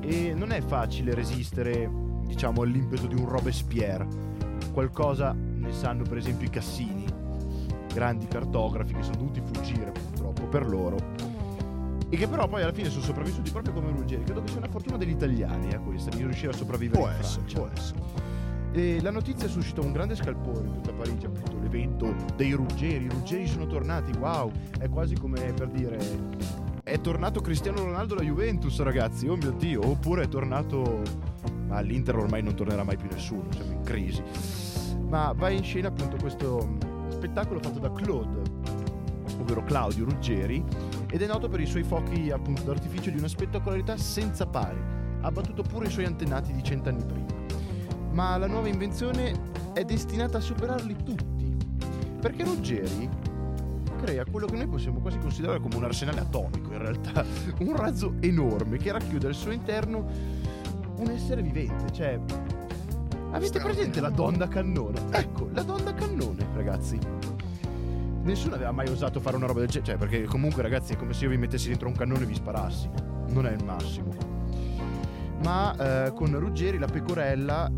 E 0.00 0.34
non 0.34 0.50
è 0.50 0.60
facile 0.62 1.14
resistere 1.14 1.88
diciamo 2.24 2.62
all'impeto 2.62 3.06
di 3.06 3.14
un 3.14 3.28
Robespierre. 3.28 4.08
Qualcosa 4.72 5.36
ne 5.66 5.72
sanno 5.72 6.04
per 6.04 6.16
esempio 6.18 6.46
i 6.46 6.50
Cassini 6.50 7.04
grandi 7.92 8.26
cartografi 8.26 8.92
che 8.94 9.02
sono 9.02 9.16
dovuti 9.16 9.40
fuggire 9.40 9.90
purtroppo 9.90 10.44
per 10.44 10.66
loro 10.66 10.96
e 12.08 12.16
che 12.16 12.28
però 12.28 12.46
poi 12.46 12.62
alla 12.62 12.72
fine 12.72 12.88
sono 12.88 13.02
sopravvissuti 13.02 13.50
proprio 13.50 13.72
come 13.72 13.90
Ruggeri. 13.90 14.22
Credo 14.22 14.40
che 14.42 14.50
sia 14.50 14.58
una 14.58 14.68
fortuna 14.68 14.96
degli 14.96 15.10
italiani 15.10 15.70
eh, 15.70 15.78
questa, 15.80 16.10
di 16.10 16.22
riuscire 16.22 16.52
a 16.52 16.54
sopravvivere 16.54 17.00
può 17.00 17.10
in 17.10 17.16
essere, 17.18 17.48
Francia. 17.48 17.58
Può 17.58 17.70
essere. 17.74 17.98
E 18.72 19.02
la 19.02 19.10
notizia 19.10 19.48
suscita 19.48 19.80
un 19.80 19.90
grande 19.90 20.14
scalpore 20.14 20.66
in 20.66 20.72
tutta 20.74 20.92
Parigi, 20.92 21.26
appunto 21.26 21.58
l'evento 21.58 22.14
dei 22.36 22.52
Ruggeri. 22.52 23.06
I 23.06 23.08
Ruggeri 23.08 23.48
sono 23.48 23.66
tornati, 23.66 24.16
wow! 24.18 24.52
È 24.78 24.88
quasi 24.88 25.16
come 25.16 25.52
per 25.52 25.68
dire 25.68 25.98
è 26.84 27.00
tornato 27.00 27.40
Cristiano 27.40 27.82
Ronaldo 27.82 28.14
alla 28.14 28.22
Juventus, 28.22 28.78
ragazzi. 28.82 29.26
Oh 29.26 29.34
mio 29.34 29.50
Dio, 29.50 29.84
oppure 29.84 30.22
è 30.22 30.28
tornato 30.28 31.02
ma 31.66 31.76
all'Inter 31.78 32.16
ormai 32.16 32.42
non 32.42 32.54
tornerà 32.54 32.84
mai 32.84 32.96
più 32.96 33.08
nessuno, 33.10 33.50
siamo 33.50 33.72
in 33.72 33.82
crisi. 33.82 34.22
Ma 35.08 35.32
va 35.36 35.48
in 35.50 35.62
scena 35.62 35.88
appunto 35.88 36.16
questo 36.16 36.68
spettacolo 37.10 37.60
fatto 37.60 37.78
da 37.78 37.92
Claude, 37.92 38.42
ovvero 39.38 39.62
Claudio 39.64 40.04
Ruggeri, 40.04 40.64
ed 41.08 41.22
è 41.22 41.26
noto 41.26 41.48
per 41.48 41.60
i 41.60 41.66
suoi 41.66 41.82
fuochi 41.82 42.30
appunto 42.30 42.62
d'artificio 42.62 43.10
di 43.10 43.18
una 43.18 43.28
spettacolarità 43.28 43.96
senza 43.96 44.46
pari. 44.46 44.78
Ha 45.20 45.30
battuto 45.30 45.62
pure 45.62 45.86
i 45.86 45.90
suoi 45.90 46.04
antenati 46.04 46.52
di 46.52 46.62
cent'anni 46.62 47.04
prima. 47.04 47.26
Ma 48.12 48.36
la 48.36 48.46
nuova 48.46 48.68
invenzione 48.68 49.54
è 49.72 49.84
destinata 49.84 50.38
a 50.38 50.40
superarli 50.40 50.96
tutti. 51.04 51.56
Perché 52.20 52.44
Ruggeri 52.44 53.08
crea 53.96 54.24
quello 54.24 54.46
che 54.46 54.56
noi 54.56 54.66
possiamo 54.66 55.00
quasi 55.00 55.18
considerare 55.18 55.60
come 55.60 55.76
un 55.76 55.84
arsenale 55.84 56.20
atomico 56.20 56.72
in 56.72 56.78
realtà, 56.78 57.24
un 57.60 57.76
razzo 57.76 58.14
enorme 58.20 58.76
che 58.78 58.92
racchiude 58.92 59.26
al 59.26 59.34
suo 59.34 59.52
interno 59.52 60.06
un 60.98 61.10
essere 61.10 61.42
vivente, 61.42 61.92
cioè 61.92 62.18
Avete 63.36 63.60
presente 63.60 64.00
la 64.00 64.08
donna 64.08 64.48
cannone? 64.48 64.98
Ecco, 65.10 65.50
la 65.52 65.62
donna 65.62 65.92
cannone, 65.92 66.48
ragazzi. 66.54 66.98
Nessuno 68.22 68.54
aveva 68.54 68.72
mai 68.72 68.88
osato 68.88 69.20
fare 69.20 69.36
una 69.36 69.44
roba 69.44 69.60
del 69.60 69.68
genere. 69.68 69.92
Cioè, 69.92 69.98
perché 69.98 70.24
comunque, 70.24 70.62
ragazzi, 70.62 70.94
è 70.94 70.96
come 70.96 71.12
se 71.12 71.24
io 71.24 71.30
vi 71.30 71.36
mettessi 71.36 71.68
dentro 71.68 71.86
un 71.86 71.94
cannone 71.94 72.22
e 72.22 72.26
vi 72.26 72.34
sparassi. 72.34 72.88
Non 73.28 73.46
è 73.46 73.52
il 73.52 73.62
massimo. 73.62 74.08
Ma 75.44 76.06
eh, 76.06 76.12
con 76.14 76.38
Ruggeri, 76.38 76.78
la 76.78 76.86
pecorella, 76.86 77.70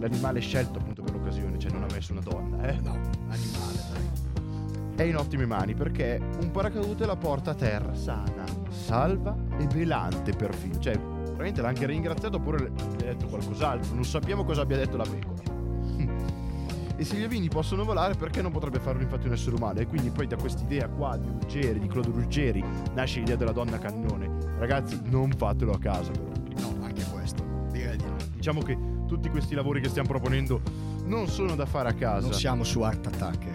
l'animale 0.00 0.40
scelto 0.40 0.80
appunto 0.80 1.02
per 1.02 1.14
l'occasione, 1.14 1.56
cioè 1.56 1.70
non 1.70 1.84
ha 1.84 1.92
messo 1.92 2.10
una 2.10 2.22
donna, 2.22 2.66
eh? 2.66 2.80
No, 2.80 2.98
animale, 3.28 3.78
dai. 3.92 4.96
È 4.96 5.02
in 5.04 5.16
ottime 5.16 5.46
mani 5.46 5.74
perché 5.74 6.20
un 6.40 6.50
paracadute 6.50 7.06
la 7.06 7.16
porta 7.16 7.52
a 7.52 7.54
terra 7.54 7.94
sana, 7.94 8.44
salva 8.70 9.36
e 9.56 9.66
velante 9.68 10.32
perfino. 10.32 10.80
Cioè, 10.80 10.98
probabilmente 11.44 11.60
l'ha 11.60 11.68
anche 11.68 11.86
ringraziato 11.86 12.36
oppure 12.36 12.70
gli 12.70 13.02
ha 13.02 13.12
detto 13.12 13.26
qualcos'altro, 13.26 13.94
non 13.94 14.04
sappiamo 14.04 14.44
cosa 14.44 14.62
abbia 14.62 14.76
detto 14.76 14.96
la 14.96 15.04
pecora. 15.04 15.42
e 16.96 17.04
se 17.04 17.16
gli 17.16 17.24
ovini 17.24 17.48
possono 17.48 17.84
volare, 17.84 18.14
perché 18.14 18.40
non 18.40 18.50
potrebbe 18.50 18.80
farlo 18.80 19.02
infatti 19.02 19.26
un 19.26 19.34
essere 19.34 19.56
umano? 19.56 19.80
E 19.80 19.86
quindi 19.86 20.10
poi 20.10 20.26
da 20.26 20.36
quest'idea 20.36 20.88
qua 20.88 21.16
di 21.16 21.28
Ruggeri, 21.28 21.78
di 21.78 21.86
Claude 21.86 22.10
Ruggeri, 22.10 22.64
nasce 22.94 23.18
l'idea 23.18 23.36
della 23.36 23.52
donna 23.52 23.78
cannone. 23.78 24.30
Ragazzi, 24.58 25.00
non 25.04 25.30
fatelo 25.32 25.72
a 25.72 25.78
casa 25.78 26.10
però. 26.10 26.32
No, 26.60 26.84
anche 26.84 27.04
questo, 27.12 27.44
direi 27.70 27.96
di 27.96 28.04
no. 28.04 28.16
Diciamo 28.34 28.62
che 28.62 28.78
tutti 29.06 29.28
questi 29.28 29.54
lavori 29.54 29.80
che 29.80 29.88
stiamo 29.88 30.08
proponendo 30.08 30.60
non 31.04 31.28
sono 31.28 31.54
da 31.54 31.66
fare 31.66 31.90
a 31.90 31.94
casa. 31.94 32.26
Non 32.26 32.32
siamo 32.32 32.64
su 32.64 32.80
Art 32.80 33.06
Attack. 33.06 33.46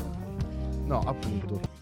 No, 0.85 0.99
appunto 0.99 1.79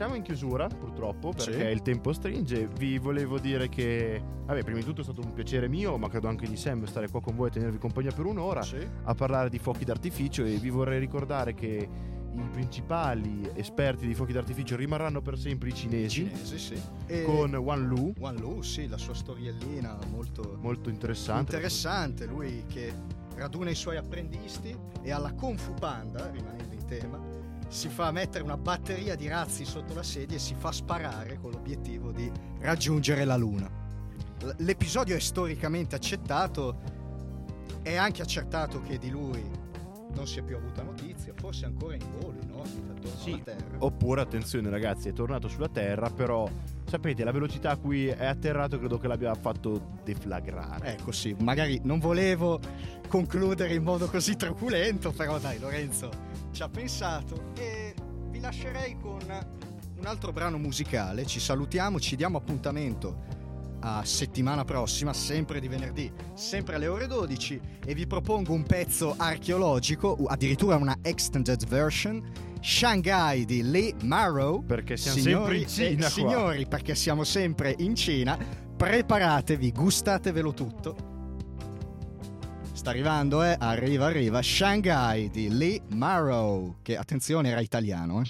siamo 0.00 0.14
in 0.14 0.22
chiusura 0.22 0.66
purtroppo 0.66 1.28
perché 1.28 1.52
sì. 1.52 1.72
il 1.72 1.82
tempo 1.82 2.14
stringe. 2.14 2.66
Vi 2.68 2.96
volevo 2.96 3.38
dire 3.38 3.68
che, 3.68 4.18
vabbè, 4.46 4.62
prima 4.62 4.78
di 4.78 4.84
tutto 4.86 5.02
è 5.02 5.04
stato 5.04 5.20
un 5.20 5.34
piacere 5.34 5.68
mio, 5.68 5.98
ma 5.98 6.08
credo 6.08 6.26
anche 6.26 6.48
di 6.48 6.56
Sam 6.56 6.86
stare 6.86 7.10
qua 7.10 7.20
con 7.20 7.36
voi 7.36 7.48
e 7.48 7.50
tenervi 7.50 7.76
compagnia 7.76 8.10
per 8.10 8.24
un'ora 8.24 8.62
sì. 8.62 8.78
a 9.02 9.14
parlare 9.14 9.50
di 9.50 9.58
fuochi 9.58 9.84
d'artificio. 9.84 10.42
E 10.42 10.56
vi 10.56 10.70
vorrei 10.70 10.98
ricordare 11.00 11.52
che 11.52 11.86
i 12.32 12.48
principali 12.50 13.46
esperti 13.52 14.06
di 14.06 14.14
fuochi 14.14 14.32
d'artificio 14.32 14.74
rimarranno 14.74 15.20
per 15.20 15.36
sempre 15.36 15.68
i 15.68 15.74
cinesi. 15.74 16.30
Cinesi, 16.30 16.58
sì. 16.58 16.82
E 17.04 17.22
con 17.24 17.54
Wan 17.56 17.86
Lu. 17.86 18.14
Wan 18.18 18.36
Lu, 18.36 18.62
sì, 18.62 18.88
la 18.88 18.96
sua 18.96 19.12
storiellina 19.12 19.98
molto, 20.10 20.56
molto 20.62 20.88
interessante. 20.88 21.56
Interessante, 21.56 22.24
lui 22.24 22.64
che 22.68 22.90
raduna 23.34 23.68
i 23.68 23.74
suoi 23.74 23.98
apprendisti 23.98 24.74
e 25.02 25.12
alla 25.12 25.34
Kung 25.34 25.58
Fu 25.58 25.74
Panda, 25.74 26.30
rimanendo 26.30 26.74
in 26.74 26.84
tema, 26.86 27.29
si 27.70 27.88
fa 27.88 28.10
mettere 28.10 28.42
una 28.42 28.56
batteria 28.56 29.14
di 29.14 29.28
razzi 29.28 29.64
sotto 29.64 29.94
la 29.94 30.02
sedia 30.02 30.36
e 30.36 30.40
si 30.40 30.56
fa 30.58 30.72
sparare 30.72 31.38
con 31.40 31.52
l'obiettivo 31.52 32.10
di 32.10 32.30
raggiungere 32.58 33.24
la 33.24 33.36
Luna. 33.36 33.70
L'episodio 34.56 35.14
è 35.14 35.20
storicamente 35.20 35.94
accettato, 35.94 36.80
è 37.82 37.94
anche 37.94 38.22
accertato 38.22 38.82
che 38.82 38.98
di 38.98 39.08
lui 39.08 39.48
non 40.14 40.26
si 40.26 40.40
è 40.40 40.42
più 40.42 40.56
avuta 40.56 40.82
notizia, 40.82 41.32
forse 41.36 41.66
ancora 41.66 41.94
in 41.94 42.04
volo, 42.18 42.38
no? 42.48 42.64
Sì. 43.16 43.40
Oppure, 43.78 44.20
attenzione 44.20 44.68
ragazzi, 44.68 45.08
è 45.08 45.12
tornato 45.12 45.46
sulla 45.46 45.68
Terra, 45.68 46.10
però 46.10 46.50
sapete, 46.86 47.22
la 47.22 47.30
velocità 47.30 47.70
a 47.70 47.76
cui 47.76 48.08
è 48.08 48.24
atterrato 48.24 48.78
credo 48.78 48.98
che 48.98 49.06
l'abbia 49.06 49.32
fatto 49.36 49.98
deflagrare. 50.02 50.94
Ecco 50.94 51.12
sì, 51.12 51.36
magari 51.38 51.80
non 51.84 52.00
volevo 52.00 52.58
concludere 53.06 53.74
in 53.74 53.84
modo 53.84 54.08
così 54.08 54.34
truculento, 54.34 55.12
però 55.12 55.38
dai 55.38 55.60
Lorenzo 55.60 56.29
ci 56.52 56.62
ha 56.62 56.68
pensato 56.68 57.52
e 57.56 57.94
vi 58.30 58.40
lascerei 58.40 58.96
con 58.98 59.20
un 59.96 60.06
altro 60.06 60.32
brano 60.32 60.58
musicale, 60.58 61.26
ci 61.26 61.40
salutiamo, 61.40 62.00
ci 62.00 62.16
diamo 62.16 62.38
appuntamento 62.38 63.38
a 63.80 64.02
settimana 64.04 64.64
prossima, 64.64 65.12
sempre 65.12 65.60
di 65.60 65.68
venerdì, 65.68 66.10
sempre 66.34 66.76
alle 66.76 66.86
ore 66.86 67.06
12 67.06 67.60
e 67.84 67.94
vi 67.94 68.06
propongo 68.06 68.52
un 68.52 68.62
pezzo 68.62 69.14
archeologico, 69.16 70.16
addirittura 70.26 70.76
una 70.76 70.98
extended 71.02 71.66
version, 71.66 72.22
Shanghai 72.60 73.44
di 73.44 73.62
Lee 73.62 73.94
Marrow. 74.02 74.64
Perché 74.64 74.96
siamo 74.96 75.18
signori, 75.18 75.64
sempre 75.66 75.86
in 75.86 75.98
Cina. 75.98 76.06
Eh, 76.06 76.10
signori, 76.10 76.66
perché 76.66 76.94
siamo 76.94 77.24
sempre 77.24 77.74
in 77.78 77.94
Cina, 77.94 78.38
preparatevi, 78.76 79.72
gustatevelo 79.72 80.52
tutto. 80.52 81.09
Sta 82.80 82.88
arrivando, 82.88 83.42
eh? 83.42 83.54
Arriva, 83.58 84.06
arriva. 84.06 84.40
Shanghai 84.40 85.28
di 85.28 85.54
Lee 85.54 85.82
Marrow, 85.88 86.76
che 86.80 86.96
attenzione 86.96 87.50
era 87.50 87.60
italiano, 87.60 88.22
eh? 88.22 88.24